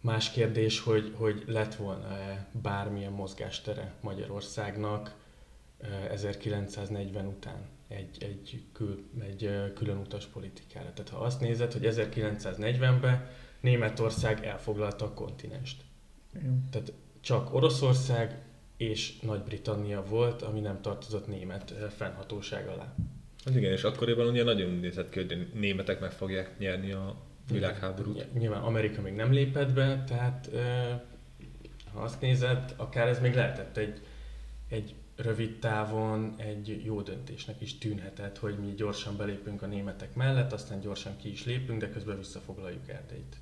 Más 0.00 0.30
kérdés, 0.30 0.80
hogy, 0.80 1.12
hogy 1.16 1.44
lett 1.46 1.74
volna-e 1.74 2.48
bármilyen 2.62 3.12
mozgástere 3.12 3.94
Magyarországnak 4.00 5.14
1940 6.10 7.26
után 7.26 7.74
egy, 7.88 8.16
egy, 8.20 8.62
kül, 8.72 9.04
egy 9.20 9.72
külön 9.74 9.96
utas 9.96 10.26
politikára. 10.26 10.92
Tehát 10.92 11.10
ha 11.10 11.18
azt 11.18 11.40
nézed, 11.40 11.72
hogy 11.72 11.82
1940-ben 11.84 13.28
Németország 13.60 14.44
elfoglalta 14.44 15.04
a 15.04 15.12
kontinenst. 15.12 15.82
Igen. 16.34 16.64
Tehát 16.70 16.92
csak 17.20 17.54
Oroszország 17.54 18.44
és 18.76 19.20
Nagy-Britannia 19.20 20.04
volt, 20.04 20.42
ami 20.42 20.60
nem 20.60 20.80
tartozott 20.80 21.26
német 21.26 21.74
fennhatóság 21.96 22.68
alá. 22.68 22.94
Hát 23.44 23.54
igen, 23.56 23.72
és 23.72 23.84
akkoriban 23.84 24.26
ugye 24.26 24.44
nagyon 24.44 24.70
nézett 24.70 25.10
ki, 25.10 25.20
hogy 25.20 25.32
a 25.32 25.58
németek 25.58 26.00
meg 26.00 26.12
fogják 26.12 26.58
nyerni 26.58 26.92
a 26.92 27.16
világháborút. 27.50 28.32
Nyilván 28.32 28.62
Amerika 28.62 29.00
még 29.00 29.14
nem 29.14 29.32
lépett 29.32 29.72
be, 29.72 30.04
tehát 30.06 30.50
ha 31.92 32.00
azt 32.00 32.20
nézed, 32.20 32.74
akár 32.76 33.08
ez 33.08 33.20
még 33.20 33.34
lehetett 33.34 33.76
egy, 33.76 34.00
egy 34.68 34.94
rövid 35.16 35.58
távon 35.58 36.34
egy 36.36 36.82
jó 36.84 37.00
döntésnek 37.00 37.60
is 37.60 37.78
tűnhetett, 37.78 38.38
hogy 38.38 38.58
mi 38.58 38.74
gyorsan 38.76 39.16
belépünk 39.16 39.62
a 39.62 39.66
németek 39.66 40.14
mellett, 40.14 40.52
aztán 40.52 40.80
gyorsan 40.80 41.16
ki 41.16 41.30
is 41.30 41.44
lépünk, 41.44 41.80
de 41.80 41.90
közben 41.90 42.16
visszafoglaljuk 42.16 42.88
Erdélyt. 42.88 43.36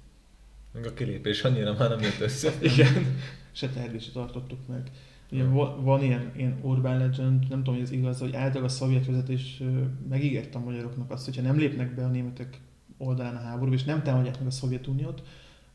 Meg 0.73 0.87
a 0.87 0.95
kilépés 0.95 1.45
annyira 1.45 1.75
már 1.79 1.89
nem 1.89 2.01
jött 2.01 2.21
össze. 2.21 2.53
Igen. 2.73 3.17
Se 3.53 3.69
tervést 3.69 4.13
tartottuk 4.13 4.67
meg. 4.69 4.91
Ugye 5.31 5.45
van 5.81 6.03
ilyen, 6.03 6.33
ilyen 6.37 6.59
urban 6.63 6.99
legend, 6.99 7.49
nem 7.49 7.59
tudom, 7.59 7.75
hogy 7.75 7.83
ez 7.83 7.91
igaz, 7.91 8.19
hogy 8.19 8.35
általában 8.35 8.65
a 8.65 8.69
szovjet 8.69 9.07
vezetés 9.07 9.63
megígérte 10.09 10.59
a 10.59 10.61
magyaroknak 10.61 11.11
azt, 11.11 11.25
hogyha 11.25 11.43
nem 11.43 11.59
lépnek 11.59 11.95
be 11.95 12.05
a 12.05 12.09
németek 12.09 12.61
oldalán 12.99 13.37
a 13.37 13.41
háború, 13.41 13.73
és 13.73 13.85
nem 13.85 14.03
támadják 14.03 14.39
meg 14.39 14.47
a 14.47 14.51
Szovjetuniót, 14.51 15.23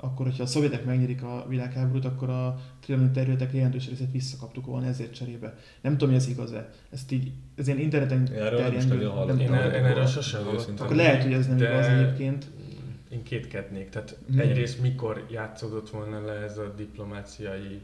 akkor, 0.02 0.26
hogyha 0.26 0.44
a 0.44 0.46
szovjetek 0.46 0.86
megnyerik 0.86 1.24
a 1.24 1.46
világháborút, 1.48 2.06
akkor 2.06 2.30
a 2.30 2.60
trianoni 2.82 3.12
területek 3.12 3.54
jelentős 3.54 3.90
részét 3.90 4.12
visszakaptuk 4.12 4.66
volna 4.66 4.88
ezért 4.88 5.14
cserébe. 5.14 5.56
Nem 5.82 5.92
tudom, 5.92 6.14
hogy 6.14 6.24
ez 6.24 6.30
igaz-e. 6.30 6.70
Ezt 6.90 7.12
így, 7.12 7.32
ez 7.56 7.68
ilyen 7.68 7.80
interneten 7.80 8.26
terjedő. 8.26 8.88
Nem 9.26 9.40
én, 9.40 9.54
én 9.54 9.86
erről 9.86 10.06
sosem. 10.06 10.42
Akkor 10.78 10.96
lehet, 10.96 11.24
hogy 11.24 11.34
ez 11.34 11.48
nem 11.48 11.58
igaz 11.58 11.86
egyébként. 11.86 12.46
Én 13.10 13.24
kétkednék. 13.24 13.90
Tehát 13.90 14.18
hmm. 14.30 14.40
egyrészt 14.40 14.82
mikor 14.82 15.26
játszódott 15.32 15.90
volna 15.90 16.26
le 16.26 16.34
ez 16.34 16.58
a 16.58 16.74
diplomáciai 16.78 17.82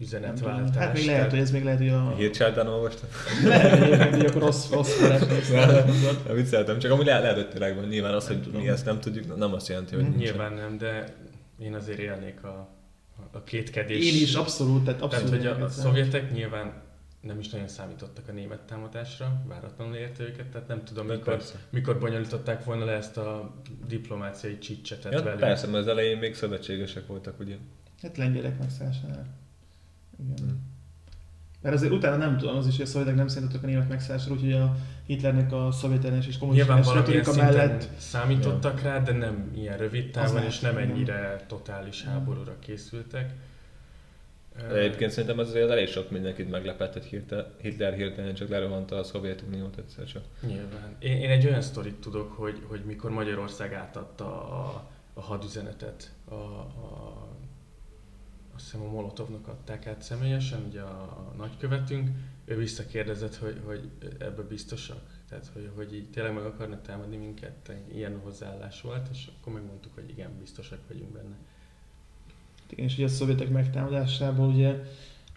üzenetváltás. 0.00 0.76
Hát 0.76 0.94
még 0.94 1.06
lehet, 1.06 1.30
hogy 1.30 1.38
ez 1.38 1.50
még 1.50 1.64
lehet, 1.64 1.78
hogy 1.78 1.88
a... 1.88 2.14
Hírcsártán 2.16 2.66
olvastam. 2.66 3.08
lehet, 3.44 4.14
hogy 4.14 4.26
akkor 4.26 4.42
rossz, 4.42 4.70
rossz 4.70 5.00
Nem 6.26 6.34
vicceltem, 6.34 6.78
csak 6.78 6.90
amúgy 6.90 7.06
lehet, 7.06 7.22
lehet 7.22 7.36
hogy 7.36 7.48
tényleg 7.48 7.74
van. 7.74 7.84
Nyilván 7.84 8.14
az, 8.14 8.26
hogy 8.26 8.42
tudom. 8.42 8.60
mi 8.60 8.68
ezt 8.68 8.84
nem 8.84 9.00
tudjuk, 9.00 9.36
nem 9.36 9.52
azt 9.52 9.68
jelenti, 9.68 9.94
hogy 9.94 10.04
nincs. 10.04 10.16
Nyilván 10.16 10.52
nem, 10.52 10.78
de 10.78 11.14
én 11.58 11.74
azért 11.74 11.98
élnék 11.98 12.44
a, 12.44 12.68
a 13.30 13.42
kétkedés. 13.42 14.14
Én 14.14 14.22
is 14.22 14.34
abszolút, 14.34 14.84
tehát 14.84 15.00
abszolút. 15.00 15.30
Tehát, 15.30 15.54
hogy 15.54 15.62
a, 15.62 15.64
a 15.64 15.68
szovjetek 15.68 16.32
nyilván 16.32 16.82
nem 17.20 17.38
is 17.38 17.48
nagyon 17.48 17.68
számítottak 17.68 18.28
a 18.28 18.32
német 18.32 18.60
támadásra, 18.60 19.42
váratlanul 19.46 19.94
érte 19.94 20.22
őket, 20.22 20.46
tehát 20.46 20.68
nem 20.68 20.84
tudom, 20.84 21.06
mikor, 21.06 21.42
mikor 21.70 21.98
bonyolították 21.98 22.64
volna 22.64 22.84
le 22.84 22.92
ezt 22.92 23.16
a 23.16 23.54
diplomáciai 23.86 24.58
csicsetet 24.58 25.12
ja, 25.12 25.22
velük. 25.22 25.40
Persze, 25.40 25.66
mert 25.66 25.78
az 25.78 25.86
elején 25.86 26.18
még 26.18 26.34
szövetségesek 26.34 27.06
voltak, 27.06 27.40
ugye? 27.40 27.56
Hát 28.02 28.16
lengyelek 28.16 28.58
megszállásánál. 28.58 29.26
Igen. 30.18 30.36
Hmm. 30.36 30.76
Mert 31.62 31.74
azért 31.74 31.92
utána 31.92 32.16
nem 32.16 32.36
tudom, 32.36 32.56
az 32.56 32.66
is, 32.66 32.76
hogy 32.76 32.84
a 32.84 32.88
szovjetek 32.88 33.16
nem 33.16 33.28
számítottak 33.28 33.62
a 33.62 33.66
német 33.66 33.88
megszállásra, 33.88 34.32
úgyhogy 34.32 34.52
a 34.52 34.76
Hitlernek 35.06 35.52
a 35.52 35.70
szovjet 35.72 36.04
ellenes 36.04 36.26
és 36.26 36.38
kommunista 36.38 36.92
retorika 36.94 37.34
mellett 37.34 37.88
számítottak 37.96 38.82
ja. 38.82 38.88
rá, 38.88 38.98
de 38.98 39.12
nem 39.12 39.50
ilyen 39.56 39.76
rövid 39.76 40.10
távon, 40.10 40.42
és 40.42 40.60
nem 40.60 40.76
ennyire 40.76 41.44
totális 41.46 42.04
háborúra 42.04 42.58
készültek. 42.58 43.32
Egyébként 44.72 45.10
szerintem 45.10 45.40
ez 45.40 45.48
azért 45.48 45.70
elég 45.70 45.88
sok 45.88 46.10
mindenkit 46.10 46.50
meglepett, 46.50 46.92
hogy 46.92 47.24
Hitler 47.60 47.94
hirtelen 47.94 48.34
csak 48.34 48.48
lerohanta 48.48 48.96
a 48.96 49.04
Szovjetuniót 49.04 49.78
egyszer 49.78 50.04
csak. 50.04 50.22
Nyilván. 50.40 50.96
Én, 50.98 51.16
én 51.16 51.30
egy 51.30 51.46
olyan 51.46 51.60
sztorit 51.60 51.94
tudok, 51.94 52.32
hogy, 52.32 52.62
hogy 52.66 52.80
mikor 52.84 53.10
Magyarország 53.10 53.72
átadta 53.72 54.24
a, 54.48 54.88
a 55.14 55.20
hadüzenetet 55.20 56.10
a, 56.24 56.34
a 56.34 57.28
azt 58.58 58.70
hiszem 58.70 58.86
a 58.86 58.90
Molotovnak 58.90 59.48
adták 59.48 59.86
át 59.86 60.02
személyesen, 60.02 60.64
ugye 60.68 60.80
a, 60.80 61.00
a 61.02 61.34
nagykövetünk, 61.36 62.10
ő 62.44 62.56
visszakérdezett, 62.56 63.36
hogy, 63.36 63.60
hogy 63.64 63.90
ebbe 64.18 64.42
biztosak, 64.42 65.20
tehát 65.28 65.50
hogy, 65.52 65.70
hogy 65.74 65.94
így 65.94 66.10
tényleg 66.10 66.34
meg 66.34 66.44
akarnak 66.44 66.82
támadni 66.82 67.16
minket, 67.16 67.72
ilyen 67.92 68.20
hozzáállás 68.22 68.80
volt, 68.80 69.08
és 69.12 69.30
akkor 69.40 69.52
megmondtuk, 69.52 69.94
hogy 69.94 70.08
igen, 70.08 70.30
biztosak 70.38 70.78
vagyunk 70.88 71.12
benne. 71.12 71.36
Igen, 72.68 72.84
és 72.84 72.94
ugye 72.94 73.04
a 73.04 73.08
szovjetek 73.08 73.48
megtámadásából 73.48 74.48
ugye 74.48 74.82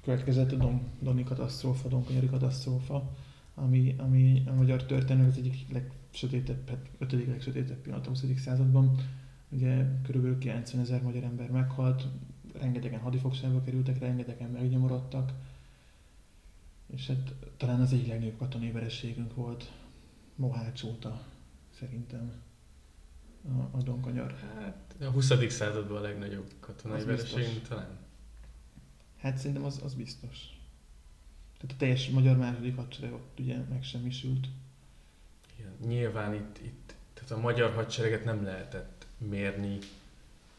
következett 0.04 0.52
a 0.52 0.56
Don, 0.56 0.82
Doni 1.00 1.24
katasztrófa, 1.24 1.88
Donkanyari 1.88 2.28
katasztrófa, 2.28 3.12
ami, 3.56 3.96
ami 3.98 4.44
a 4.48 4.54
magyar 4.54 4.84
történelem 4.86 5.30
az 5.30 5.38
egyik 5.38 5.56
legsötétebb, 5.72 6.70
hát 6.70 6.90
ötödik 6.98 7.28
legsötétebb 7.28 7.78
pillanat 7.78 8.06
a 8.06 8.10
20. 8.10 8.24
században. 8.36 8.96
Ugye 9.50 9.86
körülbelül 10.04 10.38
90 10.38 10.82
ezer 10.82 11.02
magyar 11.02 11.24
ember 11.24 11.50
meghalt, 11.50 12.08
rengetegen 12.60 13.00
hadifogságba 13.00 13.62
kerültek, 13.62 14.00
rengetegen 14.00 14.50
megnyomorodtak, 14.50 15.32
és 16.88 17.08
hát 17.08 17.34
talán 17.58 17.82
az 17.82 17.94
egyik 17.94 18.08
legnagyobb 18.08 18.38
katonai 18.38 18.72
vereségünk 18.72 19.36
volt 19.36 19.72
Mohács 20.36 20.84
óta, 20.84 21.22
szerintem 21.80 22.34
a, 23.44 23.78
a 23.78 23.82
Donkanyar. 23.82 24.36
Hát 24.56 24.96
a 25.00 25.06
20. 25.06 25.50
században 25.50 25.98
a 25.98 26.02
legnagyobb 26.02 26.52
katonai 26.60 27.04
vereségünk 27.04 27.68
talán. 27.68 27.98
Hát 29.18 29.38
szerintem 29.38 29.64
az, 29.64 29.82
az 29.84 29.94
biztos. 29.94 30.38
Tehát 31.58 31.76
a 31.76 31.80
teljes 31.80 32.10
magyar 32.10 32.38
második 32.38 32.76
hadsereg 32.76 33.14
ott 33.14 33.40
ugye 33.40 33.58
megsemmisült. 33.70 34.48
Igen, 35.58 35.72
nyilván 35.88 36.34
itt, 36.34 36.58
itt 36.58 36.96
tehát 37.14 37.32
a 37.32 37.38
magyar 37.38 37.74
hadsereget 37.74 38.26
nem 38.26 38.44
lehetett 38.44 39.06
mérni 39.18 39.78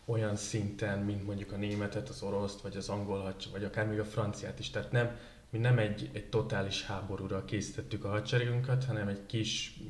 olyan 0.04 0.36
szinten, 0.36 0.98
mint 0.98 1.26
mondjuk 1.26 1.52
a 1.52 1.56
németet, 1.56 2.08
az 2.08 2.22
oroszt, 2.22 2.60
vagy 2.60 2.76
az 2.76 2.88
angol 2.88 3.34
vagy 3.52 3.64
akár 3.64 3.86
még 3.86 3.98
a 3.98 4.04
franciát 4.04 4.58
is. 4.58 4.70
Tehát 4.70 4.92
nem, 4.92 5.16
mi 5.50 5.58
nem 5.58 5.78
egy, 5.78 6.10
egy 6.12 6.28
totális 6.28 6.84
háborúra 6.84 7.44
készítettük 7.44 8.04
a 8.04 8.08
hadseregünket, 8.08 8.84
hanem 8.84 9.08
egy 9.08 9.26
kis 9.26 9.80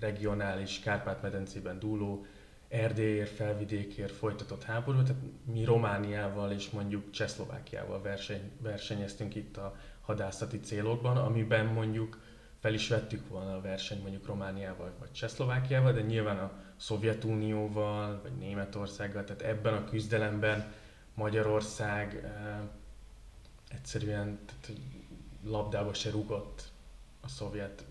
regionális 0.00 0.80
Kárpát-medencében 0.80 1.78
dúló 1.78 2.26
Erdélyért, 2.68 3.30
felvidékért 3.30 4.12
folytatott 4.12 4.62
háború, 4.62 5.02
tehát 5.02 5.22
mi 5.44 5.64
Romániával 5.64 6.50
és 6.50 6.70
mondjuk 6.70 7.10
Csehszlovákiával 7.10 8.02
verseny, 8.02 8.50
versenyeztünk 8.58 9.34
itt 9.34 9.56
a 9.56 9.76
hadászati 10.00 10.60
célokban, 10.60 11.16
amiben 11.16 11.66
mondjuk 11.66 12.20
fel 12.60 12.74
is 12.74 12.88
vettük 12.88 13.28
volna 13.28 13.56
a 13.56 13.60
versenyt 13.60 14.02
mondjuk 14.02 14.26
Romániával 14.26 14.92
vagy 14.98 15.12
Csehszlovákiával, 15.12 15.92
de 15.92 16.00
nyilván 16.00 16.38
a 16.38 16.61
Szovjetunióval 16.82 18.20
vagy 18.22 18.32
Németországgal, 18.38 19.24
tehát 19.24 19.42
ebben 19.42 19.74
a 19.74 19.84
küzdelemben 19.84 20.72
Magyarország 21.14 22.20
eh, 22.24 22.58
egyszerűen 23.68 24.38
tehát, 24.46 24.80
labdába 25.44 25.94
se 25.94 26.10
rugott 26.10 26.70
a 27.20 27.28
szovjet 27.28 27.84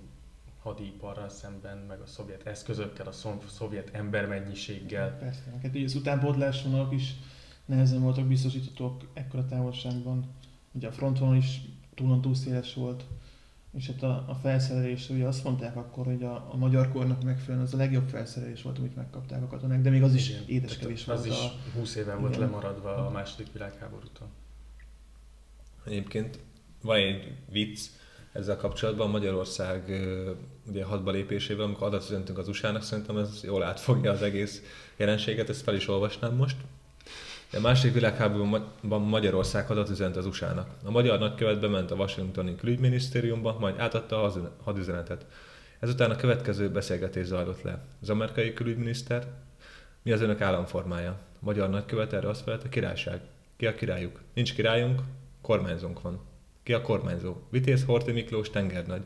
hadiparral 0.61 1.29
szemben, 1.29 1.77
meg 1.77 1.99
a 1.99 2.05
szovjet 2.05 2.47
eszközökkel, 2.47 3.07
a 3.07 3.11
szovjet 3.47 3.89
embermennyiséggel. 3.93 5.17
Persze, 5.17 5.59
hát 5.61 5.75
így 5.75 5.83
az 5.83 5.95
utánpótlásvonalak 5.95 6.93
is 6.93 7.15
nehezen 7.65 8.01
voltak 8.01 8.25
biztosíthatók 8.25 9.07
ekkora 9.13 9.45
távolságban. 9.45 10.35
Ugye 10.71 10.87
a 10.87 10.91
frontvonal 10.91 11.35
is 11.35 11.61
túlon 11.95 12.21
túl 12.21 12.35
széles 12.35 12.73
volt, 12.73 13.03
és 13.77 13.87
hát 13.87 14.03
a, 14.03 14.25
a 14.27 14.35
felszerelés, 14.41 15.09
ugye 15.09 15.25
azt 15.25 15.43
mondták 15.43 15.75
akkor, 15.75 16.05
hogy 16.05 16.23
a, 16.23 16.47
a 16.51 16.55
magyar 16.57 16.91
kornak 16.91 17.23
megfelelően 17.23 17.67
az 17.67 17.73
a 17.73 17.77
legjobb 17.77 18.09
felszerelés 18.09 18.61
volt, 18.61 18.77
amit 18.77 18.95
megkapták 18.95 19.43
a 19.43 19.47
katonák, 19.47 19.81
de 19.81 19.89
még 19.89 20.03
az 20.03 20.13
is 20.13 20.31
édeskevés 20.47 21.05
volt. 21.05 21.19
Az 21.19 21.25
is 21.25 21.37
20 21.75 21.95
éven 21.95 22.19
volt 22.19 22.37
lemaradva 22.37 23.07
a 23.07 23.09
második 23.09 23.53
világháborútól. 23.53 24.27
Egyébként 25.85 26.39
van 26.81 26.95
egy 26.95 27.37
vicc 27.49 27.89
ezzel 28.31 28.57
kapcsolatban, 28.57 29.09
Magyarország 29.09 30.01
ugye 30.67 30.83
hadba 30.83 31.11
lépésével, 31.11 31.65
amikor 31.65 31.87
adat 31.87 32.03
üzentünk 32.03 32.37
az 32.37 32.47
USA-nak, 32.47 32.83
szerintem 32.83 33.17
ez 33.17 33.43
jól 33.43 33.63
átfogja 33.63 34.11
az 34.11 34.21
egész 34.21 34.61
jelenséget, 34.95 35.49
ezt 35.49 35.61
fel 35.61 35.75
is 35.75 35.87
olvasnám 35.87 36.35
most. 36.35 36.57
A 37.53 37.59
második 37.59 37.93
világháborúban 37.93 39.01
Magyarország 39.01 39.67
hadat 39.67 39.89
az 39.89 40.25
USA-nak. 40.25 40.69
A 40.83 40.91
magyar 40.91 41.19
nagykövet 41.19 41.59
bement 41.59 41.91
a 41.91 41.95
Washingtoni 41.95 42.55
külügyminisztériumba, 42.55 43.57
majd 43.59 43.79
átadta 43.79 44.23
a 44.23 44.53
hadüzenetet. 44.63 45.25
Ezután 45.79 46.11
a 46.11 46.15
következő 46.15 46.69
beszélgetés 46.69 47.25
zajlott 47.25 47.61
le. 47.61 47.85
Az 48.01 48.09
amerikai 48.09 48.53
külügyminiszter, 48.53 49.27
mi 50.01 50.11
az 50.11 50.21
önök 50.21 50.41
államformája? 50.41 51.11
A 51.11 51.19
magyar 51.39 51.69
nagykövet 51.69 52.13
erre 52.13 52.29
azt 52.29 52.41
felelt, 52.41 52.63
a 52.63 52.69
királyság. 52.69 53.21
Ki 53.57 53.65
a 53.67 53.75
királyuk? 53.75 54.21
Nincs 54.33 54.53
királyunk, 54.53 55.01
kormányzónk 55.41 56.01
van. 56.01 56.19
Ki 56.63 56.73
a 56.73 56.81
kormányzó? 56.81 57.35
Vitéz 57.49 57.83
Horti 57.85 58.11
Miklós 58.11 58.49
tengernagy. 58.49 59.03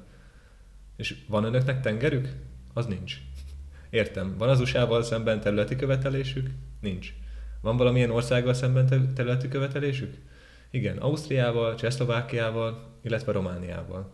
És 0.96 1.16
van 1.28 1.44
önöknek 1.44 1.82
tengerük? 1.82 2.30
Az 2.74 2.86
nincs. 2.86 3.18
Értem. 3.90 4.38
Van 4.38 4.50
az 4.50 4.60
USA-val 4.60 5.04
szemben 5.04 5.42
területi 5.42 5.76
követelésük? 5.76 6.50
Nincs. 6.82 7.14
Van 7.66 7.78
valamilyen 7.78 8.10
országgal 8.10 8.54
szemben 8.54 9.14
területi 9.16 9.48
követelésük? 9.48 10.18
Igen, 10.70 10.98
Ausztriával, 10.98 11.76
Csehszlovákiával, 11.76 12.92
illetve 13.02 13.32
Romániával. 13.32 14.12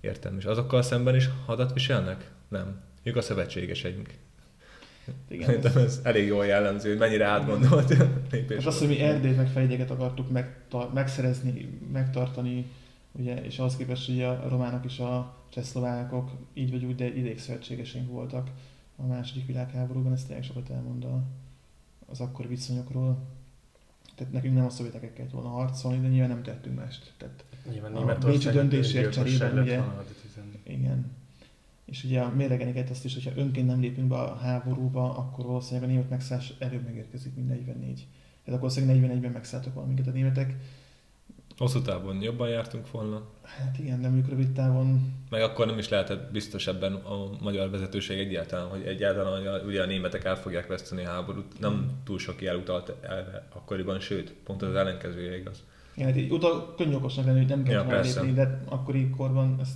Értem. 0.00 0.36
És 0.38 0.44
azokkal 0.44 0.82
szemben 0.82 1.14
is 1.14 1.28
hadat 1.46 1.72
viselnek? 1.72 2.30
Nem. 2.48 2.80
Ők 3.02 3.16
a 3.16 3.20
szövetségeseink. 3.20 4.14
Igen, 5.28 5.46
Szerintem 5.46 5.76
ez, 5.76 5.84
ez 5.84 6.00
elég 6.02 6.26
jól 6.26 6.46
jellemző, 6.46 6.88
hogy 6.88 6.98
mennyire 6.98 7.24
átgondolt. 7.24 7.94
Hát 7.94 8.64
azt, 8.64 8.78
hogy 8.78 8.88
mi 8.88 9.00
Erdélyt 9.00 9.36
meg 9.36 9.48
Fejegyeket 9.48 9.90
akartuk 9.90 10.30
megtar- 10.30 10.92
megszerezni, 10.92 11.78
megtartani, 11.92 12.66
ugye, 13.12 13.44
és 13.44 13.58
ahhoz 13.58 13.76
képest 13.76 14.06
hogy 14.06 14.22
a 14.22 14.46
románok 14.48 14.84
és 14.84 14.98
a 14.98 15.36
csehszlovákok 15.48 16.30
így 16.54 16.70
vagy 16.70 16.84
úgy, 16.84 16.94
de 16.94 17.06
idégszövetségeseink 17.06 18.10
voltak 18.10 18.48
a 18.96 19.06
második 19.06 19.46
világháborúban, 19.46 20.12
ez 20.12 20.24
tényleg 20.24 20.44
sokat 20.44 20.70
elmond 20.70 21.04
az 22.10 22.20
akkori 22.20 22.48
viszonyokról. 22.48 23.18
Tehát 24.14 24.32
nekünk 24.32 24.54
nem 24.54 24.64
a 24.64 24.70
szovjetekkel 24.70 25.12
kellett 25.12 25.32
volna 25.32 25.48
harcolni, 25.48 26.00
de 26.00 26.08
nyilván 26.08 26.28
nem 26.28 26.42
tettünk 26.42 26.76
mást. 26.76 27.12
Tehát 27.16 27.44
nyilván 27.70 27.94
a 27.94 28.18
Bécsi 28.18 28.50
döntésért 28.50 29.12
cserében, 29.12 29.58
ugye, 29.58 29.80
igen, 30.62 31.10
és 31.84 32.04
ugye 32.04 32.20
a 32.20 32.32
méregeniket 32.34 32.90
azt 32.90 33.04
is, 33.04 33.14
hogyha 33.14 33.40
önként 33.40 33.66
nem 33.66 33.80
lépünk 33.80 34.08
be 34.08 34.16
a 34.16 34.36
háborúba, 34.36 35.16
akkor 35.16 35.44
valószínűleg 35.44 35.88
a 35.88 35.92
német 35.92 36.10
megszállás 36.10 36.54
előbb 36.58 36.84
megérkezik, 36.84 37.34
mint 37.34 37.48
44. 37.48 37.76
Tehát 37.84 38.06
akkor 38.44 38.58
valószínűleg 38.58 39.18
41-ben 39.18 39.32
megszálltak 39.32 39.74
valaminket 39.74 40.06
a 40.06 40.10
németek. 40.10 40.56
Hosszú 41.60 41.82
távon 41.82 42.22
jobban 42.22 42.48
jártunk 42.48 42.90
volna. 42.90 43.22
Hát 43.42 43.78
igen, 43.78 44.00
de 44.00 44.08
mondjuk 44.08 44.28
rövid 44.28 44.52
távon... 44.52 45.14
Meg 45.30 45.42
akkor 45.42 45.66
nem 45.66 45.78
is 45.78 45.88
lehetett 45.88 46.32
biztos 46.32 46.66
ebben 46.66 46.94
a 46.94 47.30
magyar 47.40 47.70
vezetőség 47.70 48.18
egyáltalán, 48.18 48.68
hogy 48.68 48.82
egyáltalán 48.82 49.60
hogy 49.60 49.66
ugye 49.66 49.82
a 49.82 49.86
németek 49.86 50.24
el 50.24 50.36
fogják 50.36 50.66
veszteni 50.66 51.04
a 51.04 51.08
háborút. 51.08 51.58
Nem 51.58 51.90
túl 52.04 52.18
sok 52.18 52.42
jel 52.42 52.56
utalt 52.56 52.92
erre 53.00 53.48
akkoriban, 53.54 54.00
sőt, 54.00 54.32
pont 54.44 54.62
az 54.62 54.74
ellenkezője 54.74 55.36
igaz. 55.36 55.64
Igen, 55.94 56.08
hát 56.08 56.16
így 56.16 56.30
utal 56.30 56.74
könnyű 56.74 56.94
okosnak 56.94 57.24
lenni, 57.24 57.38
hogy 57.38 57.48
nem 57.48 57.62
kell 57.62 57.86
ja, 57.86 58.00
lépni, 58.00 58.32
de 58.32 58.62
akkori 58.64 59.10
korban 59.10 59.56
ez 59.60 59.68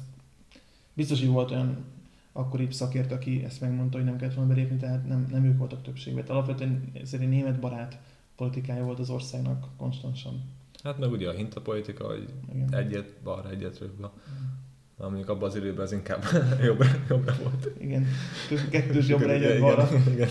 biztos, 0.95 1.19
hogy 1.19 1.29
volt 1.29 1.51
olyan 1.51 1.85
akkori 2.33 2.69
szakért, 2.71 3.13
aki 3.13 3.45
ezt 3.45 3.61
megmondta, 3.61 3.97
hogy 3.97 4.07
nem 4.07 4.17
kellett 4.17 4.35
volna 4.35 4.55
belépni, 4.55 4.77
tehát 4.77 5.07
nem, 5.09 5.29
nem 5.31 5.45
ők 5.45 5.59
voltak 5.59 5.83
többségben. 5.83 6.25
Alapvetően 6.27 6.93
ez 7.03 7.15
egy 7.15 7.29
német 7.29 7.61
barát 7.61 7.99
politikája 8.37 8.85
volt 8.85 8.99
az 8.99 9.11
országnak 9.11 9.67
konstansan. 9.77 10.63
Hát 10.85 10.99
meg 10.99 11.11
ugye 11.11 11.29
a 11.29 11.33
hintapolitika, 11.33 12.07
hogy 12.07 12.29
Igen. 12.55 12.75
egyet 12.75 13.15
balra, 13.23 13.51
egyet 13.51 13.79
rövidre. 13.79 14.11
Na, 14.97 15.09
mondjuk 15.09 15.29
abban 15.29 15.49
az 15.49 15.57
időben 15.57 15.85
az 15.85 15.93
inkább 15.93 16.25
jobbra, 16.67 16.87
jobbra 17.09 17.35
volt. 17.43 17.71
Igen, 17.79 18.07
kettős 18.71 19.09
jobbra, 19.09 19.31
egyet 19.31 19.61
balra. 19.61 19.89
Igen, 19.93 20.13
igen. 20.13 20.29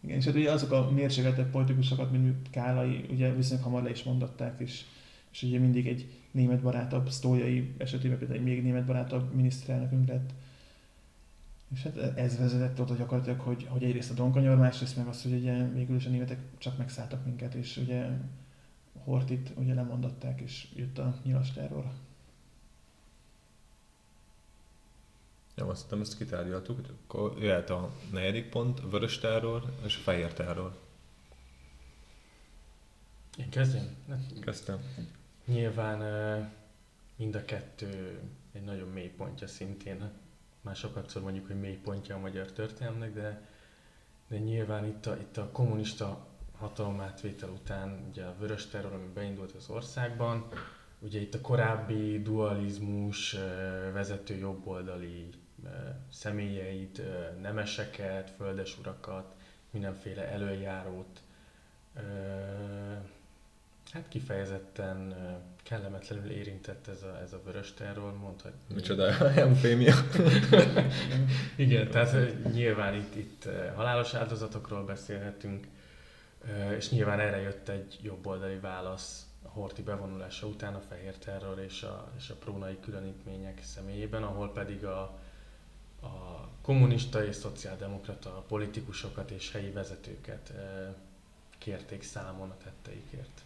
igen. 0.00 0.16
és 0.16 0.24
hát 0.24 0.34
ugye 0.34 0.50
azok 0.50 0.70
a 0.70 0.90
mérsékeltebb 0.90 1.50
politikusokat, 1.50 2.10
mint 2.10 2.50
Kálai, 2.50 3.06
ugye 3.10 3.34
viszonylag 3.34 3.64
hamar 3.64 3.82
le 3.82 3.90
is 3.90 4.02
mondatták, 4.02 4.60
és, 4.60 4.84
és 5.32 5.42
ugye 5.42 5.58
mindig 5.58 5.86
egy 5.86 6.06
német 6.30 6.62
barátabb, 6.62 7.08
sztójai 7.08 7.74
esetében 7.78 8.18
például 8.18 8.38
egy 8.38 8.44
még 8.44 8.62
német 8.62 8.86
barátabb 8.86 9.34
miniszterelnökünk 9.34 10.08
lett. 10.08 10.30
És 11.74 11.82
hát 11.82 11.96
ez 11.96 12.38
vezetett 12.38 12.80
oda 12.80 12.94
gyakorlatilag, 12.94 13.40
hogy, 13.40 13.66
hogy 13.68 13.82
egyrészt 13.82 14.10
a 14.10 14.14
Donkanyar, 14.14 14.56
másrészt 14.56 14.96
meg 14.96 15.06
az, 15.06 15.22
hogy 15.22 15.32
ugye 15.32 15.68
végül 15.68 15.96
is 15.96 16.06
a 16.06 16.10
németek 16.10 16.38
csak 16.58 16.78
megszálltak 16.78 17.24
minket, 17.24 17.54
és 17.54 17.76
ugye 17.76 18.06
Hortit 19.04 19.52
ugye 19.56 19.74
lemondották, 19.74 20.40
és 20.40 20.68
jött 20.74 20.98
a 20.98 21.14
nyilas 21.22 21.52
terror. 21.52 21.84
Ja, 25.54 25.66
azt 25.66 25.82
hiszem, 25.82 26.00
ezt 26.00 26.16
kitárgyaltuk, 26.16 26.76
hogy 26.76 26.94
akkor 27.04 27.42
jöhet 27.42 27.70
a 27.70 27.90
negyedik 28.12 28.48
pont, 28.48 28.80
a 28.80 28.88
vörös 28.88 29.18
terror 29.18 29.74
és 29.84 29.96
a 29.96 30.00
fehér 30.00 30.32
terror. 30.32 30.78
Én 33.38 33.50
kezdjem? 33.50 33.96
Kezdtem. 34.40 34.78
Nyilván 35.44 35.98
mind 37.16 37.34
a 37.34 37.44
kettő 37.44 38.20
egy 38.52 38.62
nagyon 38.62 38.88
mély 38.88 39.08
pontja 39.08 39.46
szintén. 39.46 40.10
Már 40.60 40.76
sokat 40.76 41.20
mondjuk, 41.22 41.46
hogy 41.46 41.60
mély 41.60 41.76
pontja 41.76 42.14
a 42.14 42.18
magyar 42.18 42.52
történelmnek, 42.52 43.12
de, 43.14 43.48
de 44.28 44.38
nyilván 44.38 44.86
itt 44.86 45.06
a, 45.06 45.16
itt 45.16 45.36
a 45.36 45.50
kommunista 45.50 46.26
hatalomátvétel 46.60 47.48
után 47.48 48.06
ugye 48.10 48.24
a 48.24 48.34
vörös 48.38 48.66
terror, 48.66 48.92
ami 48.92 49.06
beindult 49.14 49.52
az 49.52 49.68
országban, 49.68 50.48
ugye 50.98 51.20
itt 51.20 51.34
a 51.34 51.40
korábbi 51.40 52.22
dualizmus 52.22 53.36
vezető 53.92 54.36
jobboldali 54.36 55.28
személyeit, 56.12 57.02
nemeseket, 57.40 58.30
földesurakat, 58.36 59.34
mindenféle 59.70 60.28
előjárót, 60.28 61.20
hát 63.92 64.08
kifejezetten 64.08 65.14
kellemetlenül 65.62 66.30
érintett 66.30 66.88
ez 66.88 67.02
a, 67.02 67.20
ez 67.22 67.32
a 67.32 67.40
vörös 67.44 67.74
terror, 67.74 68.18
mondhatjuk. 68.18 68.60
Micsoda 68.74 69.18
emfémia. 69.46 69.94
Igen, 71.56 71.90
tehát 71.90 72.42
nyilván 72.52 72.94
itt, 72.94 73.14
itt 73.14 73.48
halálos 73.74 74.14
áldozatokról 74.14 74.84
beszélhetünk, 74.84 75.66
és 76.76 76.90
nyilván 76.90 77.20
erre 77.20 77.40
jött 77.40 77.68
egy 77.68 77.98
jobboldali 78.02 78.58
válasz 78.58 79.26
a 79.42 79.48
Horti 79.48 79.82
bevonulása 79.82 80.46
után 80.46 80.74
a 80.74 80.80
fehér 80.80 81.16
terror 81.18 81.58
és 81.58 81.82
a, 81.82 82.12
és 82.18 82.30
a 82.30 82.34
prónai 82.34 82.78
különítmények 82.80 83.62
személyében, 83.62 84.22
ahol 84.22 84.52
pedig 84.52 84.84
a, 84.84 85.00
a 86.02 86.48
kommunista 86.62 87.24
és 87.24 87.34
szociáldemokrata 87.36 88.44
politikusokat 88.48 89.30
és 89.30 89.52
helyi 89.52 89.70
vezetőket 89.70 90.52
kérték 91.58 92.02
számon 92.02 92.50
a 92.50 92.56
tetteikért. 92.64 93.42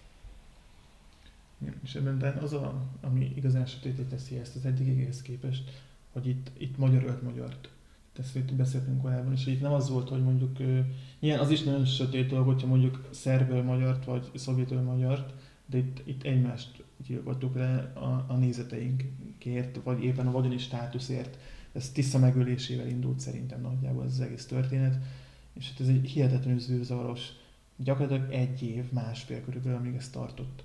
És 1.83 1.95
ebben 1.95 2.37
az, 2.37 2.53
a, 2.53 2.75
ami 3.01 3.33
igazán 3.37 3.67
sötété 3.67 4.03
teszi 4.03 4.39
ezt 4.39 4.57
az 4.57 4.65
eddigihez 4.65 5.23
képest, 5.23 5.83
hogy 6.13 6.27
itt, 6.27 6.51
itt 6.57 6.77
magyar 6.77 7.05
ölt 7.05 7.23
magyart 7.23 7.69
ezt 8.19 8.55
beszéltünk 8.55 9.03
korábban, 9.03 9.33
és 9.33 9.47
itt 9.47 9.61
nem 9.61 9.73
az 9.73 9.91
volt, 9.91 10.09
hogy 10.09 10.23
mondjuk, 10.23 10.59
ilyen 11.19 11.39
az 11.39 11.51
is 11.51 11.63
nagyon 11.63 11.85
sötét 11.85 12.29
dolog, 12.29 12.47
hogyha 12.47 12.67
mondjuk 12.67 13.09
szerből 13.11 13.63
magyart, 13.63 14.05
vagy 14.05 14.31
szovjetől 14.35 14.83
magyart, 14.83 15.35
de 15.67 15.79
itt, 15.79 16.03
itt 16.05 16.23
egymást 16.23 16.83
gyilkoltuk 17.07 17.55
le 17.55 17.93
a, 17.95 18.25
a 18.29 18.37
nézeteinkért, 18.37 19.81
vagy 19.85 20.05
éppen 20.05 20.27
a 20.27 20.31
vagyoni 20.31 20.59
státuszért. 20.59 21.39
Ez 21.73 21.91
tiszta 21.91 22.19
megölésével 22.19 22.89
indult 22.89 23.21
szerintem 23.21 23.61
nagyjából 23.61 24.05
ez 24.05 24.11
az 24.11 24.21
egész 24.21 24.47
történet. 24.47 24.99
És 25.53 25.69
hát 25.71 25.81
ez 25.81 25.89
egy 25.89 26.11
hihetetlenül 26.11 26.61
zűrzavaros, 26.61 27.29
gyakorlatilag 27.77 28.33
egy 28.33 28.63
év, 28.63 28.85
másfél 28.93 29.41
körülbelül, 29.45 29.79
amíg 29.79 29.95
ez 29.95 30.11
tartott. 30.11 30.65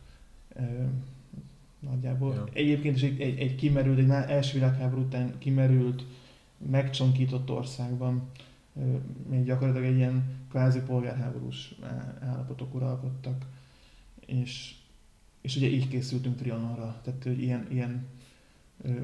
nagyjából. 1.79 2.33
Ja. 2.33 2.47
Egyébként 2.53 2.95
is 2.95 3.01
egy, 3.01 3.21
egy, 3.21 3.39
egy 3.39 3.55
kimerült, 3.55 3.97
egy 3.97 4.09
első 4.09 4.53
világháború 4.53 5.01
után 5.01 5.33
kimerült 5.37 6.05
megcsonkított 6.67 7.51
országban 7.51 8.29
még 9.29 9.43
gyakorlatilag 9.43 9.87
egy 9.87 9.97
ilyen 9.97 10.23
kvázi 10.49 10.79
polgárháborús 10.79 11.75
állapotok 12.19 12.73
uralkodtak, 12.73 13.45
és, 14.25 14.75
és 15.41 15.55
ugye 15.55 15.67
így 15.67 15.87
készültünk 15.87 16.37
Trianonra, 16.37 16.99
tehát 17.03 17.23
hogy 17.23 17.41
ilyen, 17.41 17.67
ilyen 17.69 18.07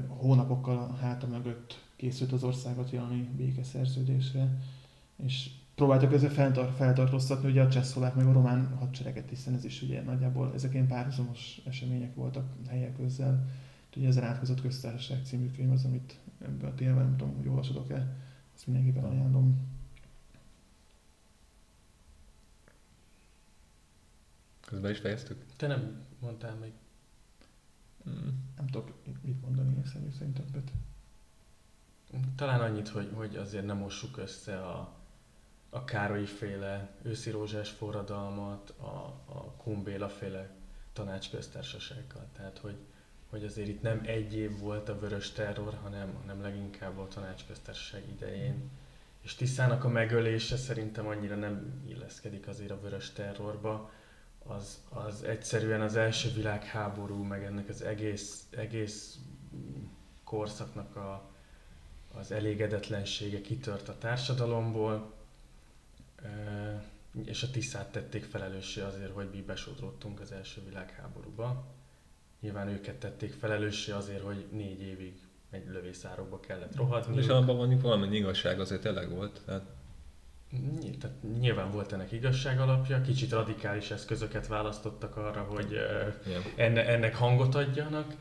hónapokkal 0.08 0.76
a 0.76 0.96
háta 0.96 1.26
mögött 1.26 1.84
készült 1.96 2.32
az 2.32 2.42
országot 2.42 2.90
jelani 2.90 3.28
békeszerződésre, 3.36 4.58
és 5.24 5.50
próbáltak 5.74 6.12
ezzel 6.12 6.30
feltart, 6.30 6.76
feltartóztatni 6.76 7.50
ugye 7.50 7.62
a 7.62 7.68
csehszolák 7.68 8.14
meg 8.14 8.26
a 8.26 8.32
román 8.32 8.76
hadsereget, 8.78 9.28
hiszen 9.28 9.54
ez 9.54 9.64
is 9.64 9.82
ugye 9.82 10.02
nagyjából 10.02 10.52
ezek 10.54 10.72
ilyen 10.72 10.86
párhuzamos 10.86 11.60
események 11.64 12.14
voltak 12.14 12.52
helyek 12.68 12.96
közzel. 12.96 13.48
Ugye 13.96 14.08
ez 14.08 14.18
átkozott 14.18 14.60
köztársaság 14.60 15.24
című 15.24 15.50
könyv 15.50 15.70
az, 15.70 15.84
amit 15.84 16.18
ebben 16.42 16.70
a 16.70 16.74
témában, 16.74 17.02
nem 17.02 17.16
tudom, 17.16 17.36
hogy 17.36 17.48
olvasodok-e, 17.48 18.16
azt 18.54 18.66
mindenképpen 18.66 19.04
ajánlom. 19.04 19.74
Közben 24.60 24.90
is 24.90 24.98
fejeztük? 24.98 25.44
Te 25.56 25.66
nem 25.66 26.04
mondtál 26.20 26.54
még. 26.54 26.72
Mm. 28.08 28.28
Nem 28.56 28.66
tudok 28.66 28.92
mit 29.22 29.40
mondani, 29.40 29.82
személy 29.84 30.10
szerint 30.10 30.34
többet. 30.34 30.72
Talán 32.36 32.60
annyit, 32.60 32.88
hogy, 32.88 33.10
hogy 33.14 33.36
azért 33.36 33.66
nem 33.66 33.76
mossuk 33.76 34.16
össze 34.16 34.66
a, 34.66 34.94
a 35.70 35.84
Károlyi 35.84 36.26
féle 36.26 36.94
őszi 37.02 37.30
rózsás 37.30 37.70
forradalmat 37.70 38.70
a, 38.70 39.22
a 39.24 39.54
Kumbéla 39.56 40.08
féle 40.08 40.50
tanácsköztársasággal. 40.92 42.26
Tehát, 42.32 42.58
hogy, 42.58 42.76
hogy 43.36 43.44
azért 43.44 43.68
itt 43.68 43.82
nem 43.82 44.02
egy 44.04 44.34
év 44.34 44.58
volt 44.58 44.88
a 44.88 44.98
vörös 44.98 45.30
terror, 45.30 45.78
hanem, 45.82 46.14
hanem 46.20 46.42
leginkább 46.42 46.98
a 46.98 47.08
tanácsköztársaság 47.08 48.02
idején. 48.08 48.70
És 49.22 49.34
Tiszának 49.34 49.84
a 49.84 49.88
megölése 49.88 50.56
szerintem 50.56 51.06
annyira 51.06 51.36
nem 51.36 51.82
illeszkedik 51.88 52.48
azért 52.48 52.70
a 52.70 52.80
vörös 52.80 53.12
terrorba. 53.12 53.90
Az, 54.46 54.80
az 54.88 55.22
egyszerűen 55.22 55.80
az 55.80 55.96
első 55.96 56.32
világháború, 56.32 57.22
meg 57.22 57.44
ennek 57.44 57.68
az 57.68 57.82
egész, 57.82 58.46
egész 58.50 59.18
korszaknak 60.24 60.96
a, 60.96 61.30
az 62.14 62.30
elégedetlensége 62.30 63.40
kitört 63.40 63.88
a 63.88 63.98
társadalomból. 63.98 65.12
és 67.24 67.42
a 67.42 67.50
Tiszát 67.50 67.92
tették 67.92 68.24
felelőssé 68.24 68.80
azért, 68.80 69.12
hogy 69.12 69.28
mi 69.32 69.42
besodródtunk 69.42 70.20
az 70.20 70.32
első 70.32 70.62
világháborúba. 70.64 71.75
Nyilván 72.40 72.68
őket 72.68 72.94
tették 72.94 73.32
felelőssé 73.32 73.92
azért, 73.92 74.22
hogy 74.22 74.46
négy 74.50 74.80
évig 74.80 75.20
egy 75.50 75.66
lövészárokba 75.68 76.40
kellett 76.40 76.76
rohadni. 76.76 77.16
És 77.16 77.26
abban 77.26 77.56
mondjuk 77.56 77.80
valamennyi 77.82 78.16
igazság 78.16 78.60
azért 78.60 78.80
tényleg 78.80 79.10
volt. 79.10 79.40
Tehát... 79.44 79.74
Tehát 81.00 81.16
nyilván 81.38 81.70
volt 81.70 81.92
ennek 81.92 82.12
igazság 82.12 82.60
alapja, 82.60 83.00
kicsit 83.00 83.30
radikális 83.30 83.90
eszközöket 83.90 84.46
választottak 84.46 85.16
arra, 85.16 85.42
hogy 85.42 85.76
enne, 86.56 86.86
ennek 86.86 87.16
hangot 87.16 87.54
adjanak, 87.54 88.14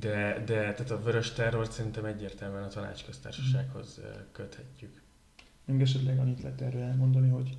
de, 0.00 0.42
de 0.46 0.54
tehát 0.54 0.90
a 0.90 1.02
vörös 1.02 1.32
terror 1.32 1.66
szerintem 1.66 2.04
egyértelműen 2.04 2.62
a 2.62 2.68
tanácsköztársasághoz 2.68 4.00
köthetjük. 4.32 5.02
Még 5.64 5.80
esetleg 5.80 6.18
annyit 6.18 6.42
lehet 6.42 6.60
erről 6.60 6.82
elmondani, 6.82 7.28
hogy 7.28 7.56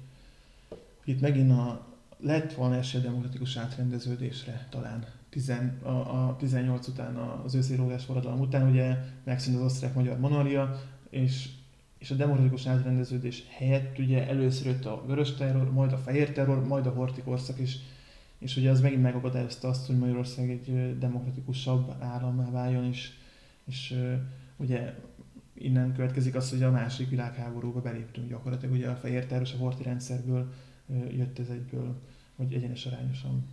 itt 1.04 1.22
megint 1.22 1.52
a, 1.52 1.88
lett 2.18 2.54
volna 2.54 2.76
esély 2.76 3.02
demokratikus 3.02 3.58
átrendeződésre 3.58 4.68
talán. 4.70 5.06
Tizen, 5.30 5.80
a, 5.84 5.90
a 5.90 6.36
18 6.40 6.88
után, 6.88 7.16
az 7.16 7.56
őszi 7.56 7.76
rógás 7.76 8.06
forradalom 8.06 8.40
után 8.40 8.70
ugye 8.70 8.98
megszűnt 9.24 9.58
az 9.58 9.64
osztrák-magyar 9.64 10.20
monarchia, 10.20 10.82
és, 11.10 11.50
és 11.98 12.12
a 12.12 12.16
demokratikus 12.16 12.68
átrendeződés 12.68 13.44
helyett 13.50 14.00
ugye 14.00 14.28
először 14.28 14.66
jött 14.66 14.86
a 14.86 15.04
vörös 15.06 15.34
terror, 15.34 15.72
majd 15.72 15.92
a 15.92 15.98
fehér 15.98 16.32
terror, 16.32 16.68
majd 16.68 16.86
a 16.86 16.92
horti 16.92 17.22
korszak 17.22 17.60
is, 17.60 17.78
és 18.40 18.56
ugye 18.58 18.70
az 18.70 18.82
megint 18.82 19.02
megakadályozta 19.02 19.68
azt, 19.68 19.86
hogy 19.86 19.98
Magyarország 19.98 20.50
egy 20.50 20.98
demokratikusabb 21.00 21.94
állammá 22.00 22.52
váljon, 22.52 22.86
és, 22.86 23.12
és 23.66 23.96
ugye 24.58 24.96
innen 25.54 25.94
következik 25.94 26.36
az, 26.36 26.50
hogy 26.50 26.64
a 26.64 26.72
második 26.72 27.10
világháborúba 27.10 27.82
beléptünk 27.82 28.30
gyakorlatilag. 28.30 28.76
Ugye 28.76 28.90
a 28.90 28.96
fehér 28.96 29.26
terror 29.26 29.46
és 29.46 29.54
a 29.54 29.58
horti 29.58 29.84
rendszerből 29.84 30.54
jött 31.12 31.40
ez 31.40 31.50
egyből, 31.50 32.02
hogy 32.36 32.54
egyenes 32.54 32.86
arányosan. 32.86 33.48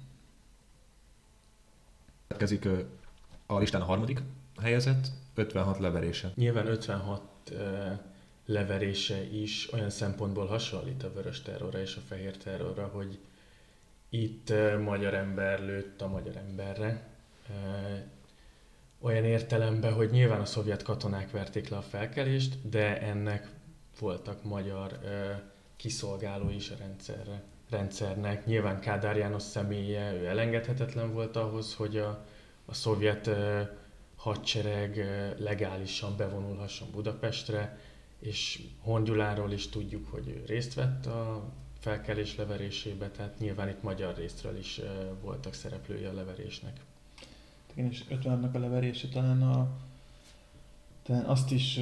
Következik 2.29 2.68
a 3.47 3.59
listán 3.59 3.81
a 3.81 3.85
harmadik 3.85 4.20
helyezett, 4.61 5.07
56 5.35 5.79
leverése. 5.79 6.33
Nyilván 6.35 6.66
56 6.66 7.22
leverése 8.47 9.22
is 9.22 9.72
olyan 9.72 9.91
szempontból 9.91 10.47
hasonlít 10.47 11.03
a 11.03 11.12
vörös 11.12 11.43
terrorra 11.43 11.81
és 11.81 11.97
a 11.97 12.01
fehér 12.09 12.37
terrorra, 12.37 12.87
hogy 12.87 13.18
itt 14.09 14.53
magyar 14.85 15.14
ember 15.14 15.61
lőtt 15.61 16.01
a 16.01 16.09
magyar 16.09 16.37
emberre. 16.37 17.09
Olyan 18.99 19.24
értelemben, 19.24 19.93
hogy 19.93 20.11
nyilván 20.11 20.41
a 20.41 20.45
szovjet 20.45 20.83
katonák 20.83 21.31
verték 21.31 21.68
le 21.68 21.77
a 21.77 21.83
felkelést, 21.83 22.68
de 22.68 23.01
ennek 23.01 23.51
voltak 23.99 24.45
magyar 24.45 24.99
kiszolgáló 25.77 26.51
is 26.51 26.70
a 26.70 26.77
rendszerre, 26.79 27.43
rendszernek. 27.71 28.47
Nyilván 28.47 28.81
Kádár 28.81 29.17
János 29.17 29.43
személye, 29.43 30.12
ő 30.12 30.27
elengedhetetlen 30.27 31.12
volt 31.12 31.37
ahhoz, 31.37 31.75
hogy 31.75 31.97
a, 31.97 32.25
a 32.64 32.75
szovjet 32.75 33.31
hadsereg 34.17 34.97
legálisan 35.39 36.17
bevonulhasson 36.17 36.89
Budapestre, 36.91 37.79
és 38.19 38.62
Hongyuláról 38.81 39.53
is 39.53 39.69
tudjuk, 39.69 40.09
hogy 40.11 40.29
ő 40.29 40.43
részt 40.47 40.75
vett 40.75 41.07
a 41.07 41.53
felkelés 41.79 42.37
leverésébe, 42.37 43.09
tehát 43.09 43.39
nyilván 43.39 43.69
itt 43.69 43.83
magyar 43.83 44.17
részről 44.17 44.59
is 44.59 44.81
voltak 45.21 45.55
szereplői 45.55 46.05
a 46.05 46.12
leverésnek. 46.12 46.81
Igen, 47.75 47.91
és 47.91 48.05
50 48.09 48.45
a 48.45 48.59
leverése 48.59 49.09
talán 49.09 49.43
a 49.43 49.69
talán 51.03 51.25
azt 51.25 51.51
is, 51.51 51.81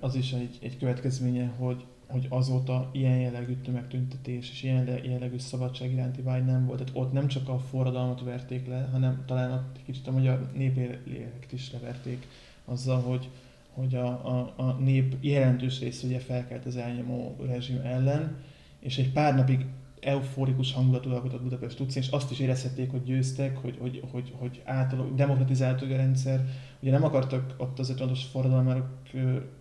az 0.00 0.14
is 0.14 0.32
egy, 0.32 0.58
egy 0.60 0.78
következménye, 0.78 1.46
hogy 1.46 1.84
hogy 2.12 2.26
azóta 2.28 2.90
ilyen 2.92 3.18
jellegű 3.18 3.56
tömegtüntetés 3.56 4.50
és 4.50 4.62
ilyen 4.62 5.04
jellegű 5.04 5.38
szabadság 5.38 5.92
iránti 5.92 6.22
vágy 6.22 6.44
nem 6.44 6.66
volt. 6.66 6.78
Tehát 6.78 6.96
ott 6.96 7.12
nem 7.12 7.28
csak 7.28 7.48
a 7.48 7.58
forradalmat 7.58 8.20
verték 8.20 8.66
le, 8.66 8.88
hanem 8.92 9.22
talán 9.26 9.52
ott 9.52 9.78
kicsit 9.84 10.06
a 10.06 10.12
magyar 10.12 10.50
népéleket 10.54 11.52
is 11.52 11.72
leverték 11.72 12.26
azzal, 12.64 13.00
hogy, 13.00 13.28
hogy 13.70 13.94
a, 13.94 14.06
a, 14.06 14.52
a 14.56 14.72
nép 14.72 15.16
jelentős 15.20 15.80
része 15.80 16.06
ugye 16.06 16.18
felkelt 16.18 16.66
az 16.66 16.76
elnyomó 16.76 17.36
rezsim 17.46 17.80
ellen, 17.84 18.36
és 18.80 18.98
egy 18.98 19.12
pár 19.12 19.34
napig 19.34 19.66
euforikus 20.02 20.72
hangulat 20.72 21.06
uralkodott 21.06 21.42
Budapest 21.42 21.80
utcán, 21.80 22.02
és 22.02 22.08
azt 22.08 22.30
is 22.30 22.38
érezhették, 22.38 22.90
hogy 22.90 23.02
győztek, 23.02 23.56
hogy, 23.56 23.76
hogy, 23.80 24.02
hogy, 24.10 24.32
hogy 24.38 24.62
átalog, 24.64 25.14
demokratizáltuk 25.14 25.90
a 25.90 25.96
rendszer. 25.96 26.44
Ugye 26.80 26.90
nem 26.90 27.04
akartak 27.04 27.54
ott 27.56 27.78
az 27.78 27.94
56-os 27.98 28.20
forradalmárok 28.30 28.86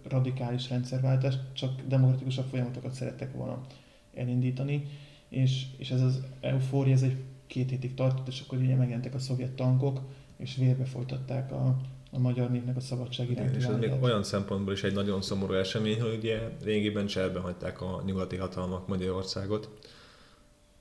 radikális 0.09 0.69
rendszerváltást, 0.69 1.39
csak 1.53 1.81
demokratikusabb 1.87 2.45
folyamatokat 2.45 2.93
szerettek 2.93 3.33
volna 3.33 3.61
elindítani, 4.15 4.87
és, 5.29 5.65
és 5.77 5.91
ez 5.91 6.01
az 6.01 6.23
eufória, 6.39 6.93
ez 6.93 7.01
egy 7.01 7.15
két 7.47 7.69
hétig 7.69 7.93
tartott, 7.93 8.27
és 8.27 8.41
akkor 8.45 8.57
ugye 8.57 8.75
megjelentek 8.75 9.13
a 9.13 9.19
szovjet 9.19 9.51
tankok, 9.51 10.01
és 10.37 10.55
vérbe 10.55 10.85
folytatták 10.85 11.51
a, 11.51 11.75
a 12.11 12.19
magyar 12.19 12.51
népnek 12.51 12.75
a 12.75 12.79
szabadság 12.79 13.31
iránti 13.31 13.57
És 13.57 13.65
ez 13.65 13.77
még 13.77 13.91
olyan 14.01 14.23
szempontból 14.23 14.73
is 14.73 14.83
egy 14.83 14.93
nagyon 14.93 15.21
szomorú 15.21 15.53
esemény, 15.53 16.01
hogy 16.01 16.15
ugye 16.17 16.39
régiben 16.63 17.05
cserbe 17.05 17.39
hagyták 17.39 17.81
a 17.81 18.01
nyugati 18.05 18.35
hatalmak 18.35 18.87
Magyarországot, 18.87 19.69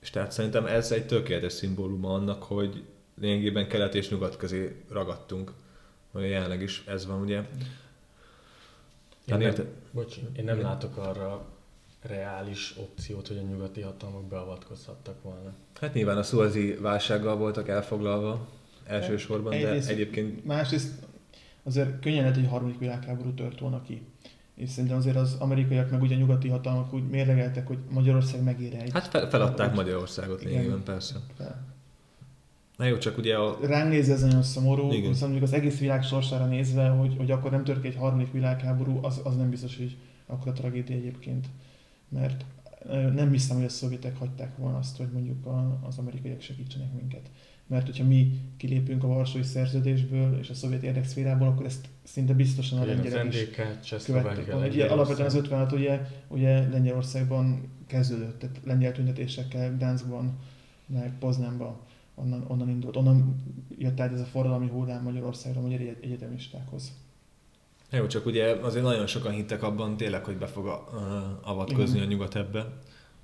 és 0.01 0.09
tehát 0.09 0.31
szerintem 0.31 0.65
ez 0.65 0.91
egy 0.91 1.05
tökéletes 1.05 1.53
szimbóluma 1.53 2.13
annak, 2.13 2.43
hogy 2.43 2.83
lényegében 3.19 3.67
kelet 3.67 3.95
és 3.95 4.09
nyugat 4.09 4.37
közé 4.37 4.83
ragadtunk. 4.89 5.53
Vagy 6.11 6.29
jelenleg 6.29 6.61
is 6.61 6.83
ez 6.87 7.05
van, 7.05 7.21
ugye? 7.21 7.41
Én 9.25 9.37
nem, 9.37 9.53
bocs, 9.91 10.15
én 10.37 10.43
nem 10.43 10.61
látok 10.61 10.97
arra 10.97 11.45
reális 12.01 12.73
opciót, 12.77 13.27
hogy 13.27 13.37
a 13.37 13.41
nyugati 13.41 13.81
hatalmak 13.81 14.23
beavatkozhattak 14.23 15.23
volna. 15.23 15.53
Hát 15.79 15.93
nyilván 15.93 16.17
a 16.17 16.23
szuazi 16.23 16.73
válsággal 16.73 17.35
voltak 17.37 17.67
elfoglalva 17.67 18.47
elsősorban, 18.85 19.59
de 19.59 19.69
egyébként... 19.69 20.45
Másrészt 20.45 20.91
azért 21.63 21.99
könnyen 21.99 22.19
lehet, 22.19 22.35
hogy 22.35 22.45
a 22.45 22.49
harmadik 22.49 22.79
világháború 22.79 23.33
tört 23.33 23.59
volna 23.59 23.81
ki 23.81 24.01
és 24.61 24.69
szerintem 24.69 24.97
azért 24.97 25.15
az 25.15 25.35
amerikaiak 25.39 25.91
meg 25.91 26.01
ugye 26.01 26.15
nyugati 26.15 26.47
hatalmak 26.47 26.93
úgy 26.93 27.09
mérlegeltek, 27.09 27.67
hogy 27.67 27.77
Magyarország 27.89 28.43
megér 28.43 28.75
egy. 28.75 28.91
Hát 28.91 29.07
fel, 29.07 29.29
feladták 29.29 29.75
Magyarországot 29.75 30.43
lényegében, 30.43 30.83
persze. 30.83 31.15
Fel. 31.37 31.67
Na 32.77 32.85
jó, 32.85 32.97
csak 32.97 33.17
ugye 33.17 33.35
a... 33.35 33.57
Ránk 33.61 33.89
nézve 33.89 34.13
ez 34.13 34.21
nagyon 34.21 34.43
szomorú, 34.43 34.91
Igen. 34.91 35.09
viszont 35.09 35.31
mondjuk 35.31 35.43
az 35.43 35.53
egész 35.53 35.79
világ 35.79 36.03
sorsára 36.03 36.45
nézve, 36.45 36.87
hogy, 36.87 37.15
hogy 37.17 37.31
akkor 37.31 37.51
nem 37.51 37.63
tört 37.63 37.85
egy 37.85 37.95
harmadik 37.95 38.31
világháború, 38.31 38.99
az, 39.01 39.21
az 39.23 39.35
nem 39.35 39.49
biztos, 39.49 39.77
hogy 39.77 39.97
akkor 40.25 40.47
a 40.47 40.53
tragédia 40.53 40.95
egyébként. 40.95 41.47
Mert 42.09 42.45
nem 43.13 43.31
hiszem, 43.31 43.55
hogy 43.55 43.65
a 43.65 43.69
szovjetek 43.69 44.17
hagyták 44.17 44.57
volna 44.57 44.77
azt, 44.77 44.97
hogy 44.97 45.09
mondjuk 45.13 45.45
a, 45.45 45.79
az 45.87 45.97
amerikaiak 45.97 46.41
segítsenek 46.41 46.93
minket 46.93 47.29
mert 47.71 47.85
hogyha 47.85 48.03
mi 48.03 48.39
kilépünk 48.57 49.03
a 49.03 49.07
Varsói 49.07 49.43
Szerződésből 49.43 50.37
és 50.39 50.49
a 50.49 50.53
szovjet 50.53 50.83
érdekszférából, 50.83 51.47
akkor 51.47 51.65
ezt 51.65 51.87
szinte 52.03 52.33
biztosan 52.33 52.79
a 52.79 52.85
lengyelek 52.85 53.33
is 53.33 54.03
követtek. 54.05 54.55
Ugye, 54.55 54.85
alapvetően 54.85 55.27
az 55.27 55.35
56 55.35 55.71
ugye, 55.71 56.01
ugye 56.27 56.69
Lengyelországban 56.69 57.71
kezdődött, 57.87 58.39
tehát 58.39 58.59
lengyel 58.63 58.91
tüntetésekkel 58.91 59.75
Gdanskban, 59.75 60.39
meg 60.85 61.17
Poznánban 61.19 61.79
onnan, 62.15 62.45
onnan 62.47 62.69
indult. 62.69 62.95
Onnan 62.95 63.35
jött 63.77 63.99
át 63.99 64.13
ez 64.13 64.19
a 64.19 64.25
forradalmi 64.25 64.67
hullám 64.67 65.03
Magyarországra, 65.03 65.59
a 65.59 65.63
magyar 65.63 65.79
egyetemistákhoz. 66.01 66.91
Jó, 67.91 68.07
csak 68.07 68.25
ugye 68.25 68.45
azért 68.45 68.83
nagyon 68.83 69.07
sokan 69.07 69.31
hittek 69.31 69.63
abban 69.63 69.97
tényleg, 69.97 70.25
hogy 70.25 70.37
be 70.37 70.47
fog 70.47 70.65
avatkozni 71.41 71.95
Igen. 71.95 72.07
a 72.07 72.11
nyugat 72.11 72.35
ebbe. 72.35 72.73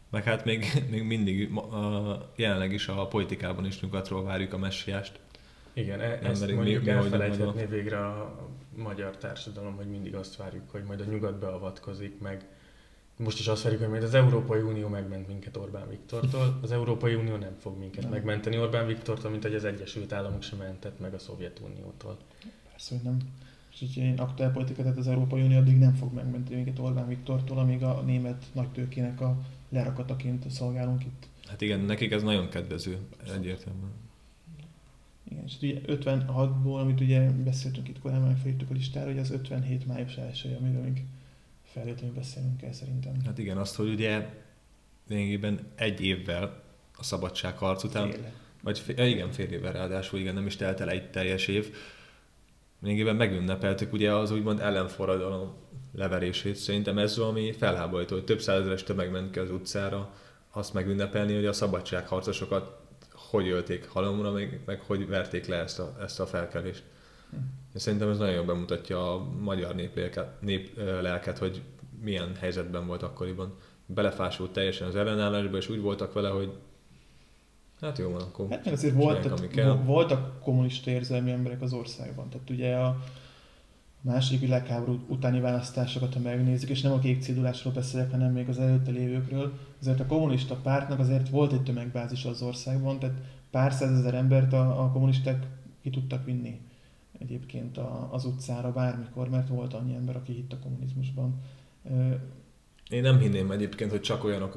Meg 0.10 0.24
hát 0.24 0.46
még, 0.46 0.66
még 0.92 1.04
mindig 1.04 1.56
a, 1.56 2.32
jelenleg 2.36 2.74
is 2.74 2.88
a 2.88 3.08
politikában 3.08 3.66
is 3.66 3.80
nyugatról 3.80 4.24
várjuk 4.24 4.54
a 4.54 4.58
messiást. 4.58 5.20
Igen, 5.74 6.00
e- 6.00 6.20
ezt 6.24 6.40
mondjuk 6.40 6.64
mi, 6.64 6.76
mi 6.86 6.90
elfelejthetné 6.90 7.66
végre 7.66 8.06
a 8.06 8.36
magyar 8.76 9.18
társadalom, 9.18 9.76
hogy 9.76 9.88
mindig 9.90 10.16
azt 10.16 10.36
várjuk, 10.36 10.70
hogy 10.72 10.84
majd 10.84 11.02
a 11.02 11.04
nyugat 11.04 11.40
beavatkozik, 11.40 12.20
meg 12.22 12.46
most 13.18 13.40
is 13.40 13.48
azt 13.48 13.64
várjuk, 13.64 13.82
hogy 13.82 13.92
majd 13.92 14.04
az 14.04 14.14
Európai 14.14 14.62
Unió 14.62 14.88
megment 14.88 15.28
minket 15.28 15.58
Orbán 15.58 15.90
Viktortól. 15.90 16.60
Az 16.62 16.72
Európai 16.72 17.14
Unió 17.14 17.36
nem 17.36 17.56
fog 17.60 17.78
minket 17.78 18.04
nem. 18.04 18.12
megmenteni 18.12 18.60
Orbán 18.60 18.88
Viktortól, 18.88 19.32
mint 19.32 19.44
hogy 19.44 19.56
az 19.56 19.66
Egyesült 19.66 20.14
Államok 20.14 20.42
sem 20.42 20.58
mentett 20.58 21.00
meg 21.00 21.14
a 21.14 21.20
Szovjetuniótól. 21.20 22.18
Persze, 22.70 22.96
hogy 22.96 23.04
nem. 23.04 23.18
És 23.72 23.82
így 23.82 23.98
én 23.98 24.20
aktuál 24.20 24.52
politika, 24.52 24.82
tehát 24.82 24.98
az 24.98 25.08
Európai 25.08 25.42
Unió 25.42 25.58
addig 25.58 25.78
nem 25.78 25.94
fog 25.94 26.14
megmenteni 26.14 26.56
minket 26.56 26.80
Orbán 26.80 27.08
Viktortól, 27.08 27.58
amíg 27.58 27.84
a 27.84 28.02
német 28.02 28.46
nagytőkének 28.54 29.22
a 29.22 29.38
lerakataként 29.70 30.50
szolgálunk 30.50 31.04
itt. 31.04 31.28
Hát 31.48 31.62
igen, 31.62 31.80
nekik 31.80 32.12
ez 32.12 32.24
nagyon 32.24 32.50
kedvező, 32.50 32.98
egyértelműen. 33.36 33.92
Igen, 35.32 35.44
és 35.46 35.54
ugye 35.62 35.80
56-ból, 35.88 36.80
amit 36.80 37.02
ugye 37.02 37.30
beszéltünk 37.30 37.88
itt 37.88 38.00
korábban, 38.00 38.28
megfelejtük 38.28 38.70
a 38.70 38.74
listára, 38.74 39.06
hogy 39.06 39.20
az 39.20 39.32
57 39.32 39.88
május 39.88 40.16
első, 40.16 40.58
amiről 40.60 40.82
még 40.82 41.04
feltétlenül 41.64 42.16
beszélünk 42.16 42.58
kell 42.58 42.72
szerintem. 42.72 43.14
Hát 43.26 43.38
igen, 43.38 43.58
azt, 43.58 43.76
hogy 43.76 43.90
ugye 43.90 44.30
lényegében 45.08 45.60
egy 45.76 46.02
évvel 46.02 46.64
a 46.98 47.04
szabadságharc 47.04 47.84
után, 47.84 48.12
fél. 48.12 48.32
vagy 48.62 48.80
fél, 48.80 49.06
igen, 49.06 49.32
fél 49.32 49.52
évvel 49.52 49.72
ráadásul, 49.72 50.20
igen, 50.20 50.34
nem 50.34 50.46
is 50.46 50.56
telt 50.56 50.80
el 50.80 50.90
egy 50.90 51.10
teljes 51.10 51.48
év, 51.48 51.76
lényegében 52.82 53.16
megünnepeltük 53.16 53.94
ugye 53.94 54.14
az 54.14 54.32
úgymond 54.32 54.60
ellenforradalom 54.60 55.54
leverését. 55.94 56.56
Szerintem 56.56 56.98
ez 56.98 57.18
valami 57.18 57.52
felháborító, 57.52 58.16
hogy 58.16 58.26
több 58.26 58.42
százezeres 58.42 58.84
tömeg 58.84 59.12
ment 59.12 59.32
ki 59.32 59.40
az 59.40 59.52
utcára, 59.52 60.14
azt 60.52 60.74
megünnepelni, 60.74 61.36
hogy 61.36 61.46
a 61.46 61.54
szabadságharcosokat 61.54 62.86
hogy 63.30 63.50
ölték 63.50 63.88
halomra, 63.88 64.32
meg, 64.32 64.60
meg 64.66 64.82
hogy 64.82 65.08
verték 65.08 65.46
le 65.46 65.56
ezt 65.56 65.80
a, 65.80 65.96
ezt 66.02 66.20
a 66.20 66.26
felkelést. 66.26 66.84
Hm. 67.30 67.38
És 67.74 67.82
szerintem 67.82 68.10
ez 68.10 68.18
nagyon 68.18 68.34
jól 68.34 68.46
bemutatja 68.46 69.14
a 69.14 69.24
magyar 69.40 69.76
nép 70.40 70.72
lelket, 71.02 71.38
hogy 71.38 71.62
milyen 72.02 72.36
helyzetben 72.36 72.88
volt 72.88 73.04
akkoriban. 73.04 73.56
Belefásult 73.86 74.52
teljesen 74.52 74.88
az 74.88 74.96
ellenállásba, 74.96 75.58
és 75.58 75.70
úgy 75.70 75.82
voltak 75.82 76.14
vele, 76.14 76.30
hogy 76.30 76.52
hát 77.82 77.98
jó 77.98 78.10
van, 78.10 78.22
akkor 78.22 78.50
Hát 78.50 78.66
meg 78.66 78.74
azért 78.74 78.96
volt, 78.96 79.22
tehát, 79.22 79.86
voltak 79.86 80.42
kommunista 80.42 80.90
érzelmi 80.90 81.32
emberek 81.32 81.62
az 81.62 81.74
országban. 81.74 82.30
Tehát 82.30 82.50
ugye 82.50 82.76
a 82.76 82.98
második 84.02 84.40
világháború 84.40 85.00
utáni 85.08 85.40
választásokat, 85.40 86.14
ha 86.14 86.20
megnézzük, 86.20 86.70
és 86.70 86.82
nem 86.82 86.92
a 86.92 87.00
kék 87.00 87.22
cédulásról 87.22 87.74
beszélek, 87.74 88.12
hanem 88.12 88.32
még 88.32 88.50
az 88.50 88.60
előtte 88.60 88.92
lévőkről, 88.92 89.54
azért 89.82 90.00
a 90.00 90.06
kommunista 90.06 90.56
pártnak 90.56 91.00
azért 91.00 91.30
volt 91.30 91.54
egy 91.54 91.64
tömegbázis 91.64 92.26
az 92.26 92.42
országban, 92.42 93.00
tehát 93.00 93.16
pár 93.52 93.74
százezer 93.74 94.14
embert 94.14 94.54
a, 94.54 94.84
a 94.84 94.92
kommunisták 94.92 95.48
ki 95.82 95.90
tudtak 95.90 96.26
vinni 96.26 96.60
egyébként 97.20 97.78
a, 97.78 98.10
az 98.12 98.26
utcára 98.26 98.72
bármikor, 98.72 99.30
mert 99.30 99.48
volt 99.48 99.74
annyi 99.74 99.96
ember, 99.96 100.16
aki 100.16 100.34
hitt 100.34 100.54
a 100.54 100.60
kommunizmusban. 100.60 101.42
Én 102.90 103.02
nem 103.02 103.20
hinném 103.20 103.52
egyébként, 103.52 103.92
hogy 103.92 104.02
csak 104.02 104.24
olyanok... 104.24 104.56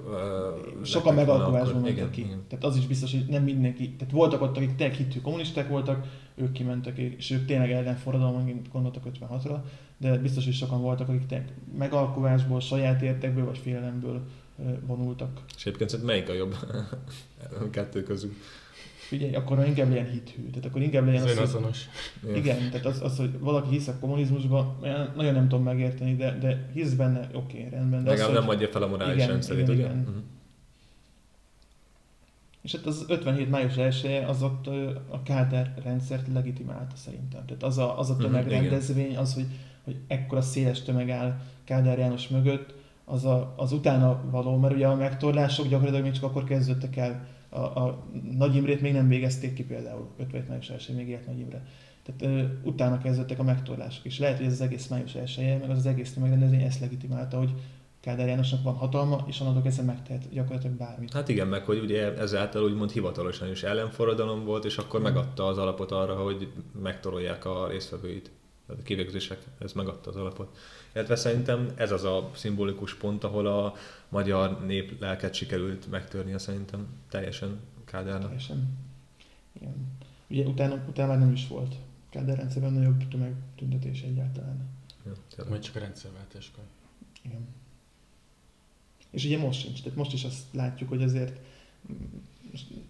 Uh, 0.78 0.85
Sokan 0.85 1.14
megalkovásban 1.14 1.83
mentek 1.83 2.11
ki. 2.11 2.20
Igen. 2.20 2.45
Tehát 2.49 2.64
az 2.64 2.76
is 2.76 2.87
biztos, 2.87 3.11
hogy 3.11 3.24
nem 3.28 3.43
mindenki... 3.43 3.91
Tehát 3.91 4.12
voltak 4.12 4.43
ott, 4.43 4.57
akik 4.57 4.74
tényleg 4.74 4.97
hitű 4.97 5.20
kommunisták 5.20 5.68
voltak, 5.68 6.07
ők 6.35 6.53
kimentek, 6.53 6.99
és 6.99 7.31
ők 7.31 7.47
tényleg 7.47 7.70
ellenforradalomként 7.70 8.72
gondoltak 8.72 9.03
56-ra, 9.18 9.57
de 9.99 10.18
biztos, 10.18 10.45
hogy 10.45 10.55
sokan 10.55 10.81
voltak, 10.81 11.09
akik 11.09 11.26
tényleg 11.26 11.55
megalkovásból, 11.78 12.61
saját 12.61 13.03
értekből 13.03 13.45
vagy 13.45 13.59
félelemből 13.59 14.20
vonultak. 14.87 15.41
És 15.57 15.66
egyébként 15.66 16.05
melyik 16.05 16.28
a 16.28 16.33
jobb 16.33 16.57
kettő 17.70 18.03
közül? 18.03 18.33
Figyelj, 19.11 19.35
akkor 19.35 19.67
inkább 19.67 19.89
legyen 19.89 20.11
hithű. 20.11 20.51
Tehát 20.51 20.65
akkor 20.65 20.83
inkább 20.83 21.07
legyen 21.07 21.23
az, 21.23 21.39
azonos. 21.39 21.85
Hogy, 22.23 22.37
igen, 22.37 22.71
tehát 22.71 22.87
az, 22.87 23.03
az, 23.03 23.17
hogy 23.17 23.39
valaki 23.39 23.69
hisz 23.69 23.89
a 23.89 23.99
kommunizmusban, 24.01 24.79
nagyon 25.17 25.35
nem 25.35 25.49
tudom 25.49 25.65
megérteni, 25.65 26.17
de, 26.17 26.39
de 26.39 26.71
hisz 26.73 26.93
benne, 26.93 27.29
oké, 27.33 27.57
okay, 27.57 27.71
rendben. 27.71 28.05
De 28.05 28.11
Legalább 28.11 28.33
nem 28.33 28.49
adja 28.49 28.69
fel 28.69 28.83
a 28.83 28.87
morális 28.87 29.15
igen, 29.15 29.29
rendszerét, 29.29 29.63
igen, 29.63 29.75
ugye? 29.75 29.85
Igen. 29.85 29.99
Uh-huh. 29.99 30.23
És 32.63 32.75
hát 32.75 32.87
az 32.87 33.05
57 33.09 33.51
május 33.51 33.77
1 33.77 34.25
az 34.29 34.43
ott 34.43 34.67
a 35.09 35.23
Kádár 35.23 35.75
rendszert 35.83 36.27
legitimálta 36.33 36.97
szerintem. 36.97 37.45
Tehát 37.47 37.63
az 37.63 37.79
a, 37.79 37.99
az 37.99 38.11
a 38.11 38.13
mhm, 38.13 38.23
tömegrendezvény, 38.23 39.17
az, 39.17 39.35
hogy, 39.35 39.47
hogy 39.85 39.97
ekkora 40.07 40.41
széles 40.41 40.83
tömeg 40.83 41.11
áll 41.11 41.41
Kádár 41.65 41.99
János 41.99 42.29
mögött, 42.29 42.75
az, 43.05 43.25
a, 43.25 43.55
az 43.57 43.73
utána 43.73 44.21
való, 44.31 44.57
mert 44.57 44.75
ugye 44.75 44.87
a 44.87 44.95
megtorlások 44.95 45.69
gyakorlatilag 45.69 46.05
még 46.05 46.13
csak 46.13 46.25
akkor 46.25 46.45
kezdődtek 46.45 46.97
el 46.97 47.27
a, 47.51 47.59
a 47.59 48.05
Nagy 48.36 48.55
Imrét 48.55 48.80
még 48.80 48.92
nem 48.92 49.09
végezték 49.09 49.55
ki 49.55 49.64
például, 49.64 50.09
57 50.18 50.48
május 50.48 50.68
1 50.68 50.92
még 50.96 51.09
élt 51.09 51.26
Nagy 51.26 51.38
Imre. 51.38 51.66
Tehát 52.03 52.22
ö, 52.22 52.68
utána 52.68 52.98
kezdődtek 52.98 53.38
a 53.38 53.42
megtorlások, 53.42 54.05
és 54.05 54.18
lehet, 54.18 54.36
hogy 54.36 54.46
ez 54.46 54.53
az 54.53 54.61
egész 54.61 54.86
május 54.86 55.14
1 55.14 55.59
meg 55.61 55.70
az, 55.70 55.78
az 55.78 55.86
egész 55.86 56.14
megrendezvény 56.14 56.62
ezt 56.62 56.80
legitimálta, 56.80 57.38
hogy 57.38 57.53
Kádár 58.01 58.28
Jánosnak 58.28 58.62
van 58.62 58.74
hatalma, 58.74 59.24
és 59.26 59.40
onnantól 59.40 59.62
kezdve 59.62 59.82
megtehet 59.82 60.32
gyakorlatilag 60.32 60.76
bármit. 60.76 61.12
Hát 61.12 61.28
igen, 61.28 61.46
meg 61.46 61.64
hogy 61.64 61.78
ugye 61.78 62.16
ezáltal 62.16 62.62
úgymond 62.62 62.90
hivatalosan 62.90 63.51
is 63.51 63.62
ellenforradalom 63.62 64.44
volt, 64.44 64.64
és 64.64 64.76
akkor 64.78 65.01
megadta 65.01 65.46
az 65.46 65.59
alapot 65.59 65.90
arra, 65.90 66.14
hogy 66.14 66.53
megtorolják 66.82 67.44
a 67.44 67.68
résztvevőit. 67.68 68.30
Tehát 68.66 68.82
a 68.82 68.84
kivégzések, 68.84 69.38
ez 69.59 69.72
megadta 69.72 70.11
az 70.11 70.16
alapot. 70.16 70.57
Illetve 70.95 71.16
szerintem 71.16 71.72
ez 71.76 71.93
az 71.93 72.05
a 72.05 72.30
szimbolikus 72.34 72.95
pont, 72.95 73.24
ahol 73.24 73.47
a 73.47 73.74
magyar 74.09 74.64
nép 74.64 75.01
lelket 75.01 75.34
sikerült 75.34 75.91
megtörni, 75.91 76.38
szerintem 76.38 76.86
teljesen 77.09 77.61
Kádárnak. 77.84 78.24
Teljesen. 78.24 78.78
Igen. 79.53 79.74
Ugye 80.28 80.45
utána, 80.45 80.84
utána 80.88 81.09
már 81.09 81.18
nem 81.18 81.32
is 81.32 81.49
volt 81.49 81.74
Kádár 82.11 82.36
rendszerben 82.36 82.72
nagyobb 82.72 83.09
tömegtüntetés 83.09 84.03
egyáltalán. 84.03 84.68
Ja, 85.36 85.45
Majd 85.49 85.62
csak 85.62 85.76
a 85.76 85.78
rendszerváltáskor. 85.78 86.64
Igen. 87.22 87.49
És 89.11 89.24
ugye 89.24 89.38
most 89.38 89.61
sincs. 89.61 89.82
Tehát 89.82 89.99
most 89.99 90.12
is 90.12 90.24
azt 90.24 90.43
látjuk, 90.53 90.88
hogy 90.88 91.03
azért 91.03 91.41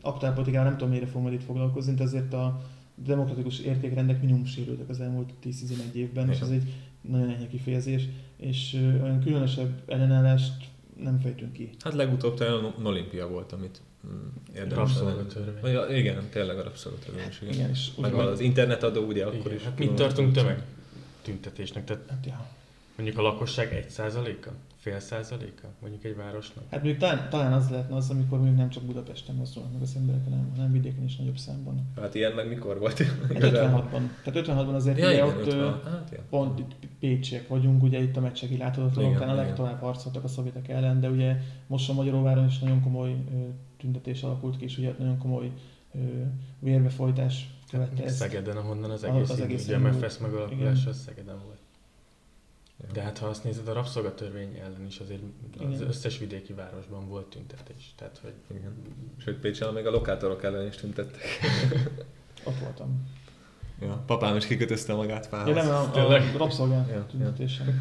aktuálpolitikával 0.00 0.68
nem 0.68 0.78
tudom, 0.78 0.92
mire 0.92 1.06
fog 1.06 1.22
majd 1.22 1.34
itt 1.34 1.42
foglalkozni, 1.42 1.94
de 1.94 2.02
azért 2.02 2.32
a 2.32 2.64
demokratikus 2.94 3.58
értékrendek 3.58 4.20
minimum 4.20 4.44
sérültek 4.44 4.88
az 4.88 5.00
elmúlt 5.00 5.32
10-11 5.44 5.92
évben, 5.92 6.30
és 6.30 6.40
ez 6.40 6.50
egy 6.50 6.74
nagyon 7.00 7.28
enyhe 7.28 7.48
kifejezés, 7.48 8.02
és 8.36 8.72
olyan 9.02 9.20
különösebb 9.20 9.82
ellenállást 9.86 10.68
nem 11.02 11.20
fejtünk 11.20 11.52
ki. 11.52 11.70
Hát 11.80 11.94
legutóbb 11.94 12.34
talán 12.34 12.74
olimpia 12.82 13.28
volt, 13.28 13.52
amit 13.52 13.80
mm, 14.06 14.26
érdemes 14.54 14.76
Rabszolgatörvény. 14.76 15.72
Ja, 15.72 15.86
igen, 15.86 16.28
tényleg 16.30 16.58
a 16.58 16.62
rabszolgatörvény 16.62 17.28
is. 17.28 17.40
Igen. 17.40 17.54
igen 17.54 17.70
és 17.70 17.90
Meg 18.00 18.14
az 18.14 18.40
internetadó 18.40 19.06
ugye 19.06 19.26
igen, 19.26 19.40
akkor 19.40 19.52
is. 19.52 19.62
Hát 19.62 19.78
mit 19.78 19.92
tartunk 19.92 20.32
tömeg 20.32 20.62
tüntetésnek? 21.22 21.84
Tehát 21.84 22.02
hát, 22.08 22.26
ja. 22.26 22.46
mondjuk 22.96 23.18
a 23.18 23.22
lakosság 23.22 23.72
egy 23.72 23.88
százaléka? 23.88 24.52
Fél 24.80 25.00
százaléka 25.00 25.68
mondjuk 25.80 26.04
egy 26.04 26.16
városnak? 26.16 26.64
Hát 26.70 26.82
mondjuk 26.82 26.96
talán, 26.96 27.28
talán 27.30 27.52
az 27.52 27.68
lehetne 27.70 27.96
az, 27.96 28.10
amikor 28.10 28.38
mondjuk 28.38 28.58
nem 28.58 28.68
csak 28.68 28.82
Budapesten 28.82 29.34
mozdulnak 29.34 29.72
meg 29.72 29.82
az 29.82 29.94
emberek, 29.96 30.24
hanem, 30.24 30.50
hanem 30.56 30.72
vidéken 30.72 31.04
is 31.04 31.16
nagyobb 31.16 31.36
számban. 31.36 31.92
Hát 31.96 32.14
ilyen 32.14 32.32
meg 32.32 32.48
mikor 32.48 32.78
volt? 32.78 32.98
Hát 32.98 33.08
56-ban. 33.30 34.02
Tehát 34.24 34.48
56-ban 34.48 34.74
azért 34.74 34.98
ja, 34.98 35.10
igen, 35.10 35.26
ott 35.26 35.46
50. 35.46 35.82
Hát, 35.84 36.10
ja. 36.12 36.22
pont 36.30 36.58
itt 36.58 36.74
pécsiek 37.00 37.48
vagyunk, 37.48 37.82
ugye 37.82 38.02
itt 38.02 38.16
a 38.16 38.20
meccsegi 38.20 38.56
láthatatlanok, 38.56 39.18
talán 39.18 39.38
a 39.38 39.40
legtovább 39.40 39.80
harcoltak 39.80 40.24
a 40.24 40.28
szovjetek 40.28 40.68
ellen, 40.68 41.00
de 41.00 41.08
ugye 41.08 41.36
most 41.66 41.90
a 41.90 41.92
Magyaróváron 41.92 42.46
is 42.46 42.58
nagyon 42.58 42.82
komoly 42.82 43.16
tüntetés 43.78 44.22
alakult 44.22 44.56
ki, 44.56 44.64
és 44.64 44.78
ugye 44.78 44.94
nagyon 44.98 45.18
komoly 45.18 45.52
vérbefolytás 46.58 47.48
követte 47.70 48.02
hát, 48.02 48.10
Szegeden, 48.10 48.56
ahonnan 48.56 48.90
az 48.90 49.04
egész, 49.04 49.30
az 49.30 49.40
egész 49.40 49.64
ugye 49.64 49.76
a 49.76 49.78
MFS 49.78 50.18
megalakulása 50.18 50.92
Szegeden 50.92 51.38
volt. 51.44 51.58
De 52.92 53.02
hát 53.02 53.18
ha 53.18 53.26
azt 53.26 53.44
nézed, 53.44 53.68
a 53.68 53.72
rabszolgatörvény 53.72 54.56
ellen 54.56 54.86
is 54.86 54.98
azért 54.98 55.22
Igen. 55.54 55.72
az 55.72 55.80
összes 55.80 56.18
vidéki 56.18 56.52
városban 56.52 57.08
volt 57.08 57.26
tüntetés. 57.26 57.94
Tehát, 57.96 58.18
hogy... 58.22 58.32
Igen. 58.56 58.72
Sőt, 59.16 59.38
Pécsen 59.38 59.72
még 59.72 59.86
a 59.86 59.90
lokátorok 59.90 60.44
ellen 60.44 60.66
is 60.66 60.76
tüntettek. 60.76 61.22
Ott 62.44 62.58
voltam. 62.58 63.08
Ja, 63.80 64.02
papám 64.06 64.36
is 64.36 64.46
kikötözte 64.46 64.94
magát 64.94 65.26
fához. 65.26 65.56
Ja, 65.56 65.62
nem, 65.62 65.74
a, 65.74 66.14
a 66.14 66.36
rabszolgát 66.36 66.88
ja, 66.88 67.06
tüntetésen. 67.06 67.66
Ja. 67.66 67.74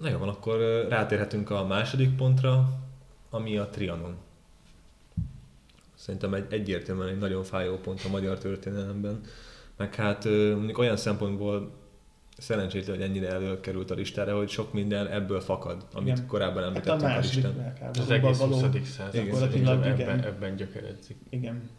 Na 0.00 0.08
jó, 0.08 0.18
van, 0.18 0.28
akkor 0.28 0.86
rátérhetünk 0.88 1.50
a 1.50 1.66
második 1.66 2.16
pontra, 2.16 2.78
ami 3.30 3.56
a 3.58 3.68
Trianon. 3.68 4.16
Szerintem 5.94 6.34
egy 6.34 6.52
egyértelműen 6.52 7.08
egy 7.08 7.18
nagyon 7.18 7.44
fájó 7.44 7.76
pont 7.76 8.04
a 8.04 8.08
magyar 8.08 8.38
történelemben 8.38 9.20
meg 9.80 9.94
hát 9.94 10.24
mondjuk 10.24 10.78
olyan 10.78 10.96
szempontból 10.96 11.70
szerencsétlen, 12.38 12.96
hogy 12.96 13.04
ennyire 13.04 13.28
előkerült 13.28 13.90
a 13.90 13.94
listára, 13.94 14.36
hogy 14.36 14.48
sok 14.48 14.72
minden 14.72 15.06
ebből 15.06 15.40
fakad, 15.40 15.86
amit 15.92 16.14
igen. 16.14 16.26
korábban 16.26 16.62
említettünk 16.62 17.00
hát 17.00 17.12
a, 17.12 17.16
a 17.16 17.20
listán. 17.20 17.76
Az 17.98 18.10
egész 18.10 18.38
20. 18.38 18.62
század 18.84 19.54
ebben, 19.84 20.24
ebben 20.24 20.56
gyökeredzik. 20.56 21.16
Igen. 21.28 21.70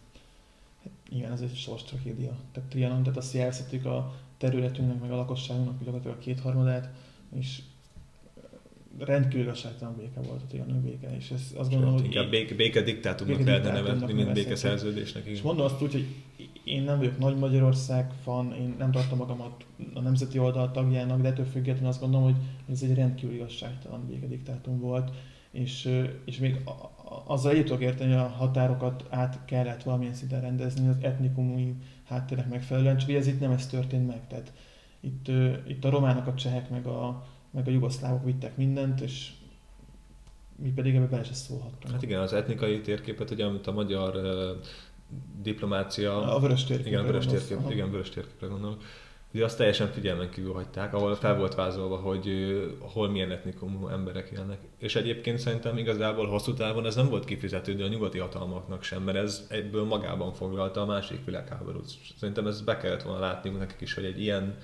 Hát 0.83 0.91
igen, 1.09 1.31
ez 1.31 1.41
egy 1.41 1.55
sors 1.55 1.83
tragédia. 1.83 2.31
Tehát 2.51 2.69
Trianon, 2.69 3.03
tehát 3.03 3.17
azt 3.17 3.33
jelzhetjük 3.33 3.85
a 3.85 4.13
területünknek, 4.37 5.01
meg 5.01 5.11
a 5.11 5.15
lakosságunknak, 5.15 5.77
hogy 5.77 5.85
gyakorlatilag 5.85 6.17
a 6.17 6.21
kétharmadát, 6.23 6.89
és 7.35 7.59
rendkívül 8.99 9.41
igazságtalan 9.41 9.95
béke 9.95 10.19
volt 10.27 10.41
a 10.41 10.45
Trianon 10.47 10.81
béke, 10.81 11.15
és 11.17 11.29
ez 11.29 11.41
azt 11.55 11.69
gondolom, 11.69 11.93
hogy... 11.93 12.05
Inkább 12.05 12.29
béke, 12.29 12.55
béke 12.55 12.81
diktátumnak 12.81 13.45
lehetne 13.45 13.71
nevezni, 13.71 14.13
mint 14.13 14.33
béke 14.33 14.55
szerződésnek. 14.55 15.25
És 15.25 15.41
mondom 15.41 15.65
azt 15.65 15.81
úgy, 15.81 15.91
hogy 15.91 16.05
én 16.63 16.83
nem 16.83 16.97
vagyok 16.97 17.17
Nagy 17.17 17.37
Magyarország 17.37 18.11
fan, 18.23 18.53
én 18.53 18.75
nem 18.77 18.91
tartom 18.91 19.17
magamat 19.17 19.65
a 19.93 19.99
nemzeti 19.99 20.39
oldal 20.39 20.71
tagjának, 20.71 21.21
de 21.21 21.27
ettől 21.27 21.45
függetlenül 21.45 21.89
azt 21.89 21.99
gondolom, 21.99 22.25
hogy 22.25 22.35
ez 22.69 22.81
egy 22.81 22.95
rendkívül 22.95 23.35
igazságtalan 23.35 24.05
békediktátum 24.07 24.79
volt, 24.79 25.11
és, 25.51 26.01
és 26.25 26.37
még 26.37 26.61
azzal 27.25 27.51
együtt 27.51 27.65
tudok 27.65 27.81
érteni, 27.81 28.11
hogy 28.11 28.19
a 28.19 28.27
határokat 28.27 29.05
át 29.09 29.39
kellett 29.45 29.83
valamilyen 29.83 30.13
szinten 30.13 30.41
rendezni 30.41 30.87
az 30.87 30.97
etnikumi 31.01 31.75
háttérnek 32.03 32.49
megfelelően, 32.49 32.97
csak 32.97 33.09
ez 33.09 33.27
itt 33.27 33.39
nem 33.39 33.51
ez 33.51 33.67
történt 33.67 34.07
meg. 34.07 34.27
Tehát 34.27 34.53
itt, 34.99 35.27
itt 35.67 35.85
a 35.85 35.89
románok, 35.89 36.27
a 36.27 36.33
csehek, 36.33 36.69
meg 36.69 36.85
a, 36.85 37.25
meg 37.51 37.67
a 37.67 37.71
jugoszlávok 37.71 38.23
vittek 38.23 38.57
mindent, 38.57 39.01
és 39.01 39.31
mi 40.55 40.69
pedig 40.69 40.95
ebbe 40.95 41.05
bele 41.05 41.23
se 41.23 41.33
szólhattunk. 41.33 41.93
Hát 41.93 42.03
igen, 42.03 42.19
az 42.19 42.33
etnikai 42.33 42.81
térképet, 42.81 43.31
ugye, 43.31 43.45
amit 43.45 43.67
a 43.67 43.71
magyar 43.71 44.15
diplomácia... 45.41 46.35
A 46.35 46.39
vörös 46.39 46.63
térképre 46.63 46.91
Igen, 46.91 47.05
vörös 47.05 47.25
térkép, 47.25 47.57
igen, 47.69 47.91
vörös 47.91 48.09
térképre 48.09 48.47
gondolok. 48.47 48.81
Ugye 49.33 49.43
azt 49.43 49.57
teljesen 49.57 49.91
figyelmen 49.91 50.29
kívül 50.29 50.53
hagyták, 50.53 50.93
ahol 50.93 51.15
fel 51.15 51.37
volt 51.37 51.55
vázolva, 51.55 51.97
hogy 51.97 52.29
hol 52.79 53.09
milyen 53.09 53.31
etnikumú 53.31 53.87
emberek 53.87 54.29
élnek. 54.29 54.59
És 54.77 54.95
egyébként 54.95 55.37
szerintem 55.37 55.77
igazából 55.77 56.27
hosszú 56.27 56.53
távon 56.53 56.85
ez 56.85 56.95
nem 56.95 57.09
volt 57.09 57.25
kifizetődő 57.25 57.83
a 57.83 57.87
nyugati 57.87 58.17
hatalmaknak 58.17 58.83
sem, 58.83 59.03
mert 59.03 59.17
ez 59.17 59.47
egyből 59.49 59.83
magában 59.83 60.33
foglalta 60.33 60.81
a 60.81 60.85
másik 60.85 61.25
világháborút. 61.25 61.85
Szerintem 62.17 62.47
ez 62.47 62.61
be 62.61 62.77
kellett 62.77 63.03
volna 63.03 63.19
látniuk 63.19 63.59
nekik 63.59 63.81
is, 63.81 63.93
hogy 63.93 64.05
egy 64.05 64.21
ilyen 64.21 64.57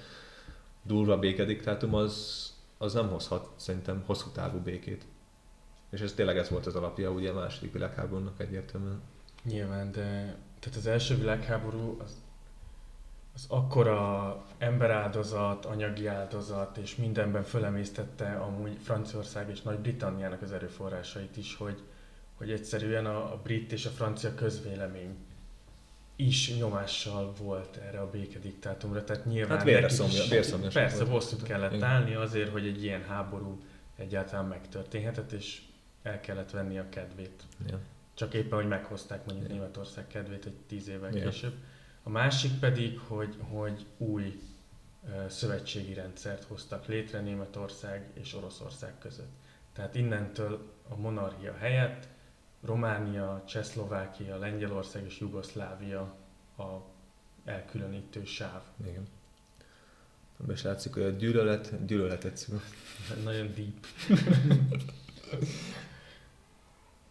durva 0.84 1.20
békediktátum 1.20 1.94
az, 1.94 2.46
az 2.78 2.94
nem 2.94 3.08
hozhat 3.08 3.50
szerintem 3.56 4.04
hosszú 4.06 4.30
távú 4.30 4.60
békét. 4.60 5.06
És 5.90 6.00
ez 6.00 6.14
tényleg 6.14 6.38
ez 6.38 6.50
volt 6.50 6.66
az 6.66 6.76
alapja 6.76 7.12
ugye 7.12 7.30
a 7.30 7.34
második 7.34 7.74
világháborúnak 7.74 8.40
egyértelműen. 8.40 9.02
Nyilván, 9.48 9.92
de 9.92 10.36
tehát 10.60 10.78
az 10.78 10.88
első 10.88 11.16
világháború 11.16 11.98
az, 12.04 12.22
az 13.34 13.46
akkora 13.48 14.46
emberáldozat, 14.58 15.66
anyagi 15.66 16.08
áldozat 16.08 16.78
és 16.78 16.96
mindenben 16.96 17.44
fölemésztette 17.44 18.32
amúgy 18.32 18.78
Franciaország 18.84 19.50
és 19.50 19.62
Nagy-Britanniának 19.62 20.42
az 20.42 20.52
erőforrásait 20.52 21.38
is, 21.38 21.56
hogy, 21.56 21.82
hogy 22.38 22.52
egyszerűen 22.52 23.06
a, 23.06 23.34
a 23.34 23.40
brit 23.44 23.72
és 23.72 23.86
a 23.86 23.90
francia 23.90 24.36
közvélemény 24.36 25.16
is 26.16 26.58
nyomással 26.58 27.34
volt 27.40 27.76
erre 27.76 28.00
a 28.00 28.10
békediktátumra, 28.10 29.04
tehát 29.04 29.26
nyilván 29.26 29.58
hát 29.58 29.66
vérszomja, 29.66 30.24
vérszomja 30.30 30.70
persze 30.74 31.06
bosszút 31.06 31.44
kellett 31.44 31.74
Igen. 31.74 31.88
állni 31.88 32.14
azért, 32.14 32.52
hogy 32.52 32.68
egy 32.68 32.84
ilyen 32.84 33.04
háború 33.04 33.60
egyáltalán 33.96 34.46
megtörténhetett, 34.46 35.32
és 35.32 35.62
el 36.04 36.20
kellett 36.20 36.52
venni 36.52 36.78
a 36.78 36.90
kedvét. 36.90 37.44
Ja. 37.68 37.80
Csak 38.18 38.34
éppen, 38.34 38.60
hogy 38.60 38.68
meghozták 38.68 39.26
mondjuk. 39.26 39.50
Németország 39.50 40.08
kedvét 40.08 40.46
egy 40.46 40.58
tíz 40.68 40.88
évvel 40.88 41.12
ja. 41.12 41.24
később. 41.24 41.54
A 42.04 42.10
másik 42.10 42.60
pedig, 42.60 43.00
hogy, 43.00 43.36
hogy 43.50 43.86
új 43.98 44.42
szövetségi 45.28 45.94
rendszert 45.94 46.44
hoztak 46.44 46.86
létre 46.86 47.20
Németország 47.20 48.10
és 48.14 48.34
Oroszország 48.34 48.98
között. 49.00 49.32
Tehát 49.74 49.96
innentől 49.96 50.74
a 50.90 50.96
monarchia 50.96 51.54
helyett 51.54 52.08
Románia, 52.62 53.44
Csehszlovákia, 53.48 54.38
Lengyelország 54.38 55.06
és 55.06 55.20
Jugoszlávia 55.20 56.02
a 56.58 56.64
elkülönítő 57.46 58.24
sáv. 58.24 58.62
Igen. 58.86 59.08
És 60.52 60.62
látszik, 60.62 60.94
hogy 60.94 61.04
a 61.04 61.10
gyűlölet, 61.10 61.86
gyűlöletet 61.86 62.38
szül. 62.38 62.62
Nagyon 63.24 63.54
deep. 63.54 63.86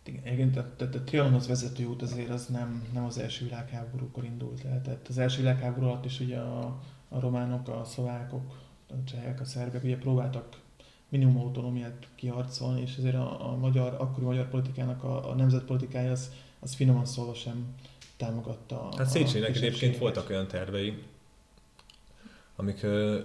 Igen, 0.08 0.32
igen 0.32 0.52
tehát, 0.52 0.68
tehát 0.68 0.94
a 0.94 1.02
Trianonhoz 1.02 1.46
vezető 1.46 1.84
út 1.84 2.02
azért 2.02 2.30
az 2.30 2.46
nem, 2.46 2.84
nem 2.92 3.04
az 3.04 3.18
első 3.18 3.44
világháborúkor 3.44 4.24
indult 4.24 4.64
el. 4.64 4.82
Tehát 4.82 5.08
az 5.08 5.18
első 5.18 5.40
világháború 5.40 5.86
alatt 5.86 6.04
is 6.04 6.20
ugye 6.20 6.38
a, 6.38 6.80
a 7.08 7.20
románok, 7.20 7.68
a 7.68 7.84
szlovákok, 7.84 8.54
a 8.88 8.94
csehek, 9.04 9.40
a 9.40 9.44
szerbek 9.44 9.84
ugye 9.84 9.96
próbáltak 9.96 10.60
minimum 11.08 11.38
autonómiát 11.38 12.08
kiharcolni, 12.14 12.80
és 12.80 12.96
ezért 12.96 13.14
a, 13.14 13.52
a 13.52 13.56
magyar, 13.56 13.94
akkori 13.98 14.24
magyar 14.24 14.48
politikának 14.48 15.04
a, 15.04 15.30
a 15.30 15.34
nemzetpolitikája 15.34 16.10
az, 16.10 16.30
az 16.60 16.74
finoman 16.74 17.04
szólva 17.04 17.34
sem 17.34 17.74
támogatta. 18.16 18.88
Hát 18.96 19.08
Széchenyinek 19.08 19.56
egyébként 19.56 19.98
voltak 19.98 20.30
olyan 20.30 20.46
tervei, 20.46 21.02
amik 22.56 22.82
ö, 22.82 23.18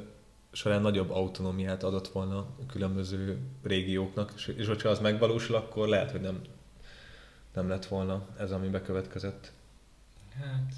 során 0.51 0.82
nagyobb 0.82 1.09
autonómiát 1.09 1.84
adott 1.84 2.07
volna 2.07 2.38
a 2.38 2.65
különböző 2.67 3.39
régióknak, 3.63 4.34
és, 4.36 4.47
és 4.47 4.67
hogyha 4.67 4.89
az 4.89 4.99
megvalósul, 4.99 5.55
akkor 5.55 5.88
lehet, 5.88 6.11
hogy 6.11 6.21
nem, 6.21 6.41
nem 7.53 7.67
lett 7.67 7.85
volna 7.85 8.27
ez, 8.37 8.51
ami 8.51 8.67
bekövetkezett. 8.67 9.51
Hát, 10.39 10.73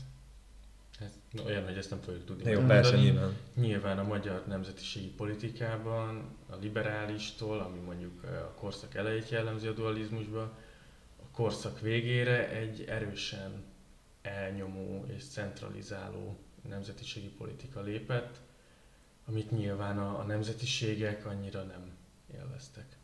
ez 0.99 1.41
olyan, 1.45 1.63
hogy 1.65 1.77
ezt 1.77 1.89
nem 1.89 1.99
fogjuk 1.99 2.25
tudni. 2.25 2.51
Jó, 2.51 2.61
persze, 2.61 2.95
nyilván. 2.95 3.37
Nyilván 3.55 3.99
a 3.99 4.03
magyar 4.03 4.43
nemzetiségi 4.47 5.09
politikában, 5.09 6.35
a 6.49 6.55
liberálistól, 6.55 7.59
ami 7.59 7.79
mondjuk 7.79 8.23
a 8.23 8.53
korszak 8.57 8.95
elejét 8.95 9.29
jellemzi 9.29 9.67
a 9.67 9.73
dualizmusba, 9.73 10.41
a 11.17 11.31
korszak 11.31 11.79
végére 11.79 12.49
egy 12.49 12.83
erősen 12.83 13.63
elnyomó 14.21 15.05
és 15.15 15.23
centralizáló 15.23 16.37
nemzetiségi 16.69 17.29
politika 17.29 17.81
lépett, 17.81 18.39
amit 19.25 19.51
nyilván 19.51 19.97
a, 19.97 20.19
a 20.19 20.23
nemzetiségek 20.23 21.25
annyira 21.25 21.63
nem 21.63 21.91
élveztek. 22.33 22.97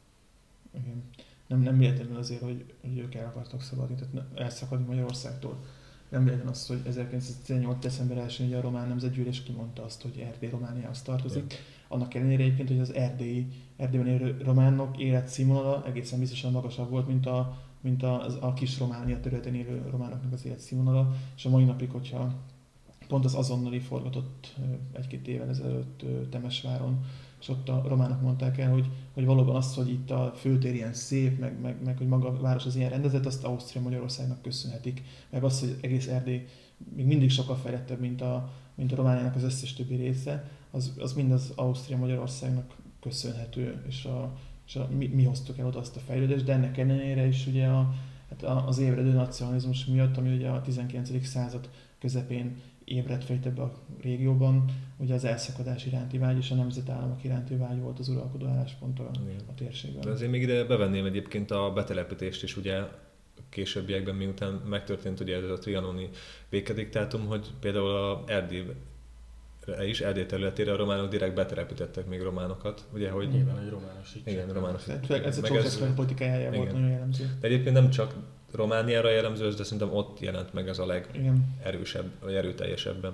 Igen. 0.72 1.10
Nem, 1.50 1.62
nem 1.62 1.78
véletlenül 1.78 2.18
azért, 2.18 2.42
hogy, 2.42 2.66
hogy 2.82 2.98
ők 2.98 3.16
el 3.16 3.26
akartak 3.26 3.62
szabadni, 3.62 3.96
tehát 3.96 4.28
elszakadni 4.36 4.86
Magyarországtól 4.86 5.58
nem 6.10 6.24
véletlen 6.24 6.48
az, 6.48 6.68
hogy 6.68 6.82
1918. 6.86 7.80
december 7.80 8.18
1 8.18 8.54
a 8.54 8.62
román 8.62 8.88
nemzetgyűlés 8.88 9.44
kimondta 9.44 9.84
azt, 9.84 10.02
hogy 10.02 10.18
Erdély 10.18 10.50
Romániához 10.50 11.02
tartozik. 11.02 11.44
Igen. 11.44 11.58
Annak 11.88 12.14
ellenére 12.14 12.44
egyébként, 12.44 12.70
hogy 12.70 12.80
az 12.80 12.94
erdélyi, 12.94 13.48
Erdélyben 13.78 14.08
élő 14.08 14.38
románok 14.44 14.98
életszínvonala 14.98 15.84
egészen 15.86 16.20
biztosan 16.20 16.52
magasabb 16.52 16.90
volt, 16.90 17.08
mint 17.08 17.26
a, 17.26 17.58
mint 17.82 18.04
a, 18.04 18.46
a 18.48 18.54
kis 18.54 18.80
Románia 18.80 19.20
területen 19.20 19.56
élő 19.56 19.88
románoknak 19.92 20.34
az 20.34 20.46
életszínvonala, 20.46 21.16
és 21.36 21.46
a 21.46 21.50
mai 21.50 21.64
napig, 21.64 21.92
hogyha 21.92 22.34
pont 23.10 23.26
az 23.26 23.36
azonnali 23.36 23.80
forgatott 23.80 24.56
egy-két 24.94 25.28
évvel 25.28 25.50
ezelőtt 25.50 26.06
Temesváron 26.30 27.06
és 27.40 27.50
ott 27.50 27.70
a 27.70 27.84
románok 27.88 28.22
mondták 28.22 28.58
el, 28.58 28.72
hogy, 28.72 28.90
hogy 29.14 29.26
valóban 29.26 29.56
az, 29.56 29.76
hogy 29.76 29.90
itt 29.90 30.12
a 30.12 30.34
főtér 30.36 30.74
ilyen 30.74 30.94
szép, 30.94 31.40
meg, 31.40 31.62
meg, 31.62 31.84
meg 31.84 31.98
hogy 31.98 32.08
maga 32.08 32.28
a 32.28 32.42
város 32.42 32.66
az 32.66 32.76
ilyen 32.76 32.90
rendezett, 32.90 33.26
azt 33.26 33.44
Ausztria 33.44 33.82
Magyarországnak 33.82 34.42
köszönhetik. 34.42 35.04
Meg 35.30 35.44
az, 35.44 35.60
hogy 35.60 35.78
egész 35.82 36.08
Erdély 36.08 36.48
még 36.96 37.06
mindig 37.06 37.30
sokkal 37.30 37.56
fejlettebb, 37.56 38.00
mint 38.00 38.22
a, 38.22 38.52
mint 38.76 38.92
a 38.92 38.96
Romániának 38.96 39.36
az 39.36 39.44
összes 39.44 39.74
többi 39.74 39.96
része, 39.96 40.50
az, 40.72 40.94
az 41.00 41.14
mind 41.14 41.32
az 41.32 41.52
Ausztria 41.56 41.98
Magyarországnak 41.98 42.76
köszönhető, 43.00 43.84
és, 43.88 44.06
a, 44.06 44.38
és 44.68 44.76
a, 44.76 44.90
mi, 44.98 45.08
mi 45.08 45.24
hoztuk 45.24 45.58
el 45.58 45.68
oda 45.68 45.80
azt 45.80 45.96
a 45.96 46.00
fejlődést, 46.00 46.46
de 46.46 46.54
ennek 46.54 46.78
ellenére 46.78 47.28
is 47.28 47.48
ugye 47.48 47.68
a, 47.68 47.94
hát 48.30 48.44
az 48.68 48.78
ébredő 48.78 49.12
nacionalizmus 49.12 49.86
miatt, 49.86 50.18
ami 50.18 50.36
ugye 50.36 50.50
a 50.50 50.62
19. 50.62 51.26
század 51.26 51.70
közepén 52.00 52.56
ébredt 52.90 53.24
fel 53.24 53.40
ebbe 53.44 53.62
a 53.62 53.74
régióban, 54.02 54.66
ugye 54.98 55.14
az 55.14 55.24
elszakadás 55.24 55.86
iránti 55.86 56.18
vágy 56.18 56.38
és 56.38 56.52
a 56.52 56.56
nemzetállamok 56.56 57.24
iránti 57.24 57.56
vágy 57.56 57.80
volt 57.80 58.00
az 58.00 58.10
uralkodó 58.10 58.46
álláspont 58.46 59.00
a, 59.00 59.12
a 59.48 59.54
térségben. 59.56 60.02
De 60.02 60.10
azért 60.10 60.32
még 60.32 60.42
ide 60.42 60.64
bevenném 60.64 61.06
egyébként 61.06 61.52
a 61.52 61.72
betelepítést 61.74 62.44
is, 62.44 62.58
ugye 62.58 62.82
későbbiekben, 63.50 64.16
miután 64.16 64.54
megtörtént 64.54 65.20
ugye 65.20 65.36
ez 65.36 65.50
a 65.50 65.58
trianoni 65.58 66.10
békediktátum, 66.50 67.26
hogy 67.26 67.48
például 67.60 67.96
a 67.96 68.24
Erdély 68.28 68.66
is, 69.88 70.02
Erdély 70.02 70.26
területére 70.26 70.72
a 70.72 70.76
románok 70.76 71.10
direkt 71.10 71.36
betelepítettek 71.36 72.08
még 72.08 72.22
románokat, 72.22 72.88
ugye, 72.94 73.10
hogy... 73.10 73.30
Nyilván, 73.30 73.58
hogy 73.58 73.70
románus 73.70 74.16
Igen, 74.24 74.50
románus. 74.50 74.88
Ez 75.10 75.38
a 75.38 75.42
Ceausescu 75.42 75.94
politikája 75.94 76.52
volt 76.52 76.72
nagyon 76.72 76.90
jellemző. 76.90 77.38
De 77.40 77.48
egyébként 77.48 77.76
nem 77.76 77.90
csak 77.90 78.16
Romániára 78.52 79.10
jellemző, 79.10 79.50
de 79.50 79.64
szerintem 79.64 79.94
ott 79.94 80.20
jelent 80.20 80.54
meg 80.54 80.68
ez 80.68 80.80
a 80.80 80.86
legerősebb, 80.86 82.12
vagy 82.22 82.34
erőteljesebben. 82.34 83.14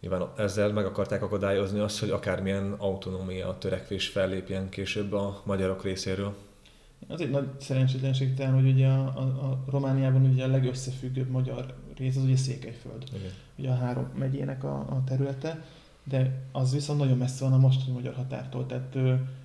Nyilván 0.00 0.28
ezzel 0.36 0.72
meg 0.72 0.86
akarták 0.86 1.22
akadályozni 1.22 1.78
azt, 1.78 2.00
hogy 2.00 2.10
akármilyen 2.10 2.74
autonómia 2.78 3.56
törekvés 3.58 4.08
fellépjen 4.08 4.68
később 4.68 5.12
a 5.12 5.42
magyarok 5.44 5.82
részéről. 5.84 6.34
Az 7.08 7.20
egy 7.20 7.30
nagy 7.30 7.48
szerencsétlenség 7.58 8.34
talán, 8.34 8.54
hogy 8.54 8.70
ugye 8.70 8.86
a, 8.86 9.06
a, 9.06 9.20
a 9.20 9.64
Romániában 9.70 10.24
ugye 10.24 10.44
a 10.44 10.48
legösszefüggőbb 10.48 11.28
magyar 11.28 11.74
rész 11.96 12.16
az 12.16 12.22
ugye 12.22 12.36
Székelyföld. 12.36 13.04
Igen. 13.14 13.30
Ugye 13.56 13.70
a 13.70 13.74
három 13.74 14.10
megyének 14.18 14.64
a, 14.64 14.76
a 14.78 15.02
területe, 15.06 15.64
de 16.04 16.42
az 16.52 16.72
viszont 16.72 16.98
nagyon 16.98 17.18
messze 17.18 17.44
van 17.44 17.52
a 17.52 17.58
mostani 17.58 17.92
magyar 17.92 18.14
határtól. 18.14 18.66
Tehát 18.66 18.96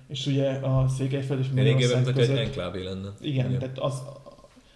és 0.08 0.26
ugye 0.26 0.50
a 0.50 0.88
Székelyföld 0.88 1.40
és 1.40 1.48
Magyarország 1.48 2.02
között... 2.02 2.14
között... 2.14 2.36
egy 2.36 2.46
enklávé 2.46 2.82
lenne. 2.82 3.08
Igen, 3.20 3.46
igen. 3.46 3.58
tehát 3.58 3.78
az, 3.78 4.02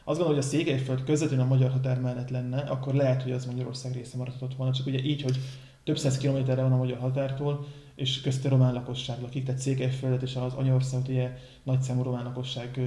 azt 0.05 0.19
gondolom, 0.19 0.35
hogy 0.35 0.45
a 0.45 0.49
Székelyföld 0.49 1.05
közvetlenül 1.05 1.45
a 1.45 1.49
magyar 1.49 1.71
határ 1.71 2.01
mellett 2.01 2.31
lenne, 2.31 2.61
akkor 2.61 2.95
lehet, 2.95 3.23
hogy 3.23 3.33
az 3.33 3.47
Magyarország 3.47 3.93
része 3.93 4.17
maradhatott 4.17 4.57
volna. 4.57 4.73
Csak 4.73 4.87
ugye 4.87 5.03
így, 5.03 5.23
hogy 5.23 5.39
több 5.85 5.99
száz 5.99 6.17
kilométerre 6.17 6.63
van 6.63 6.73
a 6.73 6.77
magyar 6.77 6.99
határtól, 6.99 7.67
és 7.95 8.21
közte 8.21 8.49
román 8.49 8.75
lakosság 8.75 9.21
lakik, 9.21 9.45
tehát 9.45 9.61
Székelyföldet 9.61 10.23
és 10.23 10.37
az 10.37 10.53
anyaországot 10.53 11.09
ugye 11.09 11.39
nagyszámú 11.63 12.03
román 12.03 12.25
lakosság 12.25 12.81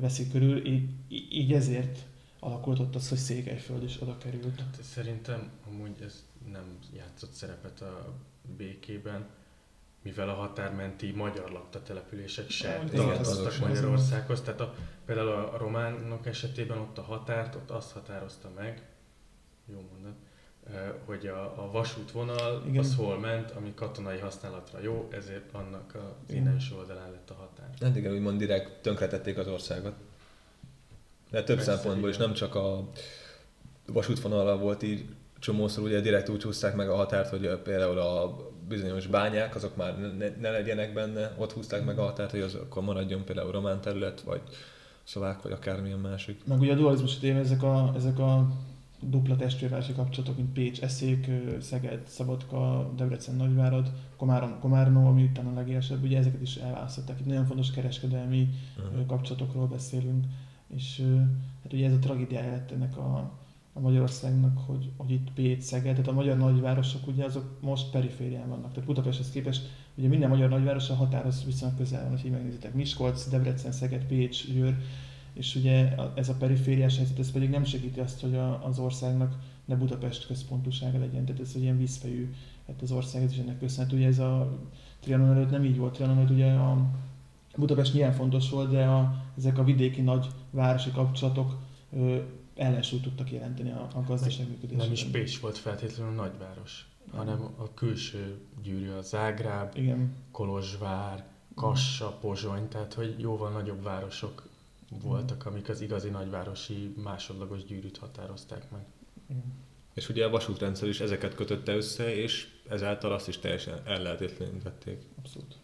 veszi 0.00 0.28
körül, 0.28 0.66
így, 0.66 0.88
így 1.30 1.52
ezért 1.52 1.98
alakult 2.40 2.78
ott 2.78 2.94
az, 2.94 3.08
hogy 3.08 3.18
Székelyföld 3.18 3.82
is 3.82 4.02
oda 4.02 4.18
került. 4.18 4.60
Hát 4.60 4.82
szerintem 4.82 5.50
amúgy 5.66 5.96
ez 6.04 6.24
nem 6.52 6.78
játszott 6.96 7.32
szerepet 7.32 7.80
a 7.80 8.14
békében 8.56 9.26
mivel 10.02 10.28
a 10.28 10.34
határmenti 10.34 11.10
magyar 11.10 11.50
lakta 11.50 11.82
települések 11.82 12.50
se 12.50 12.84
tartoztak 12.92 13.58
Magyarországhoz. 13.68 14.40
Tehát 14.40 14.60
a, 14.60 14.74
például 15.06 15.28
a 15.28 15.56
románok 15.58 16.26
esetében 16.26 16.78
ott 16.78 16.98
a 16.98 17.02
határt, 17.02 17.54
ott 17.54 17.70
azt 17.70 17.92
határozta 17.92 18.50
meg, 18.56 18.82
jó 19.66 19.84
mondat, 19.92 20.14
hogy 21.04 21.26
a, 21.26 21.64
a 21.64 21.70
vasútvonal 21.70 22.62
Igen. 22.66 22.78
az 22.78 22.94
hol 22.96 23.18
ment, 23.18 23.50
ami 23.50 23.74
katonai 23.74 24.18
használatra 24.18 24.80
jó, 24.80 25.08
ezért 25.10 25.52
annak 25.52 25.94
az 25.94 26.34
innenső 26.34 26.74
oldalán 26.76 27.10
lett 27.10 27.30
a 27.30 27.34
határ. 27.34 27.70
Hát 27.80 27.96
igen, 27.96 28.12
úgymond 28.12 28.38
direkt 28.38 28.82
tönkretették 28.82 29.38
az 29.38 29.46
országot. 29.46 29.94
De 31.30 31.42
több 31.42 31.56
Persze, 31.56 31.72
szempontból 31.72 32.08
is, 32.08 32.16
nem 32.16 32.32
csak 32.32 32.54
a 32.54 32.88
vasútvonalra 33.86 34.58
volt 34.58 34.82
így 34.82 35.04
csomószor 35.38 35.84
ugye 35.84 36.00
direkt 36.00 36.28
úgy 36.28 36.42
húzták 36.42 36.76
meg 36.76 36.88
a 36.88 36.94
határt, 36.94 37.28
hogy 37.28 37.56
például 37.62 37.98
a 37.98 38.36
bizonyos 38.68 39.06
bányák, 39.06 39.54
azok 39.54 39.76
már 39.76 39.98
ne, 40.18 40.28
ne 40.40 40.50
legyenek 40.50 40.92
benne, 40.92 41.34
ott 41.36 41.52
húzták 41.52 41.84
meg 41.84 41.98
a 41.98 42.02
határt, 42.02 42.30
hogy 42.30 42.40
az 42.40 42.54
akkor 42.54 42.82
maradjon 42.82 43.24
például 43.24 43.52
román 43.52 43.80
terület, 43.80 44.20
vagy 44.20 44.40
szlovák, 45.04 45.42
vagy 45.42 45.52
akármilyen 45.52 45.98
másik. 45.98 46.44
Meg 46.44 46.60
ugye 46.60 46.72
a 46.72 46.76
dualizmus 46.76 47.16
idején 47.16 47.36
ezek 47.36 47.62
a, 47.62 47.92
ezek 47.96 48.18
a 48.18 48.50
dupla 49.00 49.36
testvérvárosi 49.36 49.92
kapcsolatok, 49.92 50.36
mint 50.36 50.52
Pécs, 50.52 50.82
Eszék, 50.82 51.30
Szeged, 51.60 52.06
Szabadka, 52.06 52.92
Debrecen, 52.96 53.34
Nagyvárad, 53.34 53.90
Komárom, 54.16 54.58
Komárnó, 54.60 55.06
ami 55.06 55.22
utána 55.22 55.50
a 55.50 55.54
legélesebb, 55.54 56.02
ugye 56.02 56.18
ezeket 56.18 56.40
is 56.40 56.56
elválasztották. 56.56 57.20
Itt 57.20 57.26
nagyon 57.26 57.46
fontos 57.46 57.70
kereskedelmi 57.70 58.48
uh-huh. 58.78 59.06
kapcsolatokról 59.06 59.66
beszélünk, 59.66 60.24
és 60.74 61.02
hát 61.62 61.72
ugye 61.72 61.86
ez 61.86 61.92
a 61.92 61.98
tragédiája 61.98 62.50
lett 62.50 62.70
ennek 62.70 62.96
a, 62.96 63.30
a 63.78 63.80
Magyarországnak, 63.80 64.58
hogy, 64.66 64.90
hogy 64.96 65.10
itt 65.10 65.32
Pécs, 65.34 65.62
Szeged, 65.62 65.92
tehát 65.92 66.08
a 66.08 66.12
magyar 66.12 66.36
nagyvárosok 66.36 67.06
ugye 67.06 67.24
azok 67.24 67.58
most 67.60 67.90
periférián 67.90 68.48
vannak. 68.48 68.72
Tehát 68.72 68.88
Budapesthez 68.88 69.30
képest 69.30 69.68
ugye 69.94 70.08
minden 70.08 70.28
magyar 70.28 70.48
nagyváros 70.48 70.90
a 70.90 70.94
határhoz 70.94 71.44
viszonylag 71.44 71.76
közel 71.76 72.08
van, 72.08 72.20
hogy 72.20 72.30
megnézitek. 72.30 72.74
Miskolc, 72.74 73.28
Debrecen, 73.28 73.72
Szeged, 73.72 74.04
Pécs, 74.04 74.52
Győr, 74.52 74.76
és 75.32 75.54
ugye 75.54 75.94
ez 76.14 76.28
a 76.28 76.34
perifériás 76.34 76.96
helyzet, 76.96 77.18
ez 77.18 77.32
pedig 77.32 77.50
nem 77.50 77.64
segíti 77.64 78.00
azt, 78.00 78.20
hogy 78.20 78.34
a, 78.34 78.66
az 78.66 78.78
országnak 78.78 79.38
ne 79.64 79.76
Budapest 79.76 80.26
központúsága 80.26 80.98
legyen, 80.98 81.24
tehát 81.24 81.40
ez 81.40 81.52
egy 81.54 81.62
ilyen 81.62 81.78
vízfejű, 81.78 82.34
hát 82.66 82.82
az 82.82 82.92
ország 82.92 83.22
ez 83.22 83.32
is 83.32 83.38
ennek 83.38 83.58
köszönhető. 83.58 83.96
Ugye 83.96 84.06
ez 84.06 84.18
a 84.18 84.58
Trianon 85.00 85.30
előtt 85.30 85.50
nem 85.50 85.64
így 85.64 85.78
volt, 85.78 85.92
Trianon 85.92 86.16
előtt 86.16 86.30
ugye 86.30 86.52
a 86.52 86.90
Budapest 87.56 87.94
milyen 87.94 88.12
fontos 88.12 88.50
volt, 88.50 88.70
de 88.70 88.84
a, 88.84 89.24
ezek 89.36 89.58
a 89.58 89.64
vidéki 89.64 90.00
nagy 90.00 90.26
városi 90.50 90.90
kapcsolatok 90.90 91.56
ellensúlyt 92.58 93.02
tudtak 93.02 93.32
jelenteni 93.32 93.70
a, 93.70 93.88
a 93.94 94.02
gazdaság 94.06 94.48
működésében. 94.48 94.84
Nem 94.84 94.92
is 94.92 95.04
Pécs 95.04 95.40
volt 95.40 95.58
feltétlenül 95.58 96.14
nagyváros, 96.14 96.88
hanem 97.12 97.54
a 97.56 97.74
külső 97.74 98.38
gyűrű, 98.62 98.90
a 98.90 99.02
Zágráb, 99.02 99.76
Igen. 99.76 100.14
Kolozsvár, 100.30 101.26
Kassa, 101.54 102.18
Pozsony, 102.20 102.68
tehát 102.68 102.94
hogy 102.94 103.14
jóval 103.18 103.50
nagyobb 103.50 103.82
városok 103.82 104.48
voltak, 105.02 105.46
amik 105.46 105.68
az 105.68 105.80
igazi 105.80 106.08
nagyvárosi 106.08 106.94
másodlagos 107.02 107.64
gyűrűt 107.64 107.98
határozták 107.98 108.70
meg. 108.70 108.84
Igen. 109.30 109.42
És 109.94 110.08
ugye 110.08 110.24
a 110.24 110.30
vasútrendszer 110.30 110.88
is 110.88 111.00
ezeket 111.00 111.34
kötötte 111.34 111.76
össze, 111.76 112.14
és 112.14 112.48
ezáltal 112.68 113.12
azt 113.12 113.28
is 113.28 113.38
teljesen 113.38 113.80
ellehetetlenítették. 113.84 115.02
Abszolút. 115.18 115.56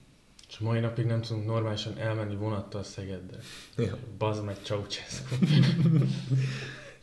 És 0.48 0.58
mai 0.58 0.80
napig 0.80 1.04
nem 1.04 1.20
tudunk 1.20 1.46
normálisan 1.46 1.98
elmenni 1.98 2.36
vonattal 2.36 2.82
Szegedre. 2.82 3.38
Ja. 3.76 3.98
Bazd 4.18 4.44
meg 4.44 4.56
Ceausescu. 4.62 5.34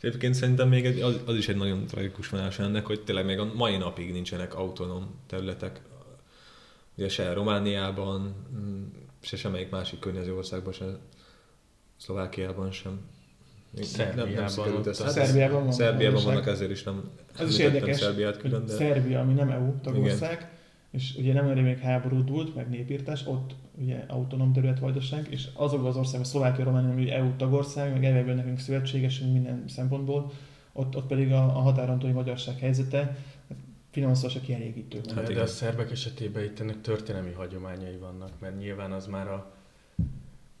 Egyébként 0.02 0.34
szerintem 0.34 0.68
még 0.68 0.86
egy, 0.86 1.00
az, 1.00 1.20
az, 1.24 1.36
is 1.36 1.48
egy 1.48 1.56
nagyon 1.56 1.86
tragikus 1.86 2.28
vonás 2.28 2.58
ennek, 2.58 2.86
hogy 2.86 3.00
tényleg 3.04 3.24
még 3.24 3.38
a 3.38 3.52
mai 3.54 3.76
napig 3.76 4.12
nincsenek 4.12 4.54
autonóm 4.54 5.14
területek. 5.26 5.80
Ugye 6.96 7.08
se 7.08 7.32
Romániában, 7.32 8.34
mm, 8.56 8.84
se 9.20 9.36
semmelyik 9.36 9.70
másik 9.70 9.98
környező 9.98 10.34
országban, 10.34 10.72
se 10.72 10.84
Szlovákiában 11.96 12.70
sem. 12.70 13.00
Szerbiában, 13.80 14.24
nem, 14.24 14.34
nem 14.34 14.42
hát, 14.42 14.94
Szerbiában, 14.94 15.62
van 15.62 15.72
Szerbiában 15.72 16.24
vannak, 16.24 16.46
ezért 16.46 16.70
is 16.70 16.82
nem 16.82 17.10
Ez 17.38 17.48
is 17.48 17.58
érdekes, 17.58 17.96
Szerbiát 17.96 18.36
külön, 18.36 18.66
de... 18.66 18.72
Szerbia, 18.72 19.20
ami 19.20 19.32
nem 19.32 19.50
EU 19.50 19.80
tagország, 19.80 20.32
Igen. 20.32 20.48
És 20.92 21.14
ugye 21.18 21.32
nem 21.32 21.46
még 21.46 21.78
háború 21.78 22.24
dúlt, 22.24 22.54
meg 22.54 22.68
népírtás, 22.68 23.26
ott 23.26 23.54
ugye 23.78 24.04
autonóm 24.08 24.52
területvajdaság, 24.52 25.26
és 25.30 25.48
azok 25.54 25.84
az 25.84 25.96
országok, 25.96 26.26
Szlovákia, 26.26 26.64
Románia, 26.64 26.90
ami 26.90 27.10
EU 27.10 27.36
tagország, 27.36 27.92
meg 27.92 28.04
elvégben 28.04 28.36
nekünk 28.36 28.58
szövetségesünk 28.58 29.32
minden 29.32 29.64
szempontból, 29.68 30.32
ott, 30.72 30.96
ott 30.96 31.06
pedig 31.06 31.32
a, 31.32 31.44
a 31.44 31.60
határon 31.60 31.98
túli 31.98 32.12
magyarság 32.12 32.58
helyzete 32.58 33.16
se 34.28 34.40
kielégítő. 34.40 35.00
Hát 35.14 35.32
de 35.32 35.40
a 35.40 35.46
szerbek 35.46 35.90
esetében 35.90 36.44
itt 36.44 36.60
ennek 36.60 36.80
történelmi 36.80 37.32
hagyományai 37.32 37.96
vannak, 37.96 38.40
mert 38.40 38.58
nyilván 38.58 38.92
az 38.92 39.06
már 39.06 39.28
a 39.28 39.54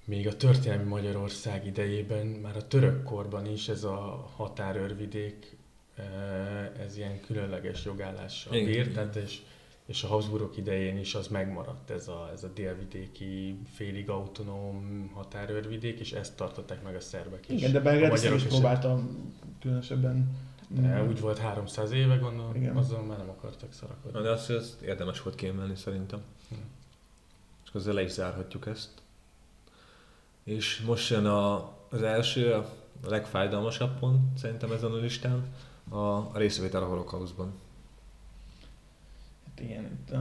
még 0.04 0.26
a 0.26 0.36
történelmi 0.36 0.88
Magyarország 0.88 1.66
idejében, 1.66 2.26
már 2.26 2.56
a 2.56 2.66
török 2.66 3.02
korban 3.02 3.46
is 3.46 3.68
ez 3.68 3.84
a 3.84 4.30
határőrvidék, 4.36 5.56
eh, 5.96 6.84
ez 6.84 6.96
ilyen 6.96 7.20
különleges 7.20 7.84
jogállással 7.84 8.64
bírt, 8.64 8.92
tehát 8.92 9.16
és, 9.16 9.40
és 9.86 10.02
a 10.02 10.06
Habsburgok 10.06 10.56
idején 10.56 10.98
is 10.98 11.14
az 11.14 11.28
megmaradt 11.28 11.90
ez 11.90 12.08
a, 12.08 12.30
ez 12.32 12.44
a 12.44 12.48
délvidéki 12.48 13.58
félig 13.74 14.08
autonóm 14.10 15.10
határőrvidék, 15.14 16.00
és 16.00 16.12
ezt 16.12 16.36
tartották 16.36 16.82
meg 16.82 16.94
a 16.94 17.00
szerbek 17.00 17.48
is. 17.48 17.58
Igen, 17.60 17.72
de 17.72 17.80
Belgrád 17.80 18.34
is 18.34 18.42
próbáltam 18.42 19.32
különösebben 19.60 20.50
de 20.80 21.04
úgy 21.04 21.20
volt 21.20 21.38
300 21.38 21.90
éve, 21.90 22.16
gondolom, 22.16 22.54
Igen. 22.54 22.76
azzal 22.76 23.02
már 23.02 23.18
nem 23.18 23.28
akartak 23.28 23.72
szarakodni. 23.72 24.22
De 24.22 24.30
azt, 24.30 24.50
azt 24.50 24.80
érdemes 24.80 25.22
volt 25.22 25.36
kiemelni 25.36 25.76
szerintem. 25.76 26.22
Hm. 26.48 26.54
És 27.64 27.70
ezzel 27.74 27.94
le 27.94 28.02
is 28.02 28.10
zárhatjuk 28.10 28.66
ezt. 28.66 28.90
És 30.44 30.80
most 30.86 31.10
jön 31.10 31.26
a, 31.26 31.72
az 31.90 32.02
első, 32.02 32.52
a 32.52 32.68
legfájdalmasabb 33.06 33.98
pont 33.98 34.38
szerintem 34.38 34.72
ezen 34.72 34.90
a 34.90 34.96
listán, 34.96 35.54
a 35.88 36.38
részvétel 36.38 36.82
a 36.82 36.86
holokauszban. 36.86 37.52
Igen, 39.60 39.84
itt 39.84 40.14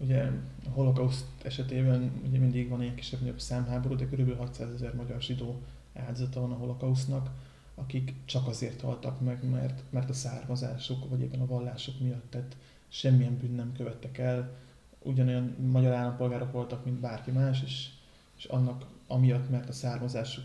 ugye 0.00 0.30
a 0.66 0.70
holokauszt 0.70 1.26
esetében 1.42 2.12
ugye 2.26 2.38
mindig 2.38 2.68
van 2.68 2.80
egy 2.80 2.94
kisebb-nagyobb 2.94 3.40
számháború, 3.40 3.94
de 3.94 4.06
kb. 4.06 4.36
600 4.36 4.72
ezer 4.72 4.94
magyar 4.94 5.20
zsidó 5.22 5.62
áldozata 5.94 6.40
van 6.40 6.52
a 6.52 6.56
holokausznak, 6.56 7.30
akik 7.74 8.14
csak 8.24 8.46
azért 8.46 8.80
haltak 8.80 9.20
meg, 9.20 9.50
mert, 9.50 9.82
mert 9.90 10.10
a 10.10 10.12
származásuk, 10.12 11.08
vagy 11.08 11.20
éppen 11.20 11.40
a 11.40 11.46
vallásuk 11.46 12.00
miatt, 12.00 12.30
tehát 12.30 12.56
semmilyen 12.88 13.36
bűn 13.36 13.54
nem 13.54 13.72
követtek 13.72 14.18
el, 14.18 14.56
ugyanolyan 15.02 15.56
magyar 15.70 15.92
állampolgárok 15.92 16.52
voltak, 16.52 16.84
mint 16.84 17.00
bárki 17.00 17.30
más, 17.30 17.62
és, 17.62 17.88
és 18.36 18.44
annak 18.44 18.86
amiatt, 19.06 19.50
mert 19.50 19.68
a 19.68 19.72
származásuk 19.72 20.44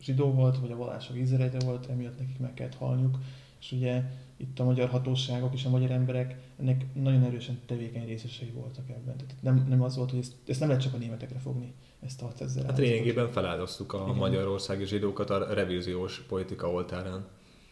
zsidó 0.00 0.32
volt, 0.32 0.58
vagy 0.58 0.70
a 0.70 0.76
vallások 0.76 1.16
izraelite 1.16 1.64
volt, 1.64 1.86
emiatt 1.86 2.18
nekik 2.18 2.38
meg 2.38 2.54
kellett 2.54 2.74
halniuk. 2.74 3.18
És 3.60 3.72
ugye 3.72 4.02
itt 4.36 4.58
a 4.58 4.64
magyar 4.64 4.88
hatóságok 4.88 5.54
és 5.54 5.64
a 5.64 5.70
magyar 5.70 5.90
emberek 5.90 6.36
ennek 6.60 6.84
nagyon 6.94 7.22
erősen 7.22 7.60
tevékeny 7.66 8.06
részesei 8.06 8.50
voltak 8.50 8.88
ebben. 8.88 9.16
Tehát 9.16 9.34
nem, 9.40 9.66
nem 9.68 9.82
az 9.82 9.96
volt, 9.96 10.10
hogy 10.10 10.18
ezt, 10.18 10.34
ezt 10.46 10.60
nem 10.60 10.68
lehet 10.68 10.84
csak 10.84 10.94
a 10.94 10.96
németekre 10.96 11.38
fogni, 11.38 11.72
ezt 12.00 12.22
a 12.22 12.24
600 12.24 12.50
ezer. 12.50 12.64
Hát 12.64 12.78
lényegében 12.78 13.30
feláldoztuk 13.30 13.92
a 13.92 14.02
Igen. 14.02 14.16
magyarországi 14.16 14.86
zsidókat 14.86 15.30
a 15.30 15.54
revíziós 15.54 16.20
politika 16.28 16.70
oltárán. 16.70 17.26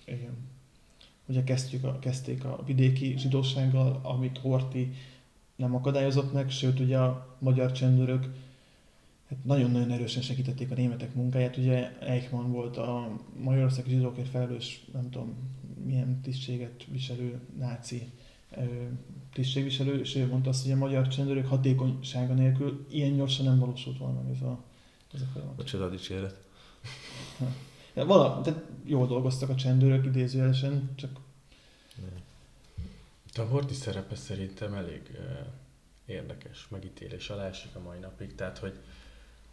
Igen. 0.04 0.36
Ugye 1.26 1.44
kezdjük 1.44 1.84
a, 1.84 1.98
kezdték 1.98 2.44
a 2.44 2.62
vidéki 2.66 3.14
zsidósággal, 3.18 4.00
amit 4.02 4.38
Horti 4.38 4.92
nem 5.56 5.74
akadályozott 5.74 6.32
meg, 6.32 6.50
sőt 6.50 6.80
ugye 6.80 6.98
a 6.98 7.36
magyar 7.38 7.72
csendőrök 7.72 8.26
hát 9.28 9.44
nagyon-nagyon 9.44 9.90
erősen 9.90 10.22
segítették 10.22 10.70
a 10.70 10.74
németek 10.74 11.14
munkáját. 11.14 11.56
Ugye 11.56 11.98
Eichmann 11.98 12.52
volt 12.52 12.76
a 12.76 13.08
Magyarországi 13.42 13.90
zsidókért 13.90 14.28
felelős, 14.28 14.84
nem 14.92 15.10
tudom, 15.10 15.34
milyen 15.84 16.20
tisztséget 16.20 16.84
viselő 16.90 17.40
náci 17.58 18.10
tisztségviselő, 19.32 20.00
és 20.00 20.14
ő 20.14 20.26
mondta 20.26 20.48
azt, 20.48 20.62
hogy 20.62 20.72
a 20.72 20.76
magyar 20.76 21.08
csendőrök 21.08 21.46
hatékonysága 21.46 22.34
nélkül 22.34 22.86
ilyen 22.90 23.16
gyorsan 23.16 23.44
nem 23.44 23.58
valósult 23.58 23.98
volna 23.98 24.22
meg 24.22 24.34
ez 24.34 24.40
a, 24.40 24.64
ez 25.14 25.20
a 25.20 25.24
folyamat. 25.32 25.56
Micsoda 25.56 25.88
dicséret. 25.88 26.44
Ja, 27.94 28.04
vala, 28.04 28.40
tehát 28.40 28.64
jól 28.84 29.06
dolgoztak 29.06 29.48
a 29.48 29.54
csendőrök 29.54 30.04
idézőjelesen, 30.04 30.90
csak... 30.94 31.20
De 33.34 33.42
a 33.42 33.46
Horti 33.46 33.74
szerepe 33.74 34.14
szerintem 34.14 34.74
elég 34.74 35.18
érdekes, 36.06 36.68
megítélés 36.68 37.30
alá 37.30 37.46
esik 37.46 37.74
a 37.74 37.80
mai 37.80 37.98
napig, 37.98 38.34
tehát 38.34 38.58
hogy 38.58 38.78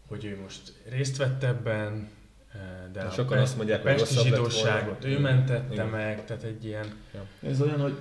hogy 0.08 0.26
ő 0.26 0.40
most 0.42 0.74
részt 0.90 1.18
vett 1.18 1.44
ebben, 1.44 2.10
de 2.92 3.02
a 3.02 3.10
sokan 3.10 3.38
azt 3.38 3.58
mondják, 3.58 3.82
hogy 3.82 3.96
pesti 3.96 4.20
zsidóságot 4.24 5.06
ő 5.06 5.20
mentette 5.20 5.74
Igen. 5.74 5.88
meg, 5.88 6.26
tehát 6.26 6.44
egy 6.44 6.66
ilyen... 6.66 6.86
Ja. 7.14 7.50
Ez 7.50 7.62
olyan, 7.62 7.80
hogy 7.80 7.98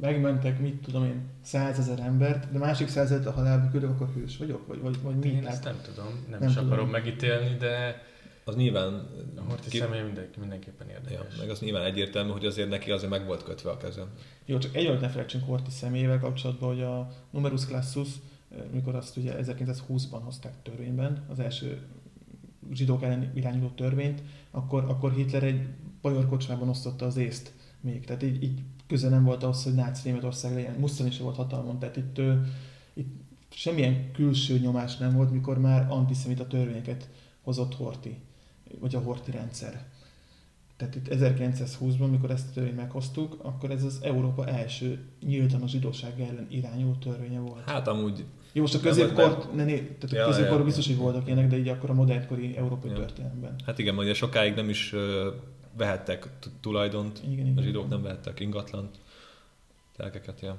megmentek, 0.00 0.60
mit 0.60 0.82
tudom 0.82 1.04
én, 1.04 1.20
százezer 1.42 1.98
embert, 2.00 2.52
de 2.52 2.58
másik 2.58 2.88
százezer 2.88 3.26
a 3.26 3.30
halálba 3.30 3.70
küldök, 3.70 3.90
akkor 3.90 4.08
hős 4.14 4.36
vagyok, 4.36 4.66
vagy, 4.66 4.80
vagy, 4.80 5.02
vagy 5.02 5.16
mi? 5.16 5.28
Én 5.28 5.46
ezt 5.46 5.64
nem 5.64 5.80
tudom, 5.82 6.24
nem, 6.30 6.38
nem 6.40 6.48
is 6.48 6.54
tudom. 6.54 6.70
akarom 6.70 6.90
megítélni, 6.90 7.56
de 7.56 8.02
az 8.44 8.56
nyilván... 8.56 9.08
A 9.36 9.40
Horti 9.48 9.68
ki... 9.68 9.78
személy 9.78 10.02
mindenki, 10.02 10.40
mindenképpen 10.40 10.88
érdekes. 10.88 11.34
Ja, 11.34 11.40
meg 11.40 11.50
az 11.50 11.60
nyilván 11.60 11.84
egyértelmű, 11.84 12.30
hogy 12.30 12.46
azért 12.46 12.68
neki 12.68 12.90
azért 12.90 13.10
meg 13.10 13.26
volt 13.26 13.42
kötve 13.42 13.70
a 13.70 13.76
kezem. 13.76 14.06
Jó, 14.44 14.58
csak 14.58 14.74
egy 14.74 15.00
ne 15.00 15.08
felejtsünk 15.08 15.44
Horti 15.44 15.70
személyével 15.70 16.18
kapcsolatban, 16.18 16.68
hogy 16.68 16.82
a 16.82 17.08
numerus 17.30 17.66
clausus 17.66 18.08
mikor 18.72 18.94
azt 18.94 19.16
ugye 19.16 19.34
1920-ban 19.42 20.20
hozták 20.24 20.52
törvényben, 20.62 21.24
az 21.28 21.38
első 21.38 21.80
zsidók 22.72 23.02
ellen 23.02 23.30
irányuló 23.34 23.68
törvényt, 23.68 24.22
akkor, 24.50 24.84
akkor 24.84 25.12
Hitler 25.12 25.42
egy 25.42 25.68
bajor 26.02 26.28
kocsmában 26.28 26.68
osztotta 26.68 27.06
az 27.06 27.16
észt 27.16 27.52
még. 27.80 28.04
Tehát 28.04 28.22
így, 28.22 28.42
így 28.42 28.62
köze 28.86 29.08
nem 29.08 29.24
volt 29.24 29.42
az, 29.42 29.64
hogy 29.64 29.74
náci 29.74 30.08
Németország 30.08 30.54
legyen. 30.54 30.74
Musztani 30.74 31.08
is 31.08 31.18
volt 31.18 31.36
hatalmon, 31.36 31.78
tehát 31.78 31.96
itt, 31.96 32.20
itt 32.94 33.14
semmilyen 33.50 34.12
külső 34.12 34.58
nyomás 34.58 34.96
nem 34.96 35.14
volt, 35.14 35.30
mikor 35.30 35.58
már 35.58 35.86
antiszemita 35.90 36.46
törvényeket 36.46 37.08
hozott 37.42 37.74
Horti, 37.74 38.18
vagy 38.80 38.94
a 38.94 39.00
Horti 39.00 39.30
rendszer. 39.30 39.84
Tehát 40.76 40.94
itt 40.94 41.06
1920-ban, 41.10 42.10
mikor 42.10 42.30
ezt 42.30 42.48
a 42.48 42.52
törvényt 42.52 42.76
meghoztuk, 42.76 43.36
akkor 43.42 43.70
ez 43.70 43.84
az 43.84 43.98
Európa 44.02 44.46
első 44.46 45.04
nyíltan 45.20 45.62
a 45.62 45.68
zsidóság 45.68 46.20
ellen 46.20 46.46
irányuló 46.50 46.94
törvénye 46.94 47.38
volt. 47.38 47.70
Hát 47.70 47.88
amúgy 47.88 48.24
jó, 48.56 48.62
most 48.62 48.74
a 48.74 48.80
középkor, 48.80 49.48
ne, 49.54 49.64
ne, 49.64 49.72
tehát 49.72 50.10
ja, 50.10 50.24
a 50.24 50.26
középkor 50.26 50.58
ja. 50.58 50.64
biztos, 50.64 50.86
hogy 50.86 50.96
voltak 50.96 51.26
ilyenek, 51.26 51.48
de 51.48 51.58
így 51.58 51.68
akkor 51.68 51.90
a 51.90 51.94
modernkori 51.94 52.56
európai 52.56 52.90
ja. 52.90 52.96
történelemben. 52.96 53.54
Hát 53.66 53.78
igen, 53.78 53.98
ugye 53.98 54.14
sokáig 54.14 54.54
nem 54.54 54.68
is 54.68 54.94
vehettek 55.76 56.28
tulajdont, 56.60 57.20
igen, 57.30 57.46
igen, 57.46 57.58
a 57.58 57.62
zsidók 57.62 57.88
nem 57.88 58.02
vehettek 58.02 58.40
ingatlant, 58.40 58.96
telkeket, 59.96 60.40
ja. 60.40 60.56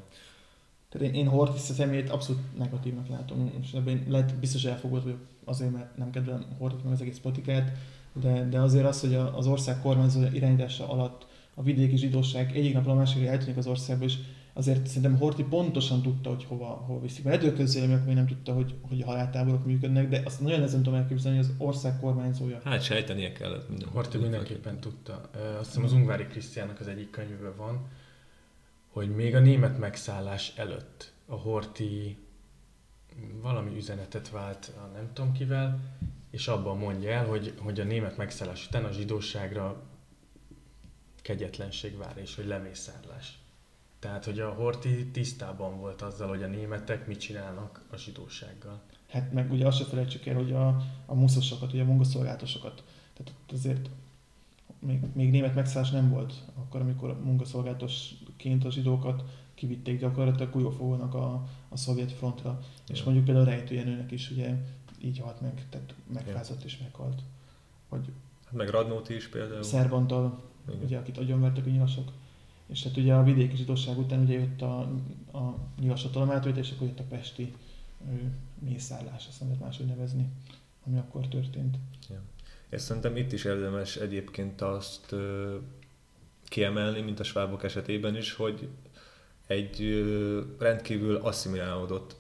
Tehát 0.90 1.08
én, 1.08 1.14
én 1.14 1.28
Hortis 1.28 1.62
személyét 1.62 2.10
abszolút 2.10 2.42
negatívnak 2.58 3.08
látom, 3.08 3.52
és 3.62 3.72
ebben 3.72 4.06
lehet 4.08 4.36
biztos 4.40 4.64
elfogult 4.66 5.04
vagyok 5.04 5.20
azért, 5.46 5.72
mert 5.72 5.98
nem 5.98 6.10
kedvelem 6.10 6.46
Hortit 6.58 6.84
meg 6.84 6.94
az 6.94 7.02
egész 7.02 7.20
politikáját, 7.20 7.72
de, 8.14 8.48
de 8.50 8.60
azért 8.60 8.86
az, 8.86 9.00
hogy 9.00 9.14
az 9.14 9.48
ország 9.48 9.82
kormányzó 9.82 10.22
irányítása 10.34 10.90
alatt 10.90 11.26
a 11.54 11.64
vidéki 11.64 11.98
zsidóság 11.98 12.58
egyik 12.58 12.74
napról 12.74 12.94
a 12.94 12.98
másikra 12.98 13.30
eltűnik 13.30 13.58
az 13.58 13.68
országba, 13.68 14.04
és 14.04 14.18
azért 14.58 14.88
szerintem 14.88 15.18
Horti 15.18 15.44
pontosan 15.44 16.02
tudta, 16.02 16.30
hogy 16.30 16.46
hova, 16.46 16.66
hova 16.66 17.00
viszik. 17.00 17.24
Mert 17.24 17.38
ettől 17.38 17.56
közélemek 17.56 18.06
még 18.06 18.16
nem 18.16 18.28
tudta, 18.28 18.54
hogy, 18.54 18.76
hogy 18.82 19.02
a 19.02 19.06
haláltáborok 19.06 19.66
működnek, 19.66 20.10
de 20.10 20.22
azt 20.26 20.42
nagyon 20.42 20.58
nehezen 20.58 20.84
tudom 20.84 21.00
elképzelni, 21.00 21.38
hogy 21.38 21.46
az 21.46 21.54
ország 21.58 22.00
kormányzója. 22.00 22.60
Hát 22.64 22.84
sejtenie 22.84 23.32
kellett 23.32 23.70
minden. 23.70 23.90
Horti 23.90 24.18
mindenképpen 24.18 24.80
tudta. 24.80 25.30
Azt 25.60 25.68
hiszem 25.68 25.84
az 25.84 25.94
Ungvári 25.94 26.26
Krisztiának 26.26 26.80
az 26.80 26.88
egyik 26.88 27.10
könyvben 27.10 27.56
van, 27.58 27.88
hogy 28.88 29.16
még 29.16 29.36
a 29.36 29.40
német 29.40 29.80
megszállás 29.80 30.54
előtt 30.56 31.12
a 31.26 31.36
Horti 31.36 32.18
valami 33.42 33.76
üzenetet 33.76 34.30
vált, 34.30 34.72
nem 34.94 35.10
tudom 35.14 35.32
kivel, 35.32 35.80
és 36.32 36.48
abban 36.48 36.78
mondja 36.78 37.10
el, 37.10 37.26
hogy, 37.26 37.54
hogy 37.58 37.80
a 37.80 37.84
német 37.84 38.18
megszállás 38.18 38.68
után 38.68 38.86
a 38.86 38.92
zsidóságra 38.92 39.84
kegyetlenség 41.22 41.98
vár, 41.98 42.18
és 42.18 42.36
hogy 42.36 42.46
lemészárlás. 42.46 43.40
Tehát, 44.00 44.26
hogy 44.26 44.40
a 44.40 44.50
Horti 44.50 45.08
tisztában 45.08 45.80
volt 45.80 46.02
azzal, 46.02 46.28
hogy 46.28 46.44
a 46.44 46.48
németek 46.48 47.08
mit 47.08 47.20
csinálnak 47.20 47.82
a 47.92 47.98
zsidósággal. 47.98 48.82
Hát 49.10 49.34
meg 49.34 49.52
ugye 49.52 49.68
azt 49.68 49.78
se 49.78 49.84
felejtsük 49.84 50.26
el, 50.26 50.36
hogy 50.36 50.52
a, 50.52 50.68
a 51.06 51.14
muszosokat, 51.14 51.74
ugye 51.74 51.82
a 51.82 51.86
munkaszolgálatosokat, 51.86 52.84
tehát 53.14 53.34
azért 53.54 53.90
még, 54.80 55.00
még 55.14 55.32
német 55.32 55.56
megszállás 55.56 55.92
nem 55.92 56.10
volt, 56.10 56.34
akkor 56.56 56.82
amikor 56.82 57.24
munkaszolgálatosként 57.24 58.66
a 58.66 58.72
zsidókat 58.72 59.24
kivitték 59.54 60.00
gyakorlatilag 60.00 60.56
újófogónak 60.56 61.14
a, 61.14 61.48
a 61.70 61.78
szovjet 61.78 62.12
frontra. 62.12 62.60
Ja. 62.88 62.94
És 62.94 63.04
mondjuk 63.04 63.26
például 63.26 63.46
a 63.46 63.50
rejtőjenőnek 63.50 64.12
is 64.12 64.32
ugye 64.32 64.56
így 65.02 65.20
halt 65.20 65.42
meg, 65.42 65.66
tehát 65.70 65.96
megfázott 66.14 66.64
és 66.64 66.78
meghalt. 66.78 67.22
Vagy 67.90 68.12
meg 68.52 68.70
Radnóti 68.70 69.16
is 69.16 69.28
például. 69.28 69.64
Szerbantal, 69.64 70.40
ugye, 70.84 70.98
akit 70.98 71.18
agyonvertek 71.18 71.66
a 71.66 71.70
nyilasok. 71.70 72.12
És 72.68 72.82
tehát 72.82 72.98
ugye 72.98 73.14
a 73.14 73.24
vidéki 73.24 73.56
zsidóság 73.56 73.98
után 73.98 74.22
ugye 74.22 74.40
jött 74.40 74.62
a, 74.62 74.80
a 75.32 75.58
nyilashatalom 75.80 76.32
átvétel, 76.32 76.60
és 76.60 76.72
akkor 76.72 76.88
jött 76.88 77.00
a 77.00 77.04
pesti 77.04 77.54
ő, 78.12 78.32
mészállás, 78.60 79.28
azt 79.28 79.40
nem 79.40 79.50
lehet 79.50 79.64
máshogy 79.64 79.86
nevezni, 79.86 80.30
ami 80.86 80.98
akkor 80.98 81.28
történt. 81.28 81.78
Ja. 82.10 82.22
És 82.70 82.82
szerintem 82.82 83.18
itt 83.18 83.32
is 83.32 83.44
érdemes 83.44 83.96
egyébként 83.96 84.62
azt 84.62 85.12
ö, 85.12 85.56
kiemelni, 86.44 87.02
mint 87.02 87.20
a 87.20 87.24
svábok 87.24 87.64
esetében 87.64 88.16
is, 88.16 88.34
hogy 88.34 88.70
egy 89.48 89.82
ö, 89.82 90.42
rendkívül 90.60 91.16
asszimilálódott 91.16 92.16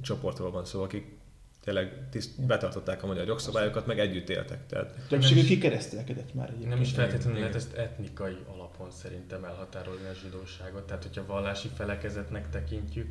csoportról 0.00 0.50
van 0.50 0.64
szó, 0.64 0.82
akik 0.82 1.20
tényleg 1.64 1.92
tiszt, 2.10 2.46
betartották 2.46 3.02
a 3.02 3.06
magyar 3.06 3.26
jogszabályokat, 3.26 3.86
meg 3.86 3.98
együtt 3.98 4.28
éltek. 4.28 4.66
Tehát 4.66 4.94
Többségük 5.08 5.44
kikeresztelkedett 5.44 6.34
már 6.34 6.46
egyébként. 6.48 6.70
Nem 6.70 6.80
is 6.80 6.92
feltétlenül 6.92 7.38
lehet 7.38 7.54
ezt 7.54 7.72
etnikai 7.72 8.36
alapon 8.54 8.90
szerintem 8.90 9.44
elhatárolni 9.44 10.06
a 10.10 10.14
zsidóságot. 10.22 10.82
Tehát, 10.82 11.02
hogyha 11.02 11.26
vallási 11.26 11.68
felekezetnek 11.76 12.50
tekintjük, 12.50 13.08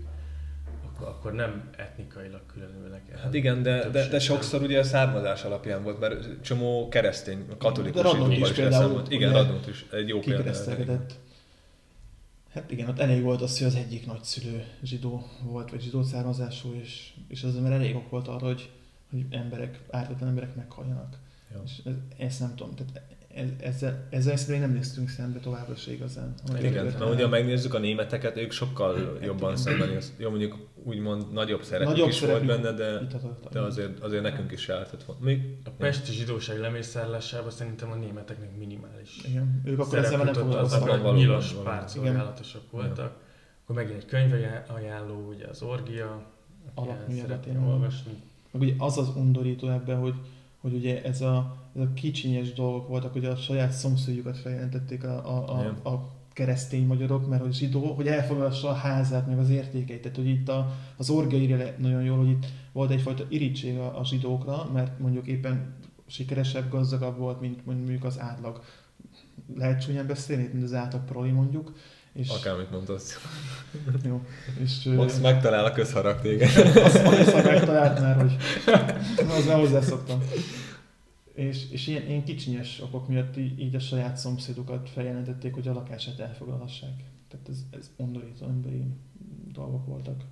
akkor, 0.86 1.08
akkor 1.08 1.34
nem 1.34 1.70
etnikailag 1.78 2.42
különülnek 2.54 3.02
el. 3.12 3.20
Hát 3.20 3.34
igen, 3.34 3.64
de, 3.64 3.90
de, 3.90 4.08
de 4.08 4.20
sokszor 4.20 4.62
ugye 4.62 4.80
a 4.80 4.84
származás 4.84 5.44
alapján 5.44 5.84
volt, 5.84 6.00
mert 6.00 6.42
csomó 6.42 6.88
keresztény, 6.88 7.46
katolikus 7.58 8.12
zsidó 8.12 8.32
is, 8.32 8.40
is 8.40 8.52
például. 8.52 9.04
Igen, 9.10 9.34
Radnót 9.34 9.68
is 9.68 9.86
egy 9.92 10.08
jó 10.08 10.20
példa. 10.20 10.52
Hát 12.54 12.72
igen, 12.72 12.90
ott 12.90 13.00
elég 13.00 13.22
volt 13.22 13.42
az, 13.42 13.58
hogy 13.58 13.68
az 13.68 13.76
egyik 13.76 14.06
nagyszülő 14.06 14.66
zsidó 14.84 15.28
volt, 15.44 15.72
vagy 15.72 15.82
zsidó 15.82 16.04
származású, 16.04 16.74
és, 16.74 17.14
és 17.28 17.44
az 17.44 17.56
ember 17.56 17.72
elég 17.72 17.96
ok 17.96 18.10
volt 18.10 18.28
arra, 18.28 18.46
hogy, 18.46 18.70
hogy 19.10 19.26
emberek, 19.30 19.80
ártatlan 19.90 20.30
emberek 20.30 20.56
meghalljanak. 20.56 21.20
Ja. 21.52 21.62
És 21.66 21.82
ez, 21.86 21.94
ezt 22.18 22.40
nem 22.40 22.56
tudom, 22.56 22.76
tehát 22.76 23.02
ezzel, 23.60 24.08
ezzel 24.10 24.36
szerintem 24.36 24.70
nem 24.70 24.78
néztünk 24.78 25.10
szembe 25.10 25.40
továbbra 25.40 25.76
se 25.76 25.92
igazán. 25.92 26.34
Igen, 26.60 26.86
mert 26.86 27.04
ugye 27.04 27.24
ha 27.24 27.30
megnézzük 27.30 27.74
a 27.74 27.80
németeket, 27.80 28.38
ők 28.38 28.52
sokkal 28.52 28.96
hát 28.96 29.26
jobban 29.26 29.56
szemben 29.56 30.02
Jó, 30.18 30.30
mondjuk 30.30 30.58
úgymond 30.84 31.34
nagyobb 31.34 31.64
szerepük 31.64 31.92
nagyobb 31.92 32.10
is 32.10 32.20
volt 32.20 32.46
benne, 32.46 32.72
de, 32.72 33.02
de 33.52 33.60
azért, 33.60 34.00
azért 34.00 34.24
nekünk 34.24 34.52
is 34.52 34.68
lehetett 34.68 35.04
volna. 35.04 35.22
Mi? 35.24 35.60
A 35.66 35.70
pesti 35.70 36.12
zsidóság 36.12 36.60
lemészállásában 36.60 37.52
szerintem 37.52 37.92
a 37.92 37.96
németeknek 37.96 38.58
minimális 38.58 39.20
Igen, 39.28 39.62
ők 39.66 39.80
akkor 39.80 39.98
ezzel 39.98 40.24
nem 40.24 40.34
foglalkoztak. 40.34 41.16
Nyilas 41.16 41.54
pártszolgálatosok 41.64 42.72
voltak. 42.72 43.14
Akkor 43.64 43.76
megint 43.76 43.98
egy 43.98 44.06
könyv 44.06 44.34
ajánló, 44.68 45.28
ugye 45.28 45.48
az 45.48 45.62
Orgia, 45.62 46.26
Alapműveletén 46.74 47.58
olvasni. 47.58 48.12
Meg 48.52 48.62
ugye 48.62 48.74
az 48.78 48.98
az 48.98 49.08
undorító 49.16 49.70
ebben, 49.70 49.98
hogy 49.98 50.14
hogy 50.62 50.74
ugye 50.74 51.04
ez 51.04 51.22
a, 51.22 51.56
ez 51.76 51.82
a 51.82 51.94
kicsinyes 51.94 52.54
dolgok 52.54 52.88
voltak, 52.88 53.14
hogy 53.14 53.26
a 53.26 53.36
saját 53.36 53.72
szomszédjukat 53.72 54.38
feljelentették 54.38 55.04
a, 55.04 55.38
a, 55.38 55.60
a, 55.84 55.90
a 55.90 56.10
keresztény 56.34 56.86
magyarok, 56.86 57.28
mert 57.28 57.42
hogy 57.42 57.54
zsidó, 57.54 57.94
hogy 57.94 58.08
elfoglalassa 58.08 58.70
a 58.70 58.74
házát, 58.74 59.28
meg 59.28 59.40
az 59.40 59.50
értékeit. 59.50 60.02
Tehát, 60.02 60.18
hogy 60.18 60.28
itt 60.28 60.50
a, 60.50 60.72
az 60.98 61.10
orgia 61.10 61.40
írja 61.40 61.74
nagyon 61.78 62.04
jól, 62.04 62.18
hogy 62.18 62.30
itt 62.30 62.46
volt 62.72 62.92
egyfajta 62.92 63.26
irítség 63.30 63.78
a, 63.78 64.00
a 64.00 64.06
zsidókra, 64.06 64.70
mert 64.74 65.00
mondjuk 65.00 65.28
éppen 65.28 65.74
sikeresebb, 66.08 66.70
gazdagabb 66.70 67.18
volt, 67.18 67.40
mint 67.40 67.66
mondjuk 67.66 68.04
az 68.04 68.20
átlag. 68.20 68.64
Lehet 69.56 69.86
csúnyán 69.86 70.08
beszélni, 70.08 70.50
mint 70.54 70.64
az 70.64 70.74
átlag 70.74 71.04
proli 71.04 71.32
mondjuk. 71.32 71.74
És... 72.14 72.30
Akármit 72.30 72.72
mondasz. 72.72 73.20
Jó. 74.06 74.22
És, 74.64 74.84
Max 74.84 75.20
megtalál 75.20 75.66
a 75.66 75.72
közharag 75.72 76.22
téged. 76.22 76.50
Azt, 76.76 77.06
azt 77.06 77.44
megtalált 77.44 78.00
már, 78.00 78.16
hogy 78.16 78.36
az 79.38 79.46
már 79.48 79.58
hozzászoktam. 79.58 80.22
És, 81.42 81.70
és 81.72 81.88
ilyen, 81.88 82.08
ilyen 82.08 82.24
kicsinyes 82.24 82.82
okok 82.82 83.08
miatt 83.08 83.38
így, 83.38 83.60
így 83.60 83.76
a 83.76 83.80
saját 83.80 84.18
szomszédokat 84.18 84.90
feljelentették, 84.90 85.54
hogy 85.54 85.68
a 85.68 85.74
lakását 85.74 86.20
elfoglalhassák. 86.20 87.04
Tehát 87.28 87.50
ez, 87.50 87.66
ez 87.70 87.92
undorító 87.96 88.46
emberi 88.46 88.84
dolgok 89.52 89.86
voltak. 89.86 90.24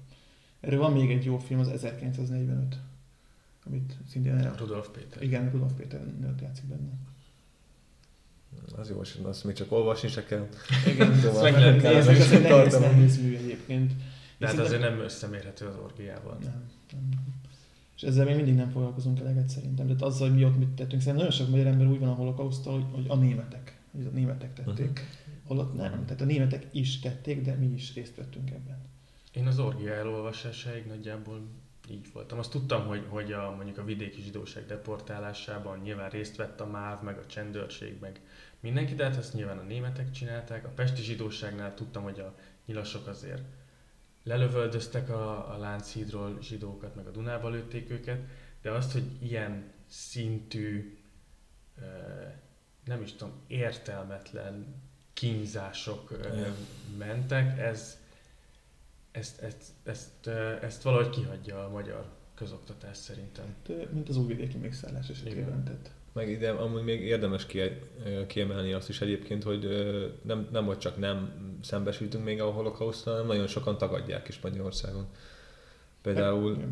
Erről 0.59 0.79
van 0.79 0.93
még 0.93 1.11
egy 1.11 1.25
jó 1.25 1.37
film, 1.37 1.59
az 1.59 1.67
1945, 1.67 2.79
amit 3.65 3.97
szintén 4.07 4.37
el... 4.37 4.55
Rudolf 4.57 4.89
Péter. 4.89 5.23
Igen, 5.23 5.51
Rudolf 5.51 5.73
Péter 5.73 6.05
nőtt 6.19 6.41
játszik 6.41 6.65
benne. 6.65 6.91
Az 8.75 8.89
jó, 8.89 9.01
azt 9.23 9.43
még 9.43 9.55
csak 9.55 9.71
olvasni 9.71 10.07
se 10.07 10.25
kell. 10.25 10.47
Igen, 10.87 11.15
szóval 11.15 11.43
meg 11.43 11.53
lehet 11.53 11.81
kell. 11.81 11.93
Ez 11.93 12.07
egy 12.07 12.41
nehéz, 12.41 12.79
nehéz 12.79 13.21
mű 13.21 13.35
egyébként. 13.35 13.93
De 14.37 14.47
hát 14.47 14.57
azért 14.57 14.81
nem 14.81 14.99
összemérhető 14.99 15.65
az 15.65 15.75
orgiával. 15.83 16.37
Nem, 16.41 16.69
nem. 16.91 17.28
És 17.99 18.05
ezzel 18.07 18.25
még 18.25 18.35
mindig 18.35 18.55
nem 18.55 18.69
foglalkozunk 18.69 19.19
eleget 19.19 19.49
szerintem. 19.49 19.85
Tehát 19.85 20.01
azzal, 20.01 20.27
hogy 20.29 20.37
mi 20.37 20.45
ott 20.45 20.57
mit 20.57 20.69
tettünk. 20.69 21.01
Szerintem 21.01 21.15
nagyon 21.15 21.31
sok 21.31 21.49
magyar 21.49 21.65
ember 21.65 21.87
úgy 21.87 21.99
van 21.99 22.09
a 22.09 22.13
holokausztal, 22.13 22.73
hogy, 22.73 22.85
hogy 22.93 23.05
a 23.07 23.15
németek. 23.15 23.79
Hogy 23.91 24.05
a 24.05 24.09
németek 24.09 24.53
tették. 24.53 24.89
Uh-huh. 24.89 25.07
Holott 25.43 25.75
nem. 25.75 26.05
Tehát 26.05 26.21
a 26.21 26.25
németek 26.25 26.67
is 26.71 26.99
tették, 26.99 27.41
de 27.41 27.53
mi 27.53 27.65
is 27.65 27.93
részt 27.93 28.15
vettünk 28.15 28.49
ebben. 28.49 28.77
Én 29.33 29.47
az 29.47 29.59
orgia 29.59 29.93
elolvasásáig 29.93 30.85
nagyjából 30.85 31.41
így 31.89 32.07
voltam. 32.13 32.39
Azt 32.39 32.51
tudtam, 32.51 32.85
hogy, 32.85 33.05
hogy 33.09 33.31
a, 33.31 33.53
mondjuk 33.55 33.77
a 33.77 33.83
vidéki 33.83 34.21
zsidóság 34.21 34.65
deportálásában 34.65 35.79
nyilván 35.79 36.09
részt 36.09 36.35
vett 36.35 36.61
a 36.61 36.65
MÁV, 36.65 37.03
meg 37.03 37.17
a 37.17 37.25
csendőrség, 37.25 37.97
meg 38.01 38.21
mindenki, 38.59 38.95
de 38.95 39.03
hát 39.03 39.17
ezt 39.17 39.33
nyilván 39.33 39.57
a 39.57 39.63
németek 39.63 40.11
csinálták. 40.11 40.65
A 40.65 40.69
pesti 40.69 41.01
zsidóságnál 41.01 41.73
tudtam, 41.73 42.03
hogy 42.03 42.19
a 42.19 42.35
nyilasok 42.65 43.07
azért 43.07 43.43
lelövöldöztek 44.23 45.09
a, 45.09 45.53
a 45.53 45.57
Lánchídról 45.57 46.37
zsidókat, 46.41 46.95
meg 46.95 47.07
a 47.07 47.11
Dunába 47.11 47.49
lőtték 47.49 47.89
őket, 47.89 48.19
de 48.61 48.71
azt, 48.71 48.91
hogy 48.91 49.03
ilyen 49.19 49.71
szintű, 49.87 50.97
nem 52.85 53.01
is 53.01 53.13
tudom, 53.13 53.33
értelmetlen 53.47 54.81
kínzások 55.13 56.19
mentek, 56.97 57.59
ez, 57.59 57.97
ezt, 59.11 59.41
ezt, 59.41 59.63
ezt, 59.83 60.27
ezt 60.61 60.81
valahogy 60.81 61.09
kihagyja 61.09 61.65
a 61.65 61.69
magyar 61.69 62.17
közoktatás 62.35 62.97
szerintem. 62.97 63.55
Mint 63.91 64.09
az 64.09 64.17
újvidéki 64.17 64.57
megszállás 64.57 65.09
esetében. 65.09 65.63
Tehát 65.63 65.91
meg 66.19 66.29
ide 66.29 66.49
amúgy 66.49 66.83
még 66.83 67.01
érdemes 67.01 67.45
kiemelni 68.27 68.73
azt 68.73 68.89
is 68.89 69.01
egyébként, 69.01 69.43
hogy 69.43 69.67
nem, 70.21 70.47
nem 70.51 70.65
hogy 70.65 70.77
csak 70.77 70.97
nem 70.97 71.31
szembesültünk 71.61 72.23
még 72.23 72.41
a 72.41 72.45
holokausztal, 72.45 73.13
hanem 73.13 73.27
nagyon 73.27 73.47
sokan 73.47 73.77
tagadják 73.77 74.27
is 74.27 74.39
Magyarországon. 74.39 75.07
Például 76.01 76.55
hát, 76.55 76.67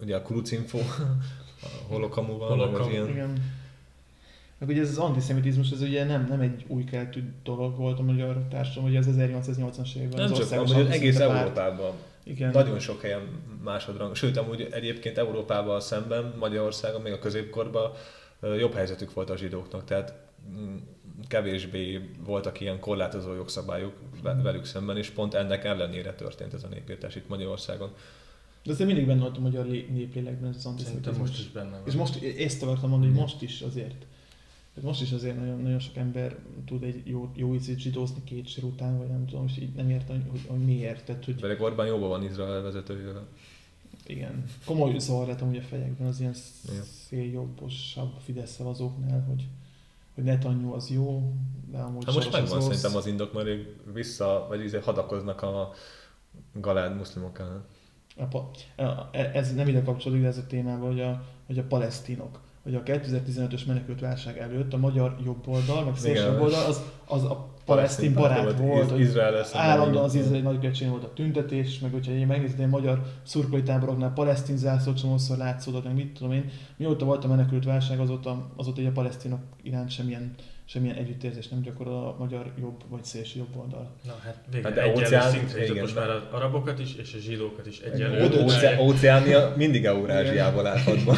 ugye 0.00 0.16
a 0.16 0.22
Krucinfo, 0.22 0.78
a 0.78 1.66
holokamuval, 1.88 2.48
Holokam, 2.48 2.80
az 2.80 2.88
ilyen... 2.88 3.08
Igen. 3.08 3.42
Meg 4.58 4.68
ugye 4.68 4.80
ez 4.80 4.88
az 4.88 4.98
antiszemitizmus, 4.98 5.70
ez 5.70 5.80
ugye 5.80 6.04
nem, 6.04 6.26
nem 6.28 6.40
egy 6.40 6.64
új 6.66 6.84
keltű 6.84 7.22
dolog 7.42 7.76
volt 7.76 7.98
a 7.98 8.02
magyar 8.02 8.44
társadalom, 8.50 8.88
hogy 8.88 8.98
ez 8.98 9.06
1880-as 9.08 9.94
években 9.96 10.22
nem 10.22 10.32
az 10.32 10.48
csak, 10.48 10.60
amúgy 10.60 10.90
egész 10.90 11.18
Európában. 11.18 11.92
Igen. 12.24 12.50
Nagyon 12.50 12.78
sok 12.78 13.00
helyen 13.00 13.22
másodrang, 13.64 14.14
sőt 14.14 14.36
amúgy 14.36 14.68
egyébként 14.70 15.18
Európával 15.18 15.80
szemben, 15.80 16.34
Magyarországon, 16.38 17.00
még 17.00 17.12
a 17.12 17.18
középkorban 17.18 17.92
jobb 18.42 18.74
helyzetük 18.74 19.12
volt 19.12 19.30
a 19.30 19.36
zsidóknak. 19.36 19.84
Tehát 19.84 20.14
mm, 20.50 20.76
kevésbé 21.28 22.10
voltak 22.24 22.60
ilyen 22.60 22.80
korlátozó 22.80 23.34
jogszabályok 23.34 23.94
velük 24.22 24.64
szemben, 24.64 24.96
és 24.96 25.10
pont 25.10 25.34
ennek 25.34 25.64
ellenére 25.64 26.14
történt 26.14 26.54
ez 26.54 26.64
a 26.64 26.68
népírtás 26.68 27.16
itt 27.16 27.28
Magyarországon. 27.28 27.92
De 28.64 28.72
azért 28.72 28.88
mindig 28.88 29.06
benne 29.06 29.20
volt 29.20 29.36
a 29.36 29.40
magyar 29.40 29.66
néplélekben 29.66 30.50
ez 30.50 30.56
az 30.56 30.66
antiszemitizmus. 30.66 31.18
most 31.18 31.38
is 31.38 31.50
benne 31.50 31.70
van. 31.70 31.82
És 31.86 31.94
most 31.94 32.22
ezt 32.22 32.62
akartam 32.62 32.90
mondani, 32.90 33.12
hogy 33.12 33.20
most 33.20 33.42
is 33.42 33.60
azért. 33.60 34.06
Most 34.80 35.02
is 35.02 35.12
azért 35.12 35.38
nagyon, 35.38 35.60
nagyon 35.60 35.78
sok 35.78 35.96
ember 35.96 36.38
tud 36.66 36.82
egy 36.82 37.02
jó, 37.04 37.32
jó 37.36 37.54
ízét 37.54 37.78
zsidózni 37.78 38.24
két 38.24 38.48
sor 38.48 38.64
után, 38.64 38.98
vagy 38.98 39.08
nem 39.08 39.26
tudom, 39.26 39.46
és 39.46 39.58
így 39.58 39.72
nem 39.74 39.90
értem, 39.90 40.26
hogy, 40.30 40.40
hogy 40.46 40.64
miért. 40.64 41.04
Tehát, 41.04 41.24
hogy... 41.24 41.34
Pedig 41.34 41.60
Orbán 41.60 41.86
jóban 41.86 42.08
van 42.08 42.24
Izrael 42.24 42.62
vezetőjével. 42.62 43.26
Igen. 44.06 44.44
Komoly 44.64 44.98
zavar 44.98 45.36
amúgy 45.40 45.56
a 45.56 45.62
fejekben 45.62 46.06
az 46.06 46.20
ilyen 46.20 46.34
széljobbosabb 47.08 48.12
Fidesz 48.24 48.50
szavazóknál, 48.50 49.24
hogy, 49.28 49.46
hogy 50.14 50.24
Netanyahu 50.24 50.72
az 50.72 50.90
jó, 50.90 51.32
de 51.70 51.78
amúgy 51.78 52.04
hát 52.04 52.14
most 52.14 52.32
megvan 52.32 52.60
szerintem 52.60 52.96
az 52.96 53.06
indok, 53.06 53.32
mert 53.32 53.46
ők 53.46 53.92
vissza, 53.92 54.46
vagy 54.48 54.64
izé 54.64 54.78
hadakoznak 54.78 55.42
a 55.42 55.72
galád 56.52 56.96
muszlimok 56.96 57.38
ellen. 57.38 57.64
Ez 59.12 59.54
nem 59.54 59.68
ide 59.68 59.82
kapcsolódik, 59.82 60.22
de 60.22 60.28
ez 60.28 60.38
a 60.38 60.46
témában, 60.46 60.88
hogy 60.90 61.00
a, 61.00 61.24
hogy 61.46 61.58
a 61.58 61.64
palesztinok 61.64 62.40
hogy 62.62 62.74
a 62.74 62.82
2015-ös 62.82 63.66
menekült 63.66 64.00
válság 64.00 64.38
előtt 64.38 64.72
a 64.72 64.76
magyar 64.76 65.16
jobboldal, 65.24 65.84
meg 65.84 65.96
szélső 65.96 66.38
oldal, 66.40 66.64
az, 66.64 66.82
az 67.04 67.24
a 67.24 67.51
palesztin 67.64 68.14
barát 68.14 68.58
volt, 68.58 68.98
Izrael 68.98 69.44
állandóan 69.52 70.04
az 70.04 70.14
izraeli 70.14 70.40
nagykövetségén 70.40 70.92
volt 70.92 71.04
a 71.04 71.12
tüntetés, 71.14 71.78
meg 71.78 71.92
hogyha 71.92 72.12
én 72.12 72.26
megnézed, 72.26 72.60
a 72.60 72.66
magyar 72.66 73.02
szurkolói 73.22 73.62
táboroknál 73.62 74.12
palesztin 74.12 74.56
zászló 74.56 74.92
csomószor 74.92 75.36
látszódott, 75.36 75.84
meg 75.84 75.94
mit 75.94 76.12
tudom 76.12 76.32
én, 76.32 76.50
mióta 76.76 77.04
volt 77.04 77.24
a 77.24 77.28
menekült 77.28 77.64
válság, 77.64 78.00
azóta, 78.00 78.50
azóta 78.56 78.80
egy 78.80 78.86
a 78.86 78.90
palesztinok 78.90 79.40
iránt 79.62 79.90
semmilyen 79.90 80.34
semmilyen 80.64 80.96
együttérzés 80.96 81.48
nem 81.48 81.60
gyakorol 81.60 81.94
a 81.94 82.16
magyar 82.18 82.52
jobb 82.60 82.82
vagy 82.88 83.04
szélső 83.04 83.38
jobb 83.38 83.56
oldal. 83.56 83.90
Na 84.04 84.12
hát 84.24 84.36
végre 84.50 84.68
hát 84.68 84.78
egyenlő 84.78 85.30
szintre 85.30 85.80
most 85.80 85.94
már 85.94 86.10
az 86.10 86.22
arabokat 86.30 86.78
is 86.78 86.94
és 86.94 87.14
a 87.14 87.18
zsidókat 87.18 87.66
is 87.66 87.78
egyenlő. 87.78 88.30
Óceánia 88.80 89.52
mindig 89.56 89.84
Eurázsiából 89.84 90.66
állhatban. 90.66 91.16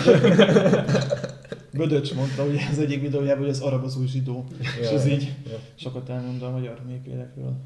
Bödöcs 1.77 2.15
mondta 2.15 2.45
ugye 2.45 2.61
az 2.71 2.79
egyik 2.79 3.01
videójában, 3.01 3.41
hogy 3.41 3.49
az 3.49 3.61
arab 3.61 3.85
az 3.85 3.97
új 3.97 4.07
zsidó. 4.07 4.45
Ja, 4.61 4.81
és 4.81 4.87
ez 4.89 5.07
így 5.07 5.35
ja. 5.51 5.59
sokat 5.75 6.09
elmond 6.09 6.43
a 6.43 6.51
magyar 6.51 6.81
népélekről. 6.87 7.57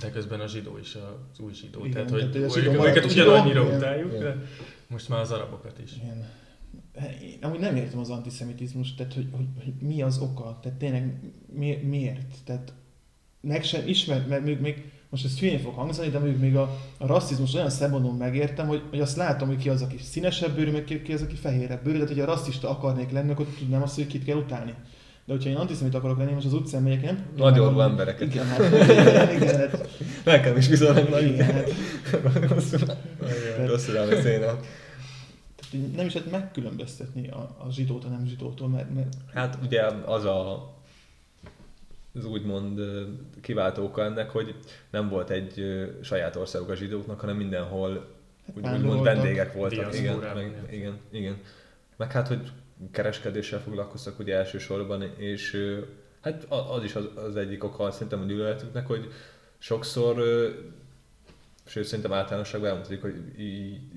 De 0.00 0.10
közben 0.10 0.40
a 0.40 0.46
zsidó 0.46 0.78
is 0.78 0.94
az 0.94 1.40
új 1.40 1.52
zsidó. 1.52 1.78
Igen, 1.84 1.92
tehát, 1.92 2.10
hogy 2.10 2.30
tehát, 2.30 2.52
hogy 2.52 2.64
őket 2.64 3.04
ugyanannyira 3.04 3.62
utáljuk, 3.62 4.18
de 4.18 4.36
most 4.86 5.08
már 5.08 5.20
az 5.20 5.30
arabokat 5.30 5.78
is. 5.84 5.92
Igen. 5.96 6.28
Én 7.22 7.38
amúgy 7.40 7.58
nem 7.58 7.76
értem 7.76 7.98
az 7.98 8.10
antiszemitizmust, 8.10 8.96
tehát 8.96 9.14
hogy, 9.14 9.28
hogy, 9.30 9.46
hogy 9.64 9.74
mi 9.80 10.02
az 10.02 10.18
oka, 10.18 10.58
tehát 10.62 10.78
tényleg 10.78 11.32
mi, 11.46 11.74
miért? 11.74 12.34
Tehát 12.44 12.72
meg 13.40 13.64
sem 13.64 13.88
ismer, 13.88 14.26
mert 14.26 14.44
még, 14.44 14.60
még 14.60 14.90
most 15.12 15.24
ez 15.24 15.38
hülyén 15.38 15.58
fog 15.58 15.74
hangzani, 15.74 16.08
de 16.08 16.18
mondjuk 16.18 16.40
még 16.40 16.56
a, 16.56 16.78
a 16.98 17.06
rasszizmus 17.06 17.54
olyan 17.54 17.70
szempontból 17.70 18.12
megértem, 18.12 18.66
hogy, 18.66 18.82
hogy 18.90 19.00
azt 19.00 19.16
látom, 19.16 19.48
hogy 19.48 19.56
ki 19.56 19.68
az, 19.68 19.82
aki 19.82 19.96
színesebb 19.98 20.54
bőrű, 20.54 20.70
meg 20.70 20.84
ki, 20.84 21.02
ki 21.02 21.12
az, 21.12 21.22
aki 21.22 21.34
fehérebb 21.34 21.82
bőrű, 21.82 21.96
tehát 21.96 22.12
hogy 22.12 22.20
a 22.20 22.24
rasszista 22.24 22.70
akarnék 22.70 23.10
lenni, 23.10 23.30
akkor 23.30 23.46
tudnám 23.58 23.82
azt, 23.82 23.94
hogy 23.94 24.06
kit 24.06 24.24
kell 24.24 24.36
utálni. 24.36 24.74
De 25.24 25.32
hogyha 25.32 25.50
én 25.50 25.56
antiszemit 25.56 25.94
akarok 25.94 26.18
lenni, 26.18 26.32
most 26.32 26.46
az 26.46 26.52
utcán 26.52 26.82
megyek, 26.82 27.02
nem? 27.02 27.26
Nagy 27.36 27.58
orvú 27.58 27.80
embereket. 27.80 28.34
Igen, 28.34 28.46
hát, 28.46 28.58
igen, 28.58 29.34
igen, 29.34 29.58
hát. 29.58 29.88
Nekem 30.24 30.56
is 30.56 30.68
viszonylag 30.68 31.08
nagy. 31.08 31.24
Igen, 31.24 31.52
hát. 31.52 31.68
Rosszul 33.66 33.96
a 33.96 34.20
szénát 34.22 34.66
nem 35.96 36.06
is 36.06 36.14
lehet 36.14 36.30
megkülönböztetni 36.30 37.28
a, 37.28 37.56
a 37.66 37.70
zsidót 37.70 38.04
a 38.04 38.08
nem 38.08 38.26
zsidótól, 38.26 38.68
mert, 38.68 38.94
mert... 38.94 39.16
Hát 39.34 39.58
ugye 39.62 39.82
az 40.06 40.24
a 40.24 40.70
az 42.14 42.24
úgymond 42.24 42.80
kiváltó 43.40 43.84
oka 43.84 44.04
ennek, 44.04 44.30
hogy 44.30 44.54
nem 44.90 45.08
volt 45.08 45.30
egy 45.30 45.64
saját 46.02 46.36
országuk 46.36 46.68
a 46.68 46.74
zsidóknak, 46.74 47.20
hanem 47.20 47.36
mindenhol 47.36 48.06
hát 48.46 48.56
úgy, 48.56 48.78
úgymond 48.78 49.02
vendégek 49.02 49.52
voltak. 49.52 49.94
Igen, 49.94 50.16
meg, 50.34 50.68
igen, 50.70 50.98
igen. 51.10 51.36
Meg 51.96 52.12
hát, 52.12 52.28
hogy 52.28 52.52
kereskedéssel 52.90 53.60
foglalkoztak 53.60 54.18
ugye 54.18 54.36
elsősorban, 54.36 55.02
és 55.16 55.76
hát 56.20 56.44
az 56.48 56.84
is 56.84 56.94
az, 56.94 57.08
az 57.14 57.36
egyik 57.36 57.64
oka 57.64 57.90
szerintem 57.90 58.20
a 58.20 58.24
gyűlöletüknek, 58.24 58.86
hogy 58.86 59.08
sokszor 59.58 60.16
Sőt, 61.66 61.84
szerintem 61.84 62.12
általánosságban 62.12 62.68
elmondhatjuk, 62.68 63.02
hogy 63.02 63.14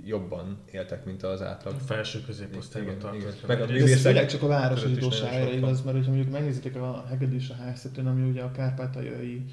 jobban 0.05 0.57
éltek, 0.71 1.05
mint 1.05 1.23
az 1.23 1.41
átlag. 1.41 1.73
A 1.73 1.77
felső 1.77 2.21
középosztályban 2.25 2.97
tartoznak. 2.99 3.47
Meg 3.47 3.61
a 3.61 3.73
ez 3.73 4.01
főleg 4.01 4.27
csak 4.27 4.43
a 4.43 4.47
városi 4.47 4.87
zsidóságra 4.87 5.51
igaz, 5.51 5.81
mert 5.81 5.95
hogyha 5.95 6.11
mondjuk 6.11 6.33
megnézitek 6.33 6.75
a 6.75 7.05
Heged 7.09 7.33
és 7.33 7.49
a 7.49 7.53
Háztetőn, 7.53 8.07
ami 8.07 8.29
ugye 8.29 8.41
a 8.41 8.51
kárpátaljai 8.51 9.45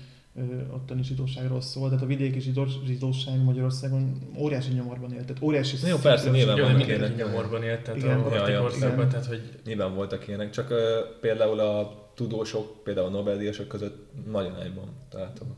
ottani 0.70 1.02
zsidóságról 1.02 1.60
szól, 1.60 1.88
tehát 1.88 2.04
a 2.04 2.06
vidéki 2.06 2.40
zsidóság 2.86 3.42
Magyarországon 3.44 4.18
óriási 4.38 4.72
nyomorban 4.72 5.12
élt, 5.12 5.26
tehát 5.26 5.42
óriási 5.42 5.76
Jó, 5.86 5.96
persze, 5.96 6.30
nyilván 6.30 6.60
vannak 6.60 6.86
ilyenek. 6.86 7.16
nyomorban 7.16 7.62
élt, 7.62 7.82
tehát 7.82 8.00
igen, 8.00 8.20
a 8.20 8.34
ja, 8.34 8.48
ja, 8.48 8.62
országban, 8.62 9.08
tehát 9.08 9.26
hogy... 9.26 9.40
Nyilván 9.64 9.94
voltak 9.94 10.28
ilyenek, 10.28 10.50
csak 10.50 10.70
uh, 10.70 10.76
például 11.20 11.60
a 11.60 12.02
tudósok, 12.14 12.82
például 12.82 13.06
a 13.06 13.10
Nobel-díjasok 13.10 13.68
között 13.68 14.10
nagyon 14.26 14.60
egyben 14.60 14.84
találtam. 15.08 15.56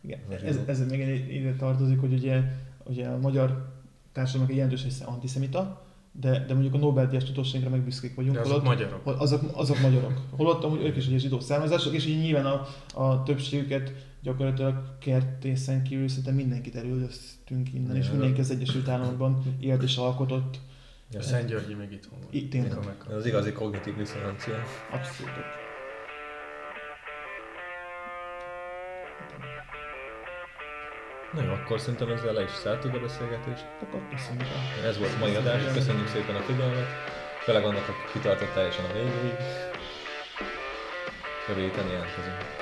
Igen, 0.00 0.18
ez, 0.44 0.58
ez 0.66 0.86
még 0.86 1.28
ide 1.30 1.54
tartozik, 1.54 2.00
hogy 2.00 2.12
ugye, 2.12 2.42
ugye 2.84 3.06
a 3.06 3.18
magyar 3.18 3.72
társadalomnak 4.12 4.50
egy 4.50 4.56
jelentős 4.56 4.82
része 4.82 5.04
antiszemita, 5.04 5.86
de, 6.12 6.44
de 6.46 6.52
mondjuk 6.52 6.74
a 6.74 6.78
Nobel-díjas 6.78 7.24
tudósságra 7.24 7.68
meg 7.70 7.80
büszkék 7.80 8.14
vagyunk. 8.14 8.34
De 8.34 8.40
azok 8.40 8.52
holott, 8.52 8.66
magyarok. 8.66 9.20
Azok, 9.20 9.42
azok 9.52 9.80
magyarok. 9.80 10.20
Holott 10.30 10.64
amúgy 10.64 10.82
ők 10.82 10.96
is 10.96 11.06
ugye 11.06 11.18
zsidó 11.18 11.40
származások, 11.40 11.94
és 11.94 12.06
így 12.06 12.20
nyilván 12.20 12.46
a, 12.46 12.66
a 12.94 13.22
többségüket 13.22 13.92
gyakorlatilag 14.22 14.98
kertészen 14.98 15.82
kívül 15.82 16.08
szerintem 16.08 16.34
mindenkit 16.34 16.74
elüldöztünk 16.76 17.74
innen, 17.74 17.94
ja, 17.94 18.02
és 18.02 18.10
mindenki 18.10 18.40
az 18.40 18.50
Egyesült 18.50 18.88
Államokban 18.88 19.56
élt 19.60 19.82
és 19.82 19.96
alkotott. 19.96 20.58
Ja, 21.10 21.22
Szent 21.22 21.48
Györgyi 21.48 21.74
még 21.74 21.92
itt 21.92 22.06
van. 22.10 22.20
Itt 22.30 22.50
tényleg. 22.50 22.78
Az 23.10 23.26
igazi 23.26 23.52
kognitív 23.52 23.96
diszonancia. 23.96 24.54
Abszolút. 24.92 25.67
Na 31.32 31.42
jó, 31.42 31.52
akkor 31.52 31.80
szerintem 31.80 32.10
ezzel 32.10 32.32
le 32.32 32.42
is 32.42 32.50
szálltuk 32.50 32.94
a 32.94 33.00
beszélgetést. 33.00 33.64
Akkor 33.82 34.00
köszönjük. 34.10 34.46
Ez 34.84 34.98
volt 34.98 35.18
mai 35.18 35.34
adás, 35.34 35.62
köszönjük 35.72 36.08
szépen 36.08 36.34
a 36.34 36.40
figyelmet. 36.40 36.86
Főleg 37.42 37.64
annak, 37.64 37.88
aki 37.88 38.12
kitartott 38.12 38.52
teljesen 38.54 38.84
a 38.84 38.92
végéig. 38.92 39.34
Jövő 41.48 41.60
héten 41.60 41.86
jelentkezünk. 41.86 42.57